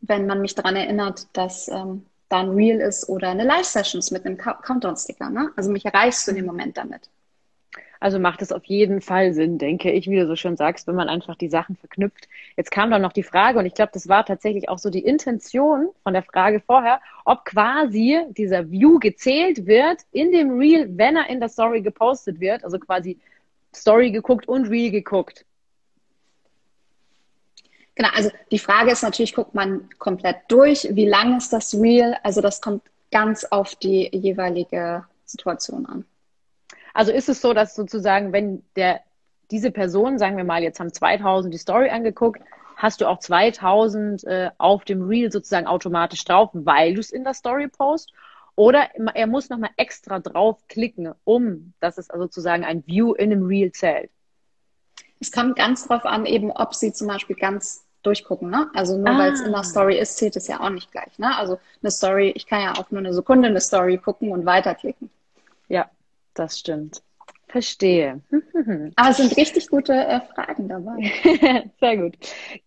wenn 0.00 0.26
man 0.26 0.40
mich 0.40 0.54
daran 0.54 0.76
erinnert, 0.76 1.26
dass 1.32 1.68
ähm, 1.68 2.06
da 2.28 2.40
ein 2.40 2.50
Reel 2.50 2.80
ist 2.80 3.08
oder 3.08 3.28
eine 3.28 3.44
Live-Sessions 3.44 4.10
mit 4.10 4.24
einem 4.24 4.36
Countdown-Sticker. 4.36 5.30
Ne? 5.30 5.50
Also 5.56 5.70
mich 5.70 5.84
erreichst 5.84 6.26
du 6.26 6.32
in 6.32 6.38
dem 6.38 6.46
Moment 6.46 6.76
damit. 6.76 7.08
Also 8.00 8.18
macht 8.18 8.42
es 8.42 8.52
auf 8.52 8.64
jeden 8.64 9.00
Fall 9.00 9.32
Sinn, 9.32 9.58
denke 9.58 9.90
ich, 9.90 10.08
wie 10.08 10.16
du 10.16 10.26
so 10.26 10.36
schön 10.36 10.56
sagst, 10.56 10.86
wenn 10.86 10.94
man 10.94 11.08
einfach 11.08 11.36
die 11.36 11.48
Sachen 11.48 11.76
verknüpft. 11.76 12.28
Jetzt 12.56 12.70
kam 12.70 12.90
dann 12.90 13.02
noch 13.02 13.12
die 13.12 13.22
Frage, 13.22 13.58
und 13.58 13.66
ich 13.66 13.74
glaube, 13.74 13.92
das 13.94 14.08
war 14.08 14.24
tatsächlich 14.24 14.68
auch 14.68 14.78
so 14.78 14.90
die 14.90 15.04
Intention 15.04 15.88
von 16.02 16.12
der 16.12 16.22
Frage 16.22 16.60
vorher, 16.60 17.00
ob 17.24 17.44
quasi 17.44 18.20
dieser 18.30 18.70
View 18.70 18.98
gezählt 18.98 19.66
wird 19.66 20.02
in 20.12 20.32
dem 20.32 20.58
Reel, 20.58 20.88
wenn 20.96 21.16
er 21.16 21.28
in 21.28 21.40
der 21.40 21.48
Story 21.48 21.82
gepostet 21.82 22.40
wird. 22.40 22.64
Also 22.64 22.78
quasi 22.78 23.18
Story 23.74 24.10
geguckt 24.10 24.48
und 24.48 24.68
Reel 24.68 24.90
geguckt. 24.90 25.44
Genau, 27.94 28.10
also 28.14 28.30
die 28.50 28.58
Frage 28.58 28.90
ist 28.90 29.02
natürlich, 29.02 29.34
guckt 29.34 29.54
man 29.54 29.88
komplett 29.98 30.36
durch, 30.48 30.86
wie 30.90 31.06
lang 31.06 31.38
ist 31.38 31.52
das 31.52 31.74
Reel? 31.74 32.14
Also 32.22 32.42
das 32.42 32.60
kommt 32.60 32.82
ganz 33.10 33.44
auf 33.44 33.74
die 33.74 34.10
jeweilige 34.14 35.04
Situation 35.24 35.86
an. 35.86 36.04
Also 36.96 37.12
ist 37.12 37.28
es 37.28 37.42
so, 37.42 37.52
dass 37.52 37.74
sozusagen, 37.74 38.32
wenn 38.32 38.64
der, 38.74 39.00
diese 39.50 39.70
Person, 39.70 40.18
sagen 40.18 40.38
wir 40.38 40.44
mal, 40.44 40.62
jetzt 40.62 40.80
haben 40.80 40.90
2000 40.90 41.52
die 41.52 41.58
Story 41.58 41.90
angeguckt, 41.90 42.40
hast 42.74 43.02
du 43.02 43.06
auch 43.06 43.18
2000 43.18 44.24
äh, 44.24 44.50
auf 44.56 44.86
dem 44.86 45.06
Reel 45.06 45.30
sozusagen 45.30 45.66
automatisch 45.66 46.24
drauf, 46.24 46.48
weil 46.54 46.94
du 46.94 47.00
es 47.00 47.10
in 47.10 47.22
der 47.22 47.34
Story 47.34 47.68
post? 47.68 48.14
Oder 48.54 48.88
er 49.12 49.26
muss 49.26 49.50
nochmal 49.50 49.72
extra 49.76 50.20
draufklicken, 50.20 51.12
um, 51.24 51.74
dass 51.80 51.98
es 51.98 52.08
also 52.08 52.24
sozusagen 52.24 52.64
ein 52.64 52.86
View 52.86 53.12
in 53.12 53.30
einem 53.30 53.44
Reel 53.44 53.72
zählt? 53.72 54.10
Es 55.20 55.30
kommt 55.30 55.56
ganz 55.56 55.86
drauf 55.86 56.06
an, 56.06 56.24
eben, 56.24 56.50
ob 56.50 56.74
sie 56.74 56.94
zum 56.94 57.08
Beispiel 57.08 57.36
ganz 57.36 57.84
durchgucken. 58.04 58.48
Ne? 58.48 58.70
Also 58.72 58.96
nur 58.96 59.10
ah. 59.10 59.18
weil 59.18 59.32
es 59.34 59.42
in 59.42 59.52
der 59.52 59.64
Story 59.64 59.98
ist, 59.98 60.16
zählt 60.16 60.36
es 60.36 60.46
ja 60.48 60.60
auch 60.60 60.70
nicht 60.70 60.90
gleich. 60.92 61.18
Ne? 61.18 61.36
Also 61.36 61.58
eine 61.82 61.90
Story, 61.90 62.32
ich 62.34 62.46
kann 62.46 62.62
ja 62.62 62.72
auch 62.72 62.90
nur 62.90 63.00
eine 63.00 63.12
Sekunde 63.12 63.48
eine 63.48 63.60
Story 63.60 63.98
gucken 63.98 64.32
und 64.32 64.46
weiterklicken. 64.46 65.10
Das 66.36 66.58
stimmt. 66.58 67.02
Verstehe. 67.48 68.20
Aber 68.96 69.10
es 69.10 69.16
sind 69.16 69.36
richtig 69.36 69.68
gute 69.68 69.94
äh, 69.94 70.20
Fragen 70.34 70.68
dabei. 70.68 71.70
Sehr 71.80 71.96
gut. 71.96 72.16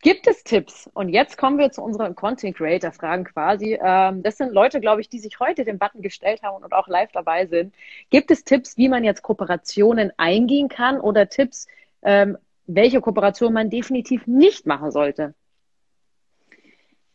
Gibt 0.01 0.25
es 0.25 0.43
Tipps? 0.43 0.89
Und 0.93 1.09
jetzt 1.09 1.37
kommen 1.37 1.59
wir 1.59 1.71
zu 1.71 1.83
unseren 1.83 2.15
Content 2.15 2.57
Creator 2.57 2.91
Fragen 2.91 3.25
quasi. 3.25 3.77
Ähm, 3.81 4.23
das 4.23 4.37
sind 4.37 4.51
Leute, 4.51 4.79
glaube 4.79 5.01
ich, 5.01 5.09
die 5.09 5.19
sich 5.19 5.39
heute 5.39 5.63
den 5.63 5.77
Button 5.77 6.01
gestellt 6.01 6.41
haben 6.43 6.63
und 6.63 6.73
auch 6.73 6.87
live 6.87 7.11
dabei 7.11 7.45
sind. 7.45 7.75
Gibt 8.09 8.31
es 8.31 8.43
Tipps, 8.43 8.77
wie 8.77 8.89
man 8.89 9.03
jetzt 9.03 9.21
Kooperationen 9.21 10.11
eingehen 10.17 10.69
kann 10.69 10.99
oder 10.99 11.29
Tipps, 11.29 11.67
ähm, 12.01 12.37
welche 12.65 13.01
Kooperation 13.01 13.53
man 13.53 13.69
definitiv 13.69 14.25
nicht 14.25 14.65
machen 14.65 14.91
sollte? 14.91 15.35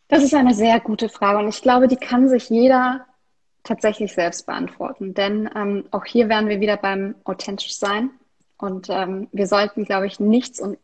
Das 0.07 0.23
ist 0.23 0.35
eine 0.35 0.55
sehr 0.55 0.79
gute 0.81 1.09
Frage 1.09 1.39
und 1.39 1.49
ich 1.49 1.63
glaube, 1.63 1.89
die 1.89 1.97
kann 1.97 2.29
sich 2.29 2.51
jeder 2.51 3.07
tatsächlich 3.65 4.13
selbst 4.13 4.47
beantworten. 4.47 5.15
Denn 5.15 5.51
ähm, 5.57 5.85
auch 5.91 6.05
hier 6.05 6.29
werden 6.29 6.49
wir 6.49 6.61
wieder 6.61 6.77
beim 6.77 7.15
authentisch 7.25 7.77
sein. 7.77 8.11
Und 8.59 8.89
ähm, 8.89 9.29
wir 9.33 9.47
sollten, 9.47 9.85
glaube 9.85 10.07
ich, 10.07 10.21
nichts 10.21 10.61
und 10.61 10.79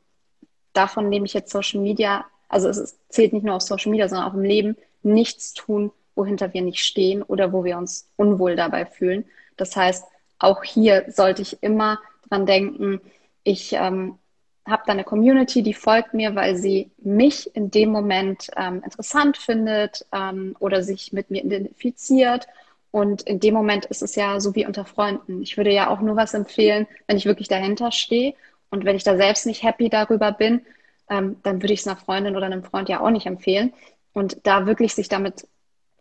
davon 0.72 1.08
nehme 1.08 1.26
ich 1.26 1.34
jetzt 1.34 1.52
Social 1.52 1.80
Media, 1.80 2.24
also 2.48 2.68
es 2.68 2.98
zählt 3.08 3.32
nicht 3.32 3.44
nur 3.44 3.54
auf 3.56 3.62
Social 3.62 3.90
Media, 3.90 4.08
sondern 4.08 4.28
auch 4.28 4.34
im 4.34 4.42
Leben, 4.42 4.76
nichts 5.02 5.54
tun, 5.54 5.92
wohinter 6.14 6.52
wir 6.52 6.62
nicht 6.62 6.80
stehen 6.80 7.22
oder 7.22 7.52
wo 7.52 7.64
wir 7.64 7.78
uns 7.78 8.08
unwohl 8.16 8.56
dabei 8.56 8.86
fühlen. 8.86 9.24
Das 9.56 9.76
heißt, 9.76 10.04
auch 10.38 10.64
hier 10.64 11.04
sollte 11.08 11.42
ich 11.42 11.62
immer 11.62 12.00
dran 12.28 12.46
denken, 12.46 13.00
ich 13.44 13.72
ähm, 13.72 14.18
habe 14.66 14.82
da 14.86 14.92
eine 14.92 15.04
Community, 15.04 15.62
die 15.62 15.74
folgt 15.74 16.12
mir, 16.12 16.34
weil 16.34 16.56
sie 16.56 16.90
mich 16.98 17.54
in 17.54 17.70
dem 17.70 17.90
Moment 17.90 18.48
ähm, 18.56 18.82
interessant 18.82 19.36
findet 19.36 20.06
ähm, 20.12 20.56
oder 20.58 20.82
sich 20.82 21.12
mit 21.12 21.30
mir 21.30 21.44
identifiziert 21.44 22.46
und 22.90 23.22
in 23.22 23.38
dem 23.38 23.54
Moment 23.54 23.86
ist 23.86 24.02
es 24.02 24.16
ja 24.16 24.40
so 24.40 24.54
wie 24.54 24.66
unter 24.66 24.84
Freunden. 24.84 25.42
Ich 25.42 25.56
würde 25.56 25.72
ja 25.72 25.88
auch 25.90 26.00
nur 26.00 26.16
was 26.16 26.34
empfehlen, 26.34 26.86
wenn 27.06 27.16
ich 27.16 27.24
wirklich 27.24 27.48
dahinter 27.48 27.92
stehe. 27.92 28.34
Und 28.70 28.84
wenn 28.84 28.96
ich 28.96 29.04
da 29.04 29.16
selbst 29.16 29.46
nicht 29.46 29.62
happy 29.62 29.88
darüber 29.88 30.32
bin, 30.32 30.62
ähm, 31.08 31.36
dann 31.42 31.62
würde 31.62 31.72
ich 31.72 31.80
es 31.80 31.86
einer 31.86 31.96
Freundin 31.96 32.36
oder 32.36 32.46
einem 32.46 32.64
Freund 32.64 32.88
ja 32.88 33.00
auch 33.00 33.10
nicht 33.10 33.26
empfehlen. 33.26 33.72
Und 34.12 34.46
da 34.46 34.66
wirklich 34.66 34.94
sich 34.94 35.08
damit 35.08 35.46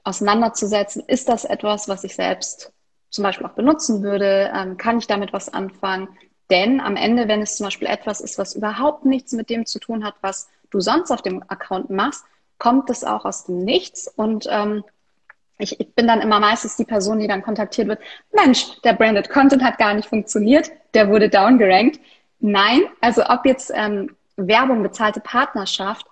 auseinanderzusetzen, 0.04 1.04
ist 1.06 1.30
das 1.30 1.45
etwas, 1.45 1.88
was 1.88 2.04
ich 2.04 2.15
selbst 2.15 2.71
zum 3.10 3.23
Beispiel 3.23 3.45
auch 3.45 3.54
benutzen 3.54 4.02
würde? 4.02 4.52
Ähm, 4.56 4.78
kann 4.78 4.97
ich 4.97 5.08
damit 5.08 5.32
was 5.32 5.54
anfangen? 5.54 6.08
Denn 6.49 6.80
am 6.80 6.95
Ende, 6.95 7.28
wenn 7.28 7.43
es 7.43 7.58
zum 7.58 7.65
Beispiel 7.65 7.88
etwas 7.88 8.21
ist, 8.21 8.39
was 8.39 8.56
überhaupt 8.56 9.06
nichts 9.06 9.34
mit 9.34 9.52
dem 9.52 9.67
zu 9.67 9.78
tun 9.80 10.04
hat, 10.04 10.15
was 10.21 10.49
du 10.71 10.80
sonst 10.80 11.12
auf 11.12 11.21
dem 11.21 11.43
Account 11.47 11.91
machst, 11.91 12.23
kommt 12.58 12.89
es 12.89 13.04
auch 13.04 13.25
aus 13.25 13.45
dem 13.45 13.63
Nichts 13.63 14.08
und 14.08 14.47
ähm, 14.49 14.84
ich, 15.60 15.80
ich 15.80 15.93
bin 15.93 16.08
dann 16.08 16.22
immer 16.22 16.39
meistens 16.39 16.78
die 16.78 16.86
Person, 16.86 17.19
die 17.19 17.28
dann 17.28 17.43
kontaktiert 17.43 17.89
wird. 17.89 18.00
Mensch, 18.32 18.82
der 18.82 18.93
Branded 18.93 19.30
Content 19.30 19.62
hat 19.62 19.78
gar 19.78 19.93
nicht 19.93 20.08
funktioniert, 20.08 20.72
der 20.93 21.10
wurde 21.10 21.30
downgerankt. 21.30 22.00
Nein, 22.39 22.84
also 23.02 23.26
ob 23.28 23.45
jetzt 23.45 23.72
ähm, 23.76 24.15
Werbung, 24.38 24.82
bezahlte 24.82 25.19
Partnerschaft 25.19 26.08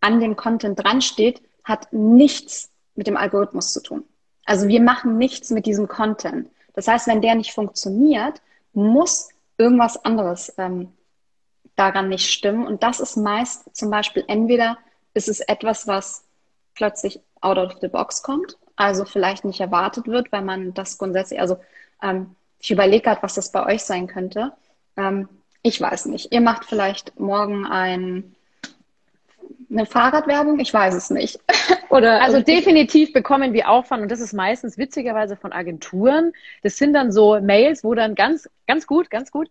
an 0.00 0.18
dem 0.18 0.34
Content 0.34 0.82
dran 0.82 1.02
steht, 1.02 1.42
hat 1.62 1.92
nichts 1.92 2.70
mit 2.94 3.06
dem 3.06 3.18
Algorithmus 3.18 3.72
zu 3.72 3.82
tun. 3.82 4.04
Also 4.46 4.66
wir 4.66 4.80
machen 4.80 5.18
nichts 5.18 5.50
mit 5.50 5.66
diesem 5.66 5.88
Content. 5.88 6.48
Das 6.74 6.88
heißt, 6.88 7.06
wenn 7.06 7.20
der 7.20 7.34
nicht 7.34 7.52
funktioniert, 7.52 8.40
muss 8.72 9.28
irgendwas 9.58 10.02
anderes 10.04 10.54
ähm, 10.56 10.92
daran 11.74 12.08
nicht 12.08 12.30
stimmen. 12.30 12.66
Und 12.66 12.82
das 12.82 13.00
ist 13.00 13.16
meist 13.16 13.76
zum 13.76 13.90
Beispiel 13.90 14.24
entweder 14.26 14.78
ist 15.12 15.28
es 15.28 15.40
etwas, 15.40 15.86
was 15.86 16.24
plötzlich 16.74 17.20
out 17.42 17.58
of 17.58 17.74
the 17.82 17.88
box 17.88 18.22
kommt 18.22 18.56
also 18.76 19.04
vielleicht 19.04 19.44
nicht 19.44 19.60
erwartet 19.60 20.06
wird, 20.06 20.30
weil 20.32 20.42
man 20.42 20.74
das 20.74 20.98
grundsätzlich, 20.98 21.40
also 21.40 21.58
ähm, 22.02 22.36
ich 22.60 22.70
überlege 22.70 23.02
gerade, 23.02 23.22
was 23.22 23.34
das 23.34 23.52
bei 23.52 23.64
euch 23.66 23.82
sein 23.82 24.06
könnte. 24.06 24.52
Ähm, 24.96 25.28
ich 25.62 25.80
weiß 25.80 26.06
nicht. 26.06 26.32
Ihr 26.32 26.40
macht 26.40 26.64
vielleicht 26.64 27.18
morgen 27.18 27.66
ein, 27.66 28.34
eine 29.70 29.86
Fahrradwerbung? 29.86 30.58
Ich 30.60 30.72
weiß 30.72 30.94
es 30.94 31.10
nicht. 31.10 31.40
Oder 31.88 32.22
also 32.22 32.40
definitiv 32.40 33.12
bekommen 33.12 33.52
wir 33.52 33.68
Aufwand 33.68 34.02
und 34.02 34.10
das 34.10 34.20
ist 34.20 34.32
meistens 34.32 34.78
witzigerweise 34.78 35.36
von 35.36 35.52
Agenturen. 35.52 36.32
Das 36.62 36.76
sind 36.76 36.92
dann 36.92 37.12
so 37.12 37.40
Mails, 37.40 37.82
wo 37.82 37.94
dann 37.94 38.14
ganz, 38.14 38.48
ganz 38.66 38.86
gut, 38.86 39.10
ganz 39.10 39.30
gut. 39.30 39.48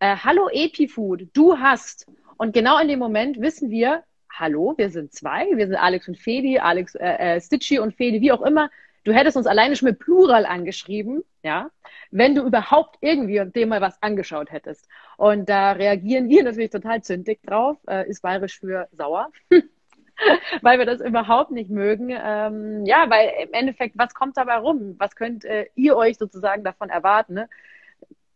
Äh, 0.00 0.16
Hallo 0.16 0.48
Epifood, 0.50 1.28
du 1.32 1.58
hast. 1.58 2.06
Und 2.36 2.52
genau 2.52 2.78
in 2.78 2.88
dem 2.88 2.98
Moment 2.98 3.40
wissen 3.40 3.70
wir, 3.70 4.02
hallo, 4.38 4.74
wir 4.76 4.90
sind 4.90 5.12
zwei, 5.12 5.46
wir 5.54 5.66
sind 5.66 5.76
Alex 5.76 6.08
und 6.08 6.18
Feli, 6.18 6.58
Alex, 6.58 6.94
äh, 6.94 7.36
äh, 7.36 7.40
Stitchy 7.40 7.78
und 7.78 7.94
Feli, 7.94 8.20
wie 8.20 8.32
auch 8.32 8.42
immer. 8.42 8.70
Du 9.04 9.12
hättest 9.12 9.36
uns 9.36 9.46
alleine 9.46 9.76
schon 9.76 9.88
mit 9.88 9.98
Plural 9.98 10.46
angeschrieben, 10.46 11.22
ja, 11.42 11.70
wenn 12.10 12.34
du 12.34 12.42
überhaupt 12.42 12.96
irgendwie 13.00 13.42
dem 13.54 13.68
mal 13.68 13.80
was 13.80 14.02
angeschaut 14.02 14.50
hättest. 14.50 14.88
Und 15.18 15.48
da 15.48 15.72
reagieren 15.72 16.28
wir 16.28 16.42
natürlich 16.42 16.70
total 16.70 17.02
zündig 17.02 17.40
drauf, 17.42 17.76
äh, 17.88 18.08
ist 18.08 18.22
bayerisch 18.22 18.58
für 18.58 18.88
sauer. 18.92 19.30
weil 20.62 20.78
wir 20.78 20.86
das 20.86 21.00
überhaupt 21.00 21.50
nicht 21.50 21.70
mögen. 21.70 22.10
Ähm, 22.10 22.86
ja, 22.86 23.10
weil 23.10 23.32
im 23.42 23.52
Endeffekt, 23.52 23.98
was 23.98 24.14
kommt 24.14 24.36
dabei 24.36 24.56
rum? 24.56 24.94
Was 24.98 25.16
könnt 25.16 25.44
äh, 25.44 25.66
ihr 25.74 25.96
euch 25.96 26.18
sozusagen 26.18 26.62
davon 26.62 26.88
erwarten? 26.88 27.34
Ne? 27.34 27.48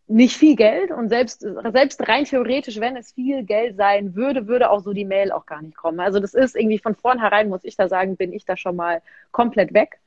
Nicht 0.09 0.37
viel 0.37 0.57
Geld 0.57 0.91
und 0.91 1.11
selbst, 1.11 1.41
selbst 1.73 2.09
rein 2.09 2.25
theoretisch, 2.25 2.81
wenn 2.81 2.97
es 2.97 3.13
viel 3.13 3.45
Geld 3.45 3.77
sein 3.77 4.15
würde, 4.15 4.47
würde 4.47 4.71
auch 4.71 4.81
so 4.81 4.93
die 4.93 5.05
Mail 5.05 5.31
auch 5.33 5.47
gar 5.47 5.63
nicht 5.63 5.77
kommen. 5.77 6.01
Also 6.01 6.19
das 6.19 6.35
ist 6.35 6.57
irgendwie 6.57 6.79
von 6.79 6.95
vornherein, 6.95 7.49
muss 7.49 7.65
ich 7.65 7.77
da 7.77 7.89
sagen, 7.89 8.17
bin 8.17 8.33
ich 8.33 8.45
da 8.45 8.57
schon 8.57 8.77
mal 8.77 9.03
komplett 9.33 9.75
weg, 9.75 10.01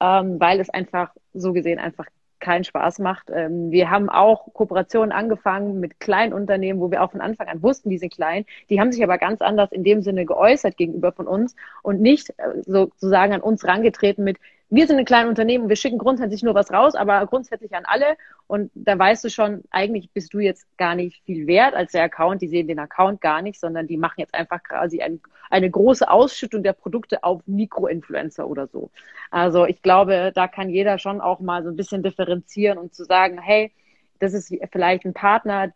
ähm, 0.00 0.38
weil 0.38 0.60
es 0.60 0.68
einfach 0.68 1.10
so 1.32 1.52
gesehen 1.54 1.78
einfach 1.78 2.06
keinen 2.38 2.64
Spaß 2.64 2.98
macht. 2.98 3.30
Ähm, 3.34 3.70
wir 3.70 3.90
haben 3.90 4.10
auch 4.10 4.52
Kooperationen 4.52 5.10
angefangen 5.10 5.80
mit 5.80 6.00
kleinen 6.00 6.34
Unternehmen, 6.34 6.80
wo 6.80 6.90
wir 6.90 7.02
auch 7.02 7.12
von 7.12 7.22
Anfang 7.22 7.48
an 7.48 7.62
wussten, 7.62 7.88
die 7.88 7.98
sind 7.98 8.12
klein. 8.12 8.44
Die 8.68 8.78
haben 8.78 8.92
sich 8.92 9.02
aber 9.02 9.16
ganz 9.16 9.40
anders 9.40 9.72
in 9.72 9.84
dem 9.84 10.02
Sinne 10.02 10.26
geäußert 10.26 10.76
gegenüber 10.76 11.12
von 11.12 11.26
uns 11.26 11.56
und 11.82 12.00
nicht 12.00 12.30
äh, 12.36 12.62
sozusagen 12.64 13.32
an 13.32 13.40
uns 13.40 13.64
rangetreten 13.64 14.22
mit, 14.22 14.38
wir 14.68 14.86
sind 14.86 14.98
ein 14.98 15.04
kleines 15.04 15.28
Unternehmen, 15.28 15.68
wir 15.68 15.76
schicken 15.76 15.98
grundsätzlich 15.98 16.42
nur 16.42 16.54
was 16.54 16.72
raus, 16.72 16.96
aber 16.96 17.24
grundsätzlich 17.26 17.74
an 17.74 17.84
alle. 17.84 18.16
Und 18.48 18.70
da 18.74 18.98
weißt 18.98 19.24
du 19.24 19.30
schon, 19.30 19.62
eigentlich 19.70 20.10
bist 20.10 20.34
du 20.34 20.40
jetzt 20.40 20.66
gar 20.76 20.94
nicht 20.96 21.22
viel 21.24 21.46
wert 21.46 21.74
als 21.74 21.92
der 21.92 22.02
Account. 22.02 22.42
Die 22.42 22.48
sehen 22.48 22.66
den 22.66 22.80
Account 22.80 23.20
gar 23.20 23.42
nicht, 23.42 23.60
sondern 23.60 23.86
die 23.86 23.96
machen 23.96 24.18
jetzt 24.18 24.34
einfach 24.34 24.62
quasi 24.62 25.00
ein, 25.00 25.20
eine 25.50 25.70
große 25.70 26.10
Ausschüttung 26.10 26.64
der 26.64 26.72
Produkte 26.72 27.22
auf 27.22 27.42
Mikroinfluencer 27.46 28.48
oder 28.48 28.66
so. 28.66 28.90
Also 29.30 29.66
ich 29.66 29.82
glaube, 29.82 30.32
da 30.34 30.48
kann 30.48 30.68
jeder 30.68 30.98
schon 30.98 31.20
auch 31.20 31.38
mal 31.38 31.62
so 31.62 31.70
ein 31.70 31.76
bisschen 31.76 32.02
differenzieren 32.02 32.78
und 32.78 32.92
zu 32.92 33.04
sagen, 33.04 33.38
hey, 33.38 33.72
das 34.18 34.34
ist 34.34 34.52
vielleicht 34.72 35.04
ein 35.04 35.14
Partner, 35.14 35.72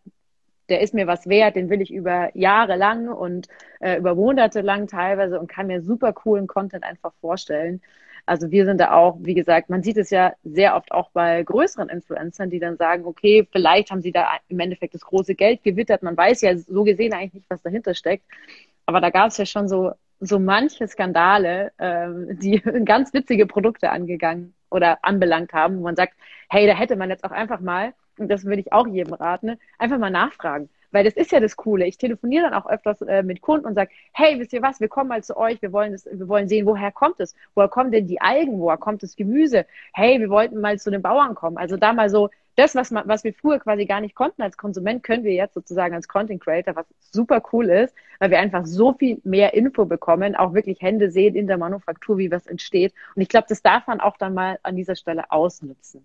der 0.68 0.80
ist 0.80 0.94
mir 0.94 1.06
was 1.06 1.28
wert, 1.28 1.56
den 1.56 1.68
will 1.68 1.80
ich 1.80 1.92
über 1.92 2.36
Jahre 2.36 2.76
lang 2.76 3.08
und 3.08 3.48
äh, 3.80 3.98
über 3.98 4.14
Monate 4.14 4.62
lang 4.62 4.86
teilweise 4.86 5.38
und 5.38 5.48
kann 5.48 5.66
mir 5.66 5.82
super 5.82 6.12
coolen 6.12 6.46
Content 6.46 6.84
einfach 6.84 7.12
vorstellen. 7.20 7.82
Also 8.26 8.50
wir 8.50 8.64
sind 8.64 8.80
da 8.80 8.92
auch, 8.92 9.18
wie 9.20 9.34
gesagt, 9.34 9.70
man 9.70 9.82
sieht 9.82 9.96
es 9.96 10.10
ja 10.10 10.32
sehr 10.44 10.76
oft 10.76 10.92
auch 10.92 11.10
bei 11.10 11.42
größeren 11.42 11.88
Influencern, 11.88 12.50
die 12.50 12.58
dann 12.58 12.76
sagen, 12.76 13.04
okay, 13.04 13.46
vielleicht 13.50 13.90
haben 13.90 14.02
sie 14.02 14.12
da 14.12 14.28
im 14.48 14.60
Endeffekt 14.60 14.94
das 14.94 15.02
große 15.02 15.34
Geld 15.34 15.62
gewittert. 15.62 16.02
Man 16.02 16.16
weiß 16.16 16.40
ja 16.42 16.56
so 16.56 16.84
gesehen 16.84 17.12
eigentlich 17.12 17.34
nicht, 17.34 17.50
was 17.50 17.62
dahinter 17.62 17.94
steckt. 17.94 18.24
Aber 18.86 19.00
da 19.00 19.10
gab 19.10 19.28
es 19.28 19.36
ja 19.36 19.46
schon 19.46 19.68
so 19.68 19.92
so 20.20 20.38
manche 20.38 20.86
Skandale, 20.86 21.72
ähm, 21.78 22.38
die 22.38 22.60
ganz 22.84 23.12
witzige 23.12 23.46
Produkte 23.46 23.90
angegangen 23.90 24.54
oder 24.70 24.98
anbelangt 25.02 25.52
haben, 25.52 25.78
wo 25.78 25.82
man 25.84 25.96
sagt, 25.96 26.14
hey, 26.48 26.66
da 26.66 26.74
hätte 26.74 26.96
man 26.96 27.10
jetzt 27.10 27.24
auch 27.24 27.30
einfach 27.30 27.60
mal, 27.60 27.94
und 28.18 28.28
das 28.28 28.44
würde 28.44 28.60
ich 28.60 28.72
auch 28.72 28.86
jedem 28.86 29.14
raten, 29.14 29.58
einfach 29.78 29.98
mal 29.98 30.10
nachfragen. 30.10 30.68
Weil 30.92 31.04
das 31.04 31.14
ist 31.14 31.32
ja 31.32 31.40
das 31.40 31.56
Coole. 31.56 31.86
Ich 31.86 31.98
telefoniere 31.98 32.44
dann 32.44 32.54
auch 32.54 32.68
öfters 32.68 33.00
äh, 33.02 33.22
mit 33.22 33.40
Kunden 33.40 33.66
und 33.66 33.74
sage, 33.74 33.90
hey, 34.12 34.38
wisst 34.38 34.52
ihr 34.52 34.62
was, 34.62 34.80
wir 34.80 34.88
kommen 34.88 35.08
mal 35.08 35.22
zu 35.22 35.36
euch, 35.36 35.60
wir 35.62 35.72
wollen, 35.72 35.92
das, 35.92 36.06
wir 36.06 36.28
wollen 36.28 36.48
sehen, 36.48 36.66
woher 36.66 36.92
kommt 36.92 37.20
es? 37.20 37.34
Woher 37.54 37.68
kommen 37.68 37.92
denn 37.92 38.06
die 38.06 38.20
Algen? 38.20 38.58
Woher 38.58 38.76
kommt 38.76 39.02
das 39.02 39.16
Gemüse? 39.16 39.66
Hey, 39.92 40.20
wir 40.20 40.30
wollten 40.30 40.60
mal 40.60 40.78
zu 40.78 40.90
den 40.90 41.02
Bauern 41.02 41.34
kommen. 41.34 41.56
Also 41.56 41.76
da 41.76 41.92
mal 41.92 42.10
so, 42.10 42.30
das, 42.56 42.74
was, 42.74 42.90
man, 42.90 43.08
was 43.08 43.24
wir 43.24 43.32
früher 43.32 43.58
quasi 43.58 43.86
gar 43.86 44.00
nicht 44.00 44.14
konnten 44.14 44.42
als 44.42 44.56
Konsument, 44.56 45.02
können 45.02 45.24
wir 45.24 45.32
jetzt 45.32 45.54
sozusagen 45.54 45.94
als 45.94 46.08
Content 46.08 46.42
Creator, 46.42 46.76
was 46.76 46.86
super 47.10 47.42
cool 47.52 47.70
ist, 47.70 47.94
weil 48.18 48.30
wir 48.30 48.38
einfach 48.38 48.66
so 48.66 48.92
viel 48.92 49.20
mehr 49.24 49.54
Info 49.54 49.86
bekommen, 49.86 50.36
auch 50.36 50.52
wirklich 50.52 50.82
Hände 50.82 51.10
sehen 51.10 51.36
in 51.36 51.46
der 51.46 51.58
Manufaktur, 51.58 52.18
wie 52.18 52.30
was 52.30 52.46
entsteht. 52.46 52.92
Und 53.14 53.22
ich 53.22 53.28
glaube, 53.28 53.46
das 53.48 53.62
darf 53.62 53.86
man 53.86 54.00
auch 54.00 54.16
dann 54.16 54.34
mal 54.34 54.58
an 54.62 54.76
dieser 54.76 54.96
Stelle 54.96 55.30
ausnutzen. 55.30 56.04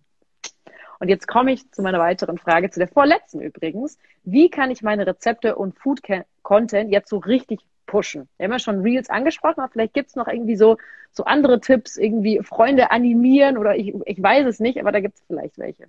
Und 1.05 1.09
jetzt 1.09 1.27
komme 1.27 1.53
ich 1.53 1.69
zu 1.71 1.83
meiner 1.83 1.99
weiteren 1.99 2.39
Frage, 2.39 2.71
zu 2.71 2.79
der 2.79 2.87
vorletzten 2.87 3.39
übrigens. 3.39 3.99
Wie 4.23 4.49
kann 4.49 4.71
ich 4.71 4.81
meine 4.81 5.05
Rezepte 5.05 5.55
und 5.55 5.77
Food-Content 5.77 6.91
jetzt 6.91 7.09
so 7.09 7.19
richtig 7.19 7.59
pushen? 7.85 8.27
Wir 8.37 8.45
haben 8.45 8.53
ja 8.53 8.57
schon 8.57 8.81
Reels 8.81 9.11
angesprochen, 9.11 9.59
aber 9.59 9.71
vielleicht 9.71 9.93
gibt 9.93 10.09
es 10.09 10.15
noch 10.15 10.27
irgendwie 10.27 10.55
so, 10.55 10.77
so 11.11 11.23
andere 11.25 11.59
Tipps, 11.59 11.97
irgendwie 11.97 12.41
Freunde 12.41 12.89
animieren 12.89 13.59
oder 13.59 13.75
ich, 13.75 13.93
ich 14.03 14.23
weiß 14.23 14.47
es 14.47 14.59
nicht, 14.59 14.79
aber 14.79 14.91
da 14.91 14.99
gibt 14.99 15.13
es 15.13 15.23
vielleicht 15.27 15.59
welche. 15.59 15.85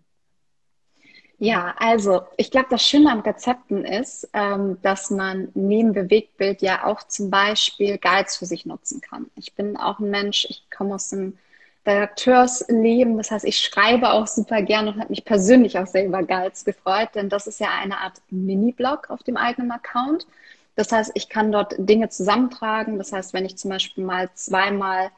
Ja, 1.39 1.75
also 1.79 2.25
ich 2.37 2.51
glaube, 2.51 2.67
das 2.69 2.87
Schöne 2.87 3.11
an 3.11 3.21
Rezepten 3.21 3.87
ist, 3.87 4.29
ähm, 4.35 4.77
dass 4.83 5.09
man 5.09 5.49
neben 5.55 5.95
Bewegtbild 5.95 6.61
ja 6.61 6.85
auch 6.85 7.05
zum 7.05 7.31
Beispiel 7.31 7.97
Guides 7.97 8.37
für 8.37 8.45
sich 8.45 8.67
nutzen 8.67 9.01
kann. 9.01 9.31
Ich 9.35 9.55
bin 9.55 9.79
auch 9.79 9.99
ein 9.99 10.11
Mensch, 10.11 10.45
ich 10.51 10.69
komme 10.69 10.95
aus 10.95 11.09
dem 11.09 11.39
Redakteursleben. 11.87 13.17
Das 13.17 13.31
heißt, 13.31 13.45
ich 13.45 13.59
schreibe 13.59 14.13
auch 14.13 14.27
super 14.27 14.63
gern 14.63 14.89
und 14.89 14.99
habe 14.99 15.11
mich 15.11 15.25
persönlich 15.25 15.79
auch 15.79 15.87
sehr 15.87 16.07
über 16.07 16.23
Guides 16.23 16.65
gefreut, 16.65 17.11
denn 17.15 17.29
das 17.29 17.47
ist 17.47 17.61
ja 17.61 17.69
eine 17.81 17.99
Art 17.99 18.21
Mini-Blog 18.31 19.11
auf 19.11 19.23
dem 19.23 19.37
eigenen 19.37 19.71
Account. 19.71 20.27
Das 20.75 20.93
heißt, 20.93 21.13
ich 21.15 21.29
kann 21.29 21.53
dort 21.53 21.75
Dinge 21.79 22.09
zusammentragen. 22.09 22.99
Das 22.99 23.13
heißt, 23.13 23.33
wenn 23.33 23.47
ich 23.47 23.57
zum 23.57 23.71
Beispiel 23.71 24.05
mal 24.05 24.29
zweimal 24.35 25.11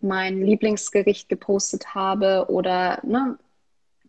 mein 0.00 0.42
Lieblingsgericht 0.42 1.28
gepostet 1.28 1.94
habe 1.94 2.46
oder 2.48 3.00
ne, 3.02 3.38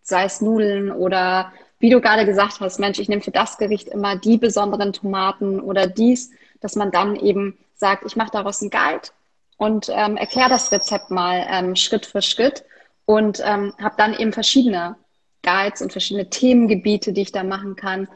sei 0.01 0.25
es 0.25 0.41
Nudeln 0.41 0.91
oder 0.91 1.53
wie 1.79 1.89
du 1.89 2.01
gerade 2.01 2.25
gesagt 2.25 2.59
hast, 2.59 2.79
Mensch, 2.79 2.99
ich 2.99 3.07
nehme 3.07 3.21
für 3.21 3.31
das 3.31 3.57
Gericht 3.57 3.87
immer 3.87 4.17
die 4.17 4.37
besonderen 4.37 4.91
Tomaten 4.91 5.59
oder 5.61 5.87
dies, 5.87 6.31
dass 6.59 6.75
man 6.75 6.91
dann 6.91 7.15
eben 7.15 7.57
sagt, 7.75 8.05
ich 8.05 8.17
mache 8.17 8.31
daraus 8.31 8.61
einen 8.61 8.71
Guide 8.71 9.09
und 9.59 9.89
ähm, 9.93 10.15
erkläre 10.15 10.49
das 10.49 10.71
Rezept 10.71 11.11
mal 11.11 11.45
ähm, 11.51 11.75
Schritt 11.75 12.05
für 12.05 12.21
Schritt. 12.21 12.63
Und 13.05 13.41
ähm, 13.43 13.73
habe 13.81 13.95
dann 13.97 14.13
eben 14.13 14.31
verschiedene 14.31 14.95
Guides 15.43 15.81
und 15.81 15.91
verschiedene 15.91 16.29
Themengebiete, 16.29 17.11
die 17.11 17.23
ich 17.23 17.31
da 17.31 17.43
machen 17.43 17.75
kann. 17.75 18.07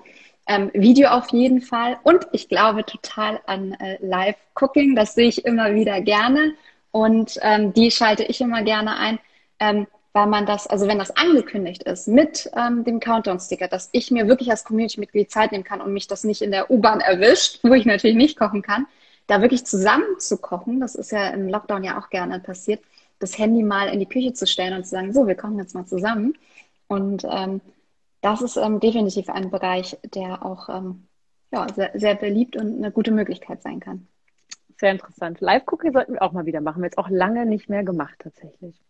Ähm, 0.47 0.71
Video 0.73 1.09
auf 1.09 1.29
jeden 1.29 1.61
Fall. 1.61 1.97
Und 2.03 2.27
ich 2.31 2.47
glaube 2.47 2.85
total 2.85 3.41
an 3.45 3.73
äh, 3.73 3.97
Live-Cooking, 4.01 4.95
das 4.95 5.15
sehe 5.15 5.27
ich 5.27 5.45
immer 5.45 5.75
wieder 5.75 5.99
gerne. 5.99 6.53
Und 6.91 7.37
ähm, 7.41 7.73
die 7.73 7.91
schalte 7.91 8.23
ich 8.23 8.39
immer 8.39 8.61
gerne 8.61 8.95
ein, 8.97 9.19
ähm, 9.59 9.87
weil 10.13 10.27
man 10.27 10.45
das, 10.45 10.67
also 10.67 10.87
wenn 10.87 10.99
das 10.99 11.11
angekündigt 11.17 11.83
ist 11.83 12.07
mit 12.07 12.49
ähm, 12.55 12.85
dem 12.85 13.01
Countdown-Sticker, 13.01 13.67
dass 13.67 13.89
ich 13.91 14.11
mir 14.11 14.29
wirklich 14.29 14.49
als 14.49 14.63
Community-Mitglied 14.63 15.29
Zeit 15.29 15.51
nehmen 15.51 15.65
kann 15.65 15.81
und 15.81 15.91
mich 15.91 16.07
das 16.07 16.23
nicht 16.23 16.41
in 16.41 16.51
der 16.51 16.71
U-Bahn 16.71 17.01
erwischt, 17.01 17.59
wo 17.63 17.73
ich 17.73 17.85
natürlich 17.85 18.15
nicht 18.15 18.37
kochen 18.39 18.61
kann, 18.61 18.85
da 19.27 19.41
wirklich 19.41 19.65
zusammen 19.65 20.19
zu 20.19 20.37
kochen, 20.37 20.79
das 20.79 20.95
ist 20.95 21.11
ja 21.11 21.29
im 21.29 21.47
Lockdown 21.47 21.83
ja 21.83 21.99
auch 21.99 22.09
gerne 22.09 22.39
passiert, 22.39 22.83
das 23.19 23.37
Handy 23.37 23.63
mal 23.63 23.87
in 23.87 23.99
die 23.99 24.05
Küche 24.05 24.33
zu 24.33 24.45
stellen 24.45 24.73
und 24.73 24.83
zu 24.83 24.91
sagen, 24.91 25.13
so, 25.13 25.27
wir 25.27 25.35
kochen 25.35 25.57
jetzt 25.57 25.75
mal 25.75 25.85
zusammen. 25.85 26.33
Und 26.87 27.25
ähm, 27.29 27.61
das 28.21 28.41
ist 28.41 28.57
ähm, 28.57 28.79
definitiv 28.79 29.29
ein 29.29 29.49
Bereich, 29.49 29.97
der 30.03 30.45
auch 30.45 30.69
ähm, 30.69 31.07
ja, 31.51 31.67
sehr, 31.73 31.91
sehr 31.93 32.15
beliebt 32.15 32.55
und 32.55 32.77
eine 32.77 32.91
gute 32.91 33.11
Möglichkeit 33.11 33.61
sein 33.61 33.79
kann. 33.79 34.07
Sehr 34.77 34.91
interessant. 34.91 35.39
Live-Cooking 35.39 35.93
sollten 35.93 36.13
wir 36.13 36.21
auch 36.21 36.33
mal 36.33 36.45
wieder 36.45 36.61
machen. 36.61 36.81
Wir 36.81 36.87
jetzt 36.87 36.97
auch 36.97 37.09
lange 37.09 37.45
nicht 37.45 37.69
mehr 37.69 37.83
gemacht 37.83 38.15
tatsächlich. 38.19 38.81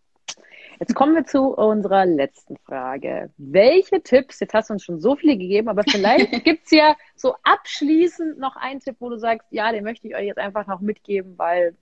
Jetzt 0.80 0.95
kommen 0.95 1.15
wir 1.15 1.26
zu 1.26 1.55
unserer 1.55 2.05
letzten 2.05 2.57
Frage. 2.57 3.30
Welche 3.38 4.01
Tipps, 4.01 4.39
jetzt 4.39 4.53
hast 4.53 4.69
du 4.69 4.74
uns 4.74 4.84
schon 4.84 4.99
so 4.99 5.15
viele 5.15 5.38
gegeben, 5.38 5.69
aber 5.69 5.84
vielleicht 5.84 6.32
gibt 6.43 6.65
es 6.65 6.71
ja 6.71 6.95
so 7.15 7.36
abschließend 7.43 8.39
noch 8.39 8.55
einen 8.55 8.80
Tipp, 8.80 8.97
wo 8.99 9.09
du 9.09 9.17
sagst, 9.17 9.47
ja, 9.51 9.71
den 9.71 9.84
möchte 9.84 10.07
ich 10.07 10.15
euch 10.15 10.26
jetzt 10.26 10.39
einfach 10.39 10.67
noch 10.67 10.82
mitgeben, 10.82 11.38
weil, 11.38 11.76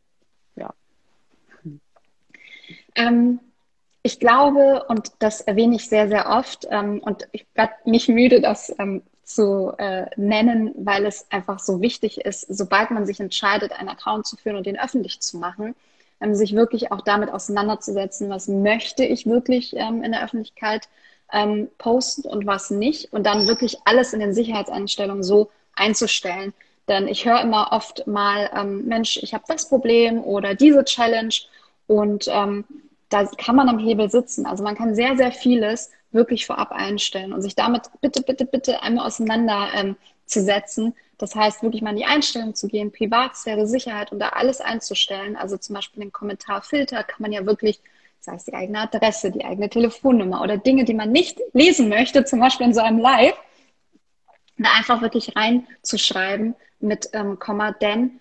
ja. 0.55 0.73
Ähm, 2.95 3.39
ich 4.03 4.19
glaube, 4.19 4.85
und 4.87 5.11
das 5.19 5.41
erwähne 5.41 5.75
ich 5.75 5.87
sehr, 5.87 6.07
sehr 6.07 6.29
oft, 6.29 6.67
ähm, 6.69 6.99
und 6.99 7.27
ich 7.31 7.45
werde 7.53 7.73
nicht 7.85 8.09
müde, 8.09 8.41
das 8.41 8.73
ähm, 8.79 9.03
zu 9.23 9.73
äh, 9.77 10.07
nennen, 10.17 10.73
weil 10.75 11.05
es 11.05 11.31
einfach 11.31 11.59
so 11.59 11.81
wichtig 11.81 12.21
ist, 12.21 12.41
sobald 12.41 12.91
man 12.91 13.05
sich 13.05 13.19
entscheidet, 13.19 13.71
einen 13.71 13.89
Account 13.89 14.25
zu 14.25 14.35
führen 14.35 14.57
und 14.57 14.65
den 14.65 14.79
öffentlich 14.79 15.21
zu 15.21 15.37
machen, 15.37 15.75
ähm, 16.22 16.36
sich 16.36 16.55
wirklich 16.55 16.91
auch 16.91 17.01
damit 17.01 17.32
auseinanderzusetzen, 17.32 18.30
was 18.30 18.47
möchte 18.47 19.03
ich 19.03 19.26
wirklich 19.26 19.76
ähm, 19.76 20.03
in 20.03 20.11
der 20.11 20.24
Öffentlichkeit 20.24 20.88
ähm, 21.34 21.69
posten 21.78 22.28
und 22.28 22.45
was 22.45 22.69
nicht 22.72 23.11
und 23.13 23.26
dann 23.26 23.47
wirklich 23.47 23.78
alles 23.86 24.13
in 24.13 24.19
den 24.19 24.34
Sicherheitseinstellungen 24.34 25.24
so 25.24 25.49
einzustellen. 25.76 26.53
Denn 26.88 27.07
ich 27.07 27.26
höre 27.26 27.41
immer 27.41 27.69
oft 27.72 28.05
mal, 28.07 28.49
ähm, 28.53 28.86
Mensch, 28.86 29.17
ich 29.22 29.34
habe 29.34 29.43
das 29.47 29.69
Problem 29.69 30.24
oder 30.24 30.55
diese 30.55 30.84
Challenge 30.84 31.34
und 31.88 32.28
ähm, 32.28 32.65
da 33.09 33.26
kann 33.26 33.55
man 33.55 33.69
am 33.69 33.80
Hebel 33.80 34.09
sitzen. 34.09 34.45
Also 34.45 34.63
man 34.63 34.76
kann 34.76 34.95
sehr, 34.95 35.15
sehr 35.17 35.32
vieles 35.32 35.91
wirklich 36.11 36.45
vorab 36.45 36.72
einstellen 36.72 37.34
und 37.34 37.41
sich 37.41 37.55
damit 37.55 37.84
bitte, 38.01 38.22
bitte, 38.22 38.45
bitte 38.45 38.84
einmal 38.84 39.07
auseinanderzusetzen, 39.07 40.86
ähm, 40.86 40.93
das 41.22 41.36
heißt, 41.36 41.61
wirklich 41.63 41.82
mal 41.82 41.91
in 41.91 41.97
die 41.97 42.05
Einstellung 42.05 42.55
zu 42.55 42.67
gehen, 42.67 42.91
Privatsphäre, 42.91 43.67
Sicherheit 43.67 44.11
und 44.11 44.19
da 44.19 44.30
alles 44.30 44.61
einzustellen. 44.61 45.36
Also 45.36 45.57
zum 45.57 45.76
Beispiel 45.76 46.01
den 46.03 46.11
Kommentarfilter 46.11 47.03
kann 47.03 47.22
man 47.22 47.32
ja 47.32 47.45
wirklich, 47.45 47.80
sei 48.19 48.36
es 48.36 48.45
die 48.45 48.53
eigene 48.53 48.80
Adresse, 48.80 49.32
die 49.32 49.45
eigene 49.45 49.69
Telefonnummer 49.69 50.41
oder 50.41 50.57
Dinge, 50.57 50.84
die 50.84 50.93
man 50.93 51.11
nicht 51.11 51.39
lesen 51.53 51.89
möchte, 51.89 52.26
zum 52.26 52.39
Beispiel 52.39 52.67
in 52.67 52.74
so 52.74 52.82
einem 52.82 52.99
Live, 52.99 53.36
da 54.57 54.69
einfach 54.78 55.01
wirklich 55.01 55.36
reinzuschreiben 55.36 56.55
mit 56.80 57.09
ähm, 57.13 57.39
Komma, 57.39 57.72
denn 57.72 58.19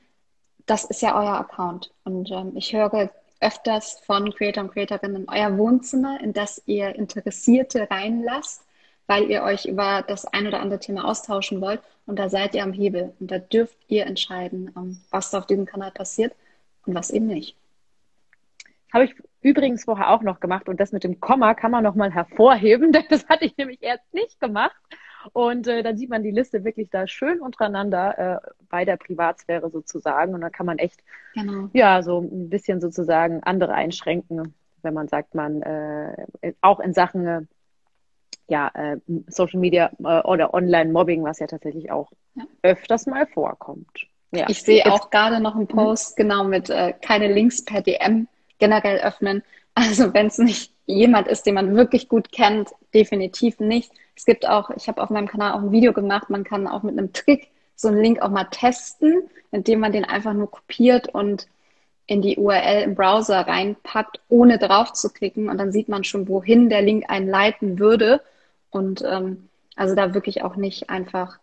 das 0.66 0.84
ist 0.84 1.02
ja 1.02 1.18
euer 1.18 1.38
Account. 1.38 1.90
Und 2.04 2.30
ähm, 2.30 2.52
ich 2.54 2.72
höre 2.72 3.10
öfters 3.40 4.00
von 4.06 4.32
Creator 4.32 4.64
und 4.64 4.72
Creatorinnen 4.72 5.26
euer 5.28 5.56
Wohnzimmer, 5.56 6.20
in 6.20 6.32
das 6.32 6.62
ihr 6.66 6.94
Interessierte 6.94 7.90
reinlasst 7.90 8.62
weil 9.10 9.28
ihr 9.28 9.42
euch 9.42 9.64
über 9.64 10.04
das 10.06 10.24
ein 10.24 10.46
oder 10.46 10.60
andere 10.60 10.78
Thema 10.78 11.04
austauschen 11.04 11.60
wollt. 11.60 11.80
Und 12.06 12.20
da 12.20 12.28
seid 12.28 12.54
ihr 12.54 12.62
am 12.62 12.72
Hebel. 12.72 13.12
Und 13.18 13.32
da 13.32 13.38
dürft 13.38 13.76
ihr 13.88 14.06
entscheiden, 14.06 14.72
ähm, 14.76 14.98
was 15.10 15.32
da 15.32 15.38
auf 15.38 15.46
diesem 15.46 15.66
Kanal 15.66 15.90
passiert 15.90 16.32
und 16.86 16.94
was 16.94 17.10
eben 17.10 17.26
nicht. 17.26 17.56
Habe 18.92 19.06
ich 19.06 19.16
übrigens 19.40 19.82
vorher 19.82 20.10
auch 20.10 20.22
noch 20.22 20.38
gemacht. 20.38 20.68
Und 20.68 20.78
das 20.78 20.92
mit 20.92 21.02
dem 21.02 21.18
Komma 21.18 21.54
kann 21.54 21.72
man 21.72 21.82
nochmal 21.82 22.12
hervorheben, 22.12 22.92
denn 22.92 23.02
das 23.08 23.28
hatte 23.28 23.46
ich 23.46 23.56
nämlich 23.56 23.82
erst 23.82 24.14
nicht 24.14 24.38
gemacht. 24.38 24.80
Und 25.32 25.66
äh, 25.66 25.82
dann 25.82 25.96
sieht 25.96 26.08
man 26.08 26.22
die 26.22 26.30
Liste 26.30 26.62
wirklich 26.62 26.88
da 26.90 27.08
schön 27.08 27.40
untereinander 27.40 28.16
äh, 28.16 28.48
bei 28.68 28.84
der 28.84 28.96
Privatsphäre 28.96 29.70
sozusagen. 29.70 30.34
Und 30.34 30.42
da 30.42 30.50
kann 30.50 30.66
man 30.66 30.78
echt 30.78 31.02
genau. 31.34 31.68
ja 31.72 32.04
so 32.04 32.20
ein 32.20 32.48
bisschen 32.48 32.80
sozusagen 32.80 33.42
andere 33.42 33.74
einschränken, 33.74 34.54
wenn 34.82 34.94
man 34.94 35.08
sagt, 35.08 35.34
man 35.34 35.62
äh, 35.62 36.26
auch 36.60 36.78
in 36.78 36.94
Sachen 36.94 37.26
äh, 37.26 37.40
ja, 38.50 38.70
äh, 38.74 38.96
Social 39.28 39.60
Media 39.60 39.90
äh, 40.04 40.20
oder 40.22 40.52
Online-Mobbing, 40.52 41.22
was 41.22 41.38
ja 41.38 41.46
tatsächlich 41.46 41.90
auch 41.90 42.10
ja. 42.34 42.44
öfters 42.62 43.06
mal 43.06 43.26
vorkommt. 43.26 44.06
Ja. 44.32 44.46
Ich 44.48 44.62
sehe 44.62 44.84
auch 44.92 45.10
gerade 45.10 45.40
noch 45.40 45.54
einen. 45.54 45.66
Post, 45.66 46.18
mhm. 46.18 46.22
genau, 46.22 46.44
mit 46.44 46.68
äh, 46.68 46.92
keine 47.00 47.32
Links 47.32 47.64
per 47.64 47.80
DM 47.80 48.28
generell 48.58 48.98
öffnen. 48.98 49.42
Also 49.72 50.12
wenn 50.12 50.26
es 50.26 50.36
nicht 50.36 50.72
jemand 50.84 51.28
ist, 51.28 51.46
den 51.46 51.54
man 51.54 51.76
wirklich 51.76 52.08
gut 52.08 52.32
kennt, 52.32 52.70
definitiv 52.92 53.60
nicht. 53.60 53.92
Es 54.16 54.24
gibt 54.24 54.46
auch, 54.46 54.68
ich 54.70 54.88
habe 54.88 55.00
auf 55.00 55.10
meinem 55.10 55.28
Kanal 55.28 55.52
auch 55.52 55.62
ein 55.62 55.70
Video 55.70 55.92
gemacht, 55.92 56.28
man 56.28 56.42
kann 56.42 56.66
auch 56.66 56.82
mit 56.82 56.98
einem 56.98 57.12
Trick 57.12 57.48
so 57.76 57.86
einen 57.86 58.02
Link 58.02 58.20
auch 58.20 58.30
mal 58.30 58.48
testen, 58.50 59.30
indem 59.52 59.78
man 59.78 59.92
den 59.92 60.04
einfach 60.04 60.34
nur 60.34 60.50
kopiert 60.50 61.14
und 61.14 61.46
in 62.06 62.20
die 62.20 62.36
URL 62.36 62.82
im 62.82 62.96
Browser 62.96 63.46
reinpackt, 63.46 64.20
ohne 64.28 64.58
drauf 64.58 64.92
zu 64.92 65.10
klicken. 65.10 65.48
Und 65.48 65.58
dann 65.58 65.70
sieht 65.70 65.88
man 65.88 66.02
schon, 66.02 66.26
wohin 66.26 66.68
der 66.68 66.82
Link 66.82 67.04
einen 67.08 67.28
leiten 67.28 67.78
würde. 67.78 68.20
Und 68.70 69.02
ähm, 69.02 69.48
also 69.76 69.94
da 69.94 70.14
wirklich 70.14 70.42
auch 70.42 70.56
nicht 70.56 70.90
einfach 70.90 71.38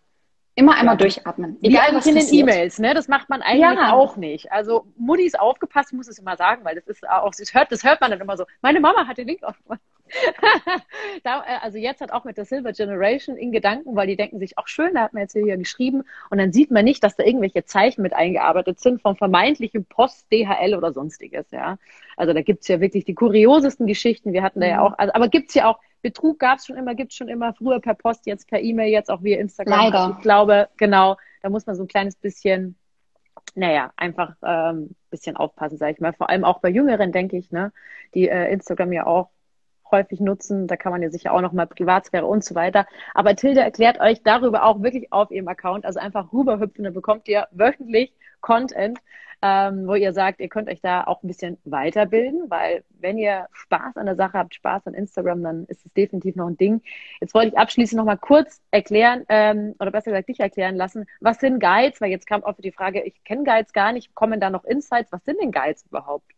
immer 0.57 0.75
einmal 0.75 0.95
ja. 0.95 0.99
durchatmen. 0.99 1.57
Egal 1.61 1.93
was 1.93 2.07
in 2.07 2.15
den 2.15 2.27
E-Mails, 2.33 2.79
ne? 2.79 2.95
Das 2.95 3.07
macht 3.07 3.29
man 3.29 3.43
eigentlich 3.43 3.61
ja. 3.61 3.93
auch 3.93 4.17
nicht. 4.17 4.51
Also 4.51 4.87
Mutti 4.97 5.23
ist 5.23 5.39
aufgepasst, 5.39 5.91
ich 5.91 5.97
muss 5.97 6.07
es 6.07 6.17
immer 6.17 6.35
sagen, 6.35 6.65
weil 6.65 6.75
das 6.75 6.87
ist 6.87 7.07
auch, 7.07 7.31
das 7.37 7.53
hört, 7.53 7.71
das 7.71 7.83
hört 7.83 8.01
man 8.01 8.09
dann 8.09 8.19
immer 8.21 8.35
so. 8.37 8.45
Meine 8.61 8.79
Mama 8.79 9.05
hat 9.07 9.19
den 9.19 9.27
Link 9.27 9.43
aufgemacht. 9.43 9.81
da, 11.23 11.41
äh, 11.41 11.59
also 11.61 11.77
jetzt 11.77 12.01
hat 12.01 12.11
auch 12.11 12.23
mit 12.23 12.37
der 12.37 12.45
Silver 12.45 12.71
Generation 12.71 13.37
in 13.37 13.51
Gedanken, 13.51 13.95
weil 13.95 14.07
die 14.07 14.15
denken 14.15 14.39
sich, 14.39 14.57
auch 14.57 14.67
schön, 14.67 14.95
da 14.95 15.01
hat 15.01 15.13
man 15.13 15.23
jetzt 15.23 15.33
hier 15.33 15.57
geschrieben 15.57 16.03
und 16.29 16.37
dann 16.39 16.53
sieht 16.53 16.71
man 16.71 16.85
nicht, 16.85 17.03
dass 17.03 17.15
da 17.15 17.23
irgendwelche 17.23 17.65
Zeichen 17.65 18.01
mit 18.01 18.13
eingearbeitet 18.13 18.79
sind 18.79 19.01
vom 19.01 19.15
vermeintlichen 19.15 19.85
Post, 19.85 20.27
DHL 20.31 20.75
oder 20.75 20.93
sonstiges, 20.93 21.51
ja. 21.51 21.77
Also 22.15 22.33
da 22.33 22.41
gibt's 22.41 22.67
ja 22.67 22.79
wirklich 22.79 23.05
die 23.05 23.13
kuriosesten 23.13 23.85
Geschichten. 23.85 24.33
Wir 24.33 24.41
hatten 24.41 24.59
da 24.59 24.67
ja 24.67 24.77
mhm. 24.77 24.81
auch, 24.81 24.97
also, 24.97 25.13
aber 25.13 25.27
gibt's 25.27 25.53
ja 25.53 25.69
auch, 25.69 25.79
Betrug 26.01 26.39
gab's 26.39 26.65
schon 26.65 26.77
immer, 26.77 26.95
gibt's 26.95 27.15
schon 27.15 27.27
immer, 27.27 27.53
früher 27.53 27.79
per 27.79 27.95
Post, 27.95 28.25
jetzt 28.25 28.47
per 28.47 28.61
E-Mail, 28.61 28.91
jetzt 28.91 29.09
auch 29.09 29.23
via 29.23 29.39
Instagram. 29.39 29.79
Leider. 29.79 29.99
Also 29.99 30.13
ich 30.17 30.21
glaube, 30.21 30.69
genau, 30.77 31.17
da 31.41 31.49
muss 31.49 31.65
man 31.65 31.75
so 31.75 31.83
ein 31.83 31.87
kleines 31.87 32.15
bisschen 32.15 32.75
naja, 33.55 33.91
einfach 33.95 34.35
ähm, 34.43 34.95
bisschen 35.09 35.35
aufpassen, 35.35 35.77
sage 35.77 35.93
ich 35.93 35.99
mal. 35.99 36.13
Vor 36.13 36.29
allem 36.29 36.43
auch 36.43 36.59
bei 36.59 36.69
Jüngeren, 36.69 37.11
denke 37.11 37.37
ich, 37.37 37.51
ne, 37.51 37.71
die 38.13 38.29
äh, 38.29 38.51
Instagram 38.51 38.91
ja 38.91 39.05
auch 39.07 39.29
häufig 39.91 40.19
nutzen. 40.19 40.67
Da 40.67 40.75
kann 40.75 40.91
man 40.91 41.01
ja 41.01 41.09
sicher 41.09 41.33
auch 41.33 41.41
nochmal 41.41 41.67
Privatsphäre 41.67 42.25
und 42.25 42.43
so 42.43 42.55
weiter. 42.55 42.85
Aber 43.13 43.35
Tilde 43.35 43.61
erklärt 43.61 43.99
euch 43.99 44.21
darüber 44.23 44.63
auch 44.63 44.81
wirklich 44.81 45.11
auf 45.11 45.31
ihrem 45.31 45.47
Account. 45.47 45.85
Also 45.85 45.99
einfach 45.99 46.31
rüberhüpfen, 46.33 46.83
dann 46.83 46.93
bekommt 46.93 47.27
ihr 47.27 47.47
wöchentlich 47.51 48.13
Content 48.41 48.99
ähm, 49.41 49.87
wo 49.87 49.95
ihr 49.95 50.13
sagt, 50.13 50.39
ihr 50.39 50.49
könnt 50.49 50.69
euch 50.69 50.81
da 50.81 51.03
auch 51.03 51.21
ein 51.23 51.27
bisschen 51.27 51.57
weiterbilden, 51.65 52.49
weil 52.49 52.83
wenn 52.99 53.17
ihr 53.17 53.47
Spaß 53.51 53.97
an 53.97 54.07
der 54.07 54.15
Sache 54.15 54.33
habt, 54.33 54.55
Spaß 54.55 54.87
an 54.87 54.93
Instagram, 54.93 55.43
dann 55.43 55.65
ist 55.65 55.85
es 55.85 55.93
definitiv 55.93 56.35
noch 56.35 56.47
ein 56.47 56.57
Ding. 56.57 56.81
Jetzt 57.21 57.33
wollte 57.33 57.49
ich 57.49 57.57
abschließend 57.57 57.97
noch 57.97 58.05
mal 58.05 58.17
kurz 58.17 58.61
erklären, 58.71 59.25
ähm, 59.29 59.75
oder 59.79 59.91
besser 59.91 60.11
gesagt 60.11 60.29
dich 60.29 60.39
erklären 60.39 60.75
lassen, 60.75 61.05
was 61.19 61.39
sind 61.39 61.59
Guides? 61.59 62.01
Weil 62.01 62.09
jetzt 62.09 62.27
kam 62.27 62.41
oft 62.43 62.63
die 62.63 62.71
Frage, 62.71 63.03
ich 63.03 63.23
kenne 63.23 63.43
Guides 63.43 63.73
gar 63.73 63.91
nicht, 63.91 64.15
kommen 64.15 64.39
da 64.39 64.49
noch 64.49 64.65
Insights? 64.65 65.11
Was 65.11 65.23
sind 65.25 65.39
denn 65.39 65.51
Guides 65.51 65.85
überhaupt? 65.85 66.31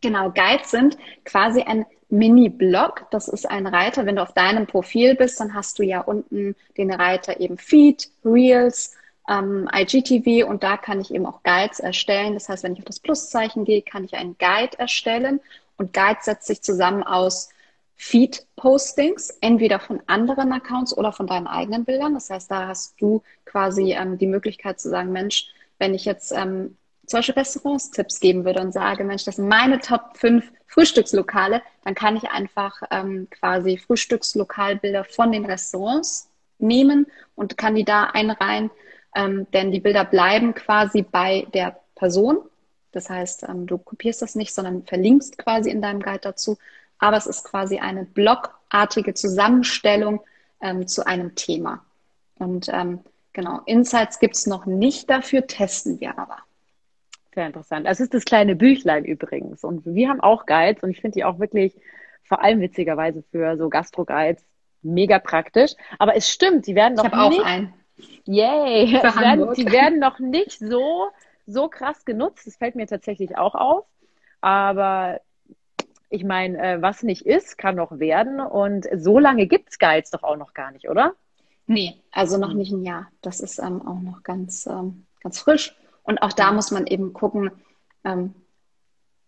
Genau, 0.00 0.30
Guides 0.30 0.70
sind 0.70 0.96
quasi 1.24 1.62
ein 1.62 1.84
Mini-Blog. 2.08 3.06
Das 3.10 3.28
ist 3.28 3.50
ein 3.50 3.66
Reiter. 3.66 4.06
Wenn 4.06 4.16
du 4.16 4.22
auf 4.22 4.32
deinem 4.32 4.66
Profil 4.66 5.14
bist, 5.14 5.40
dann 5.40 5.54
hast 5.54 5.78
du 5.78 5.82
ja 5.82 6.00
unten 6.00 6.54
den 6.76 6.92
Reiter 6.92 7.40
eben 7.40 7.58
Feed, 7.58 8.08
Reels, 8.24 8.96
ähm, 9.28 9.68
IGTV 9.72 10.48
und 10.48 10.62
da 10.62 10.76
kann 10.76 11.00
ich 11.00 11.12
eben 11.12 11.26
auch 11.26 11.42
Guides 11.42 11.80
erstellen. 11.80 12.34
Das 12.34 12.48
heißt, 12.48 12.62
wenn 12.62 12.72
ich 12.72 12.80
auf 12.80 12.84
das 12.86 13.00
Pluszeichen 13.00 13.64
gehe, 13.64 13.82
kann 13.82 14.04
ich 14.04 14.14
einen 14.14 14.36
Guide 14.38 14.78
erstellen 14.78 15.40
und 15.76 15.92
Guide 15.92 16.18
setzt 16.20 16.46
sich 16.46 16.62
zusammen 16.62 17.02
aus 17.02 17.50
Feed-Postings, 17.96 19.30
entweder 19.40 19.80
von 19.80 20.00
anderen 20.06 20.52
Accounts 20.52 20.96
oder 20.96 21.12
von 21.12 21.26
deinen 21.26 21.48
eigenen 21.48 21.84
Bildern. 21.84 22.14
Das 22.14 22.30
heißt, 22.30 22.50
da 22.50 22.68
hast 22.68 23.00
du 23.00 23.22
quasi 23.44 23.92
ähm, 23.92 24.18
die 24.18 24.26
Möglichkeit 24.26 24.80
zu 24.80 24.88
sagen, 24.88 25.12
Mensch, 25.12 25.48
wenn 25.78 25.94
ich 25.94 26.04
jetzt 26.04 26.32
ähm, 26.32 26.76
zum 27.06 27.18
Beispiel 27.18 27.34
Restaurants-Tipps 27.34 28.20
geben 28.20 28.44
würde 28.44 28.60
und 28.60 28.72
sage, 28.72 29.02
Mensch, 29.02 29.24
das 29.24 29.36
sind 29.36 29.48
meine 29.48 29.80
Top 29.80 30.16
5 30.16 30.44
Frühstückslokale, 30.66 31.62
dann 31.84 31.94
kann 31.94 32.16
ich 32.16 32.30
einfach 32.30 32.82
ähm, 32.90 33.26
quasi 33.30 33.78
Frühstückslokalbilder 33.78 35.04
von 35.04 35.32
den 35.32 35.44
Restaurants 35.44 36.30
nehmen 36.58 37.06
und 37.34 37.56
kann 37.56 37.74
die 37.74 37.84
da 37.84 38.04
einreihen 38.04 38.70
ähm, 39.14 39.46
denn 39.52 39.70
die 39.70 39.80
Bilder 39.80 40.04
bleiben 40.04 40.54
quasi 40.54 41.02
bei 41.02 41.46
der 41.54 41.80
Person. 41.94 42.38
Das 42.92 43.10
heißt, 43.10 43.44
ähm, 43.48 43.66
du 43.66 43.78
kopierst 43.78 44.22
das 44.22 44.34
nicht, 44.34 44.54
sondern 44.54 44.84
verlinkst 44.84 45.38
quasi 45.38 45.70
in 45.70 45.82
deinem 45.82 46.00
Guide 46.00 46.20
dazu. 46.20 46.56
Aber 46.98 47.16
es 47.16 47.26
ist 47.26 47.44
quasi 47.44 47.78
eine 47.78 48.04
blogartige 48.04 49.14
Zusammenstellung 49.14 50.20
ähm, 50.60 50.86
zu 50.86 51.06
einem 51.06 51.34
Thema. 51.34 51.84
Und 52.38 52.68
ähm, 52.72 53.00
genau, 53.32 53.60
Insights 53.66 54.18
gibt 54.18 54.36
es 54.36 54.46
noch 54.46 54.66
nicht 54.66 55.08
dafür, 55.10 55.46
testen 55.46 56.00
wir 56.00 56.18
aber. 56.18 56.38
Sehr 57.34 57.46
interessant. 57.46 57.86
Das 57.86 58.00
ist 58.00 58.14
das 58.14 58.24
kleine 58.24 58.56
Büchlein 58.56 59.04
übrigens. 59.04 59.62
Und 59.62 59.84
wir 59.86 60.08
haben 60.08 60.20
auch 60.20 60.46
Guides 60.46 60.82
und 60.82 60.90
ich 60.90 61.00
finde 61.00 61.16
die 61.16 61.24
auch 61.24 61.38
wirklich, 61.38 61.74
vor 62.24 62.42
allem 62.42 62.60
witzigerweise 62.60 63.22
für 63.30 63.56
so 63.56 63.68
Gastro-Guides, 63.68 64.42
mega 64.82 65.18
praktisch. 65.18 65.72
Aber 65.98 66.16
es 66.16 66.28
stimmt, 66.28 66.66
die 66.66 66.74
werden 66.74 66.94
noch 66.94 67.04
ich 67.04 67.12
nicht. 67.12 67.40
Auch 67.40 67.46
einen. 67.46 67.74
Yay! 68.24 68.86
Die 68.86 68.92
werden, 68.92 69.54
die 69.54 69.72
werden 69.72 69.98
noch 69.98 70.18
nicht 70.18 70.58
so, 70.58 71.08
so 71.46 71.68
krass 71.68 72.04
genutzt. 72.04 72.46
Das 72.46 72.56
fällt 72.56 72.74
mir 72.74 72.86
tatsächlich 72.86 73.36
auch 73.36 73.54
auf. 73.54 73.86
Aber 74.40 75.20
ich 76.10 76.24
meine, 76.24 76.58
äh, 76.58 76.82
was 76.82 77.02
nicht 77.02 77.26
ist, 77.26 77.58
kann 77.58 77.76
noch 77.76 77.98
werden. 77.98 78.40
Und 78.40 78.86
so 78.96 79.18
lange 79.18 79.46
gibt 79.46 79.70
es 79.70 79.78
Guides 79.78 80.10
doch 80.10 80.22
auch 80.22 80.36
noch 80.36 80.54
gar 80.54 80.70
nicht, 80.70 80.88
oder? 80.88 81.14
Nee, 81.66 82.00
also 82.12 82.38
noch 82.38 82.54
nicht 82.54 82.72
ein 82.72 82.84
Jahr. 82.84 83.10
Das 83.20 83.40
ist 83.40 83.58
ähm, 83.58 83.86
auch 83.86 84.00
noch 84.00 84.22
ganz, 84.22 84.66
ähm, 84.66 85.06
ganz 85.20 85.38
frisch. 85.38 85.76
Und 86.02 86.18
auch 86.18 86.32
da 86.32 86.52
muss 86.52 86.70
man 86.70 86.86
eben 86.86 87.12
gucken, 87.12 87.50
ähm, 88.04 88.34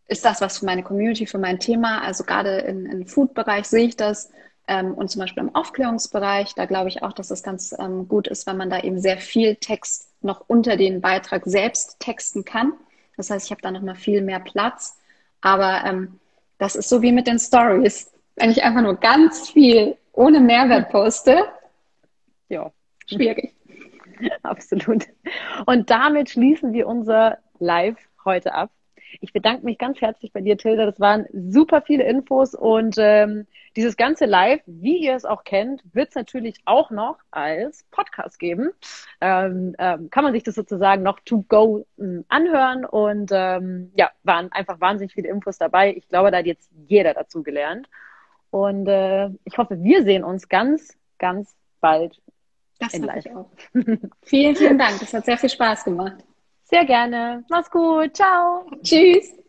ist 0.06 0.24
das 0.24 0.40
was 0.40 0.58
für 0.58 0.66
meine 0.66 0.82
Community, 0.82 1.26
für 1.26 1.38
mein 1.38 1.60
Thema? 1.60 2.02
Also 2.02 2.24
gerade 2.24 2.58
im 2.58 3.06
Food-Bereich 3.06 3.66
sehe 3.66 3.86
ich 3.86 3.96
das. 3.96 4.30
Ähm, 4.70 4.94
und 4.94 5.10
zum 5.10 5.18
Beispiel 5.18 5.42
im 5.42 5.52
Aufklärungsbereich, 5.52 6.54
da 6.54 6.64
glaube 6.64 6.88
ich 6.88 7.02
auch, 7.02 7.12
dass 7.12 7.32
es 7.32 7.42
ganz 7.42 7.74
ähm, 7.76 8.06
gut 8.06 8.28
ist, 8.28 8.46
wenn 8.46 8.56
man 8.56 8.70
da 8.70 8.78
eben 8.78 9.00
sehr 9.00 9.18
viel 9.18 9.56
Text 9.56 10.08
noch 10.22 10.44
unter 10.46 10.76
den 10.76 11.00
Beitrag 11.00 11.42
selbst 11.44 11.98
texten 11.98 12.44
kann. 12.44 12.74
Das 13.16 13.30
heißt, 13.30 13.46
ich 13.46 13.50
habe 13.50 13.62
da 13.62 13.72
noch 13.72 13.82
mal 13.82 13.96
viel 13.96 14.22
mehr 14.22 14.38
Platz. 14.38 14.96
Aber 15.40 15.82
ähm, 15.84 16.20
das 16.58 16.76
ist 16.76 16.88
so 16.88 17.02
wie 17.02 17.10
mit 17.10 17.26
den 17.26 17.40
Stories. 17.40 18.12
Wenn 18.36 18.52
ich 18.52 18.62
einfach 18.62 18.82
nur 18.82 18.94
ganz 18.94 19.50
viel 19.50 19.96
ohne 20.12 20.38
Mehrwert 20.38 20.90
poste, 20.90 21.46
ja, 22.48 22.70
schwierig. 23.06 23.52
Absolut. 24.44 25.04
Und 25.66 25.90
damit 25.90 26.30
schließen 26.30 26.72
wir 26.72 26.86
unser 26.86 27.38
Live 27.58 27.98
heute 28.24 28.54
ab. 28.54 28.70
Ich 29.20 29.32
bedanke 29.32 29.64
mich 29.64 29.78
ganz 29.78 30.00
herzlich 30.00 30.32
bei 30.32 30.42
dir, 30.42 30.56
Tilda. 30.56 30.86
Das 30.86 31.00
waren 31.00 31.26
super 31.32 31.82
viele 31.82 32.04
Infos 32.04 32.54
und 32.54 32.94
ähm, 32.98 33.48
dieses 33.76 33.96
ganze 33.96 34.26
Live, 34.26 34.60
wie 34.66 34.98
ihr 34.98 35.14
es 35.14 35.24
auch 35.24 35.44
kennt, 35.44 35.82
wird 35.92 36.10
es 36.10 36.14
natürlich 36.14 36.60
auch 36.64 36.90
noch 36.90 37.18
als 37.30 37.84
Podcast 37.90 38.38
geben. 38.38 38.70
Ähm, 39.20 39.74
ähm, 39.78 40.10
kann 40.10 40.24
man 40.24 40.32
sich 40.32 40.42
das 40.42 40.54
sozusagen 40.54 41.02
noch 41.02 41.20
to 41.20 41.44
go 41.48 41.86
ähm, 41.98 42.24
anhören 42.28 42.84
und 42.84 43.30
ähm, 43.32 43.92
ja, 43.94 44.10
waren 44.24 44.50
einfach 44.52 44.80
wahnsinnig 44.80 45.12
viele 45.14 45.28
Infos 45.28 45.58
dabei. 45.58 45.94
Ich 45.94 46.08
glaube, 46.08 46.30
da 46.30 46.38
hat 46.38 46.46
jetzt 46.46 46.70
jeder 46.88 47.14
dazu 47.14 47.42
gelernt. 47.42 47.88
Und 48.50 48.88
äh, 48.88 49.30
ich 49.44 49.58
hoffe, 49.58 49.82
wir 49.82 50.02
sehen 50.02 50.24
uns 50.24 50.48
ganz, 50.48 50.96
ganz 51.18 51.54
bald 51.80 52.20
das 52.80 52.94
in 52.94 53.04
Live. 53.04 53.26
Auch. 53.26 53.50
vielen, 54.22 54.56
vielen 54.56 54.78
Dank. 54.78 54.98
Das 54.98 55.14
hat 55.14 55.24
sehr 55.24 55.38
viel 55.38 55.50
Spaß 55.50 55.84
gemacht. 55.84 56.24
Sehr 56.64 56.84
gerne. 56.84 57.44
Mach's 57.48 57.70
gut. 57.70 58.16
Ciao. 58.16 58.66
Tschüss. 58.82 59.39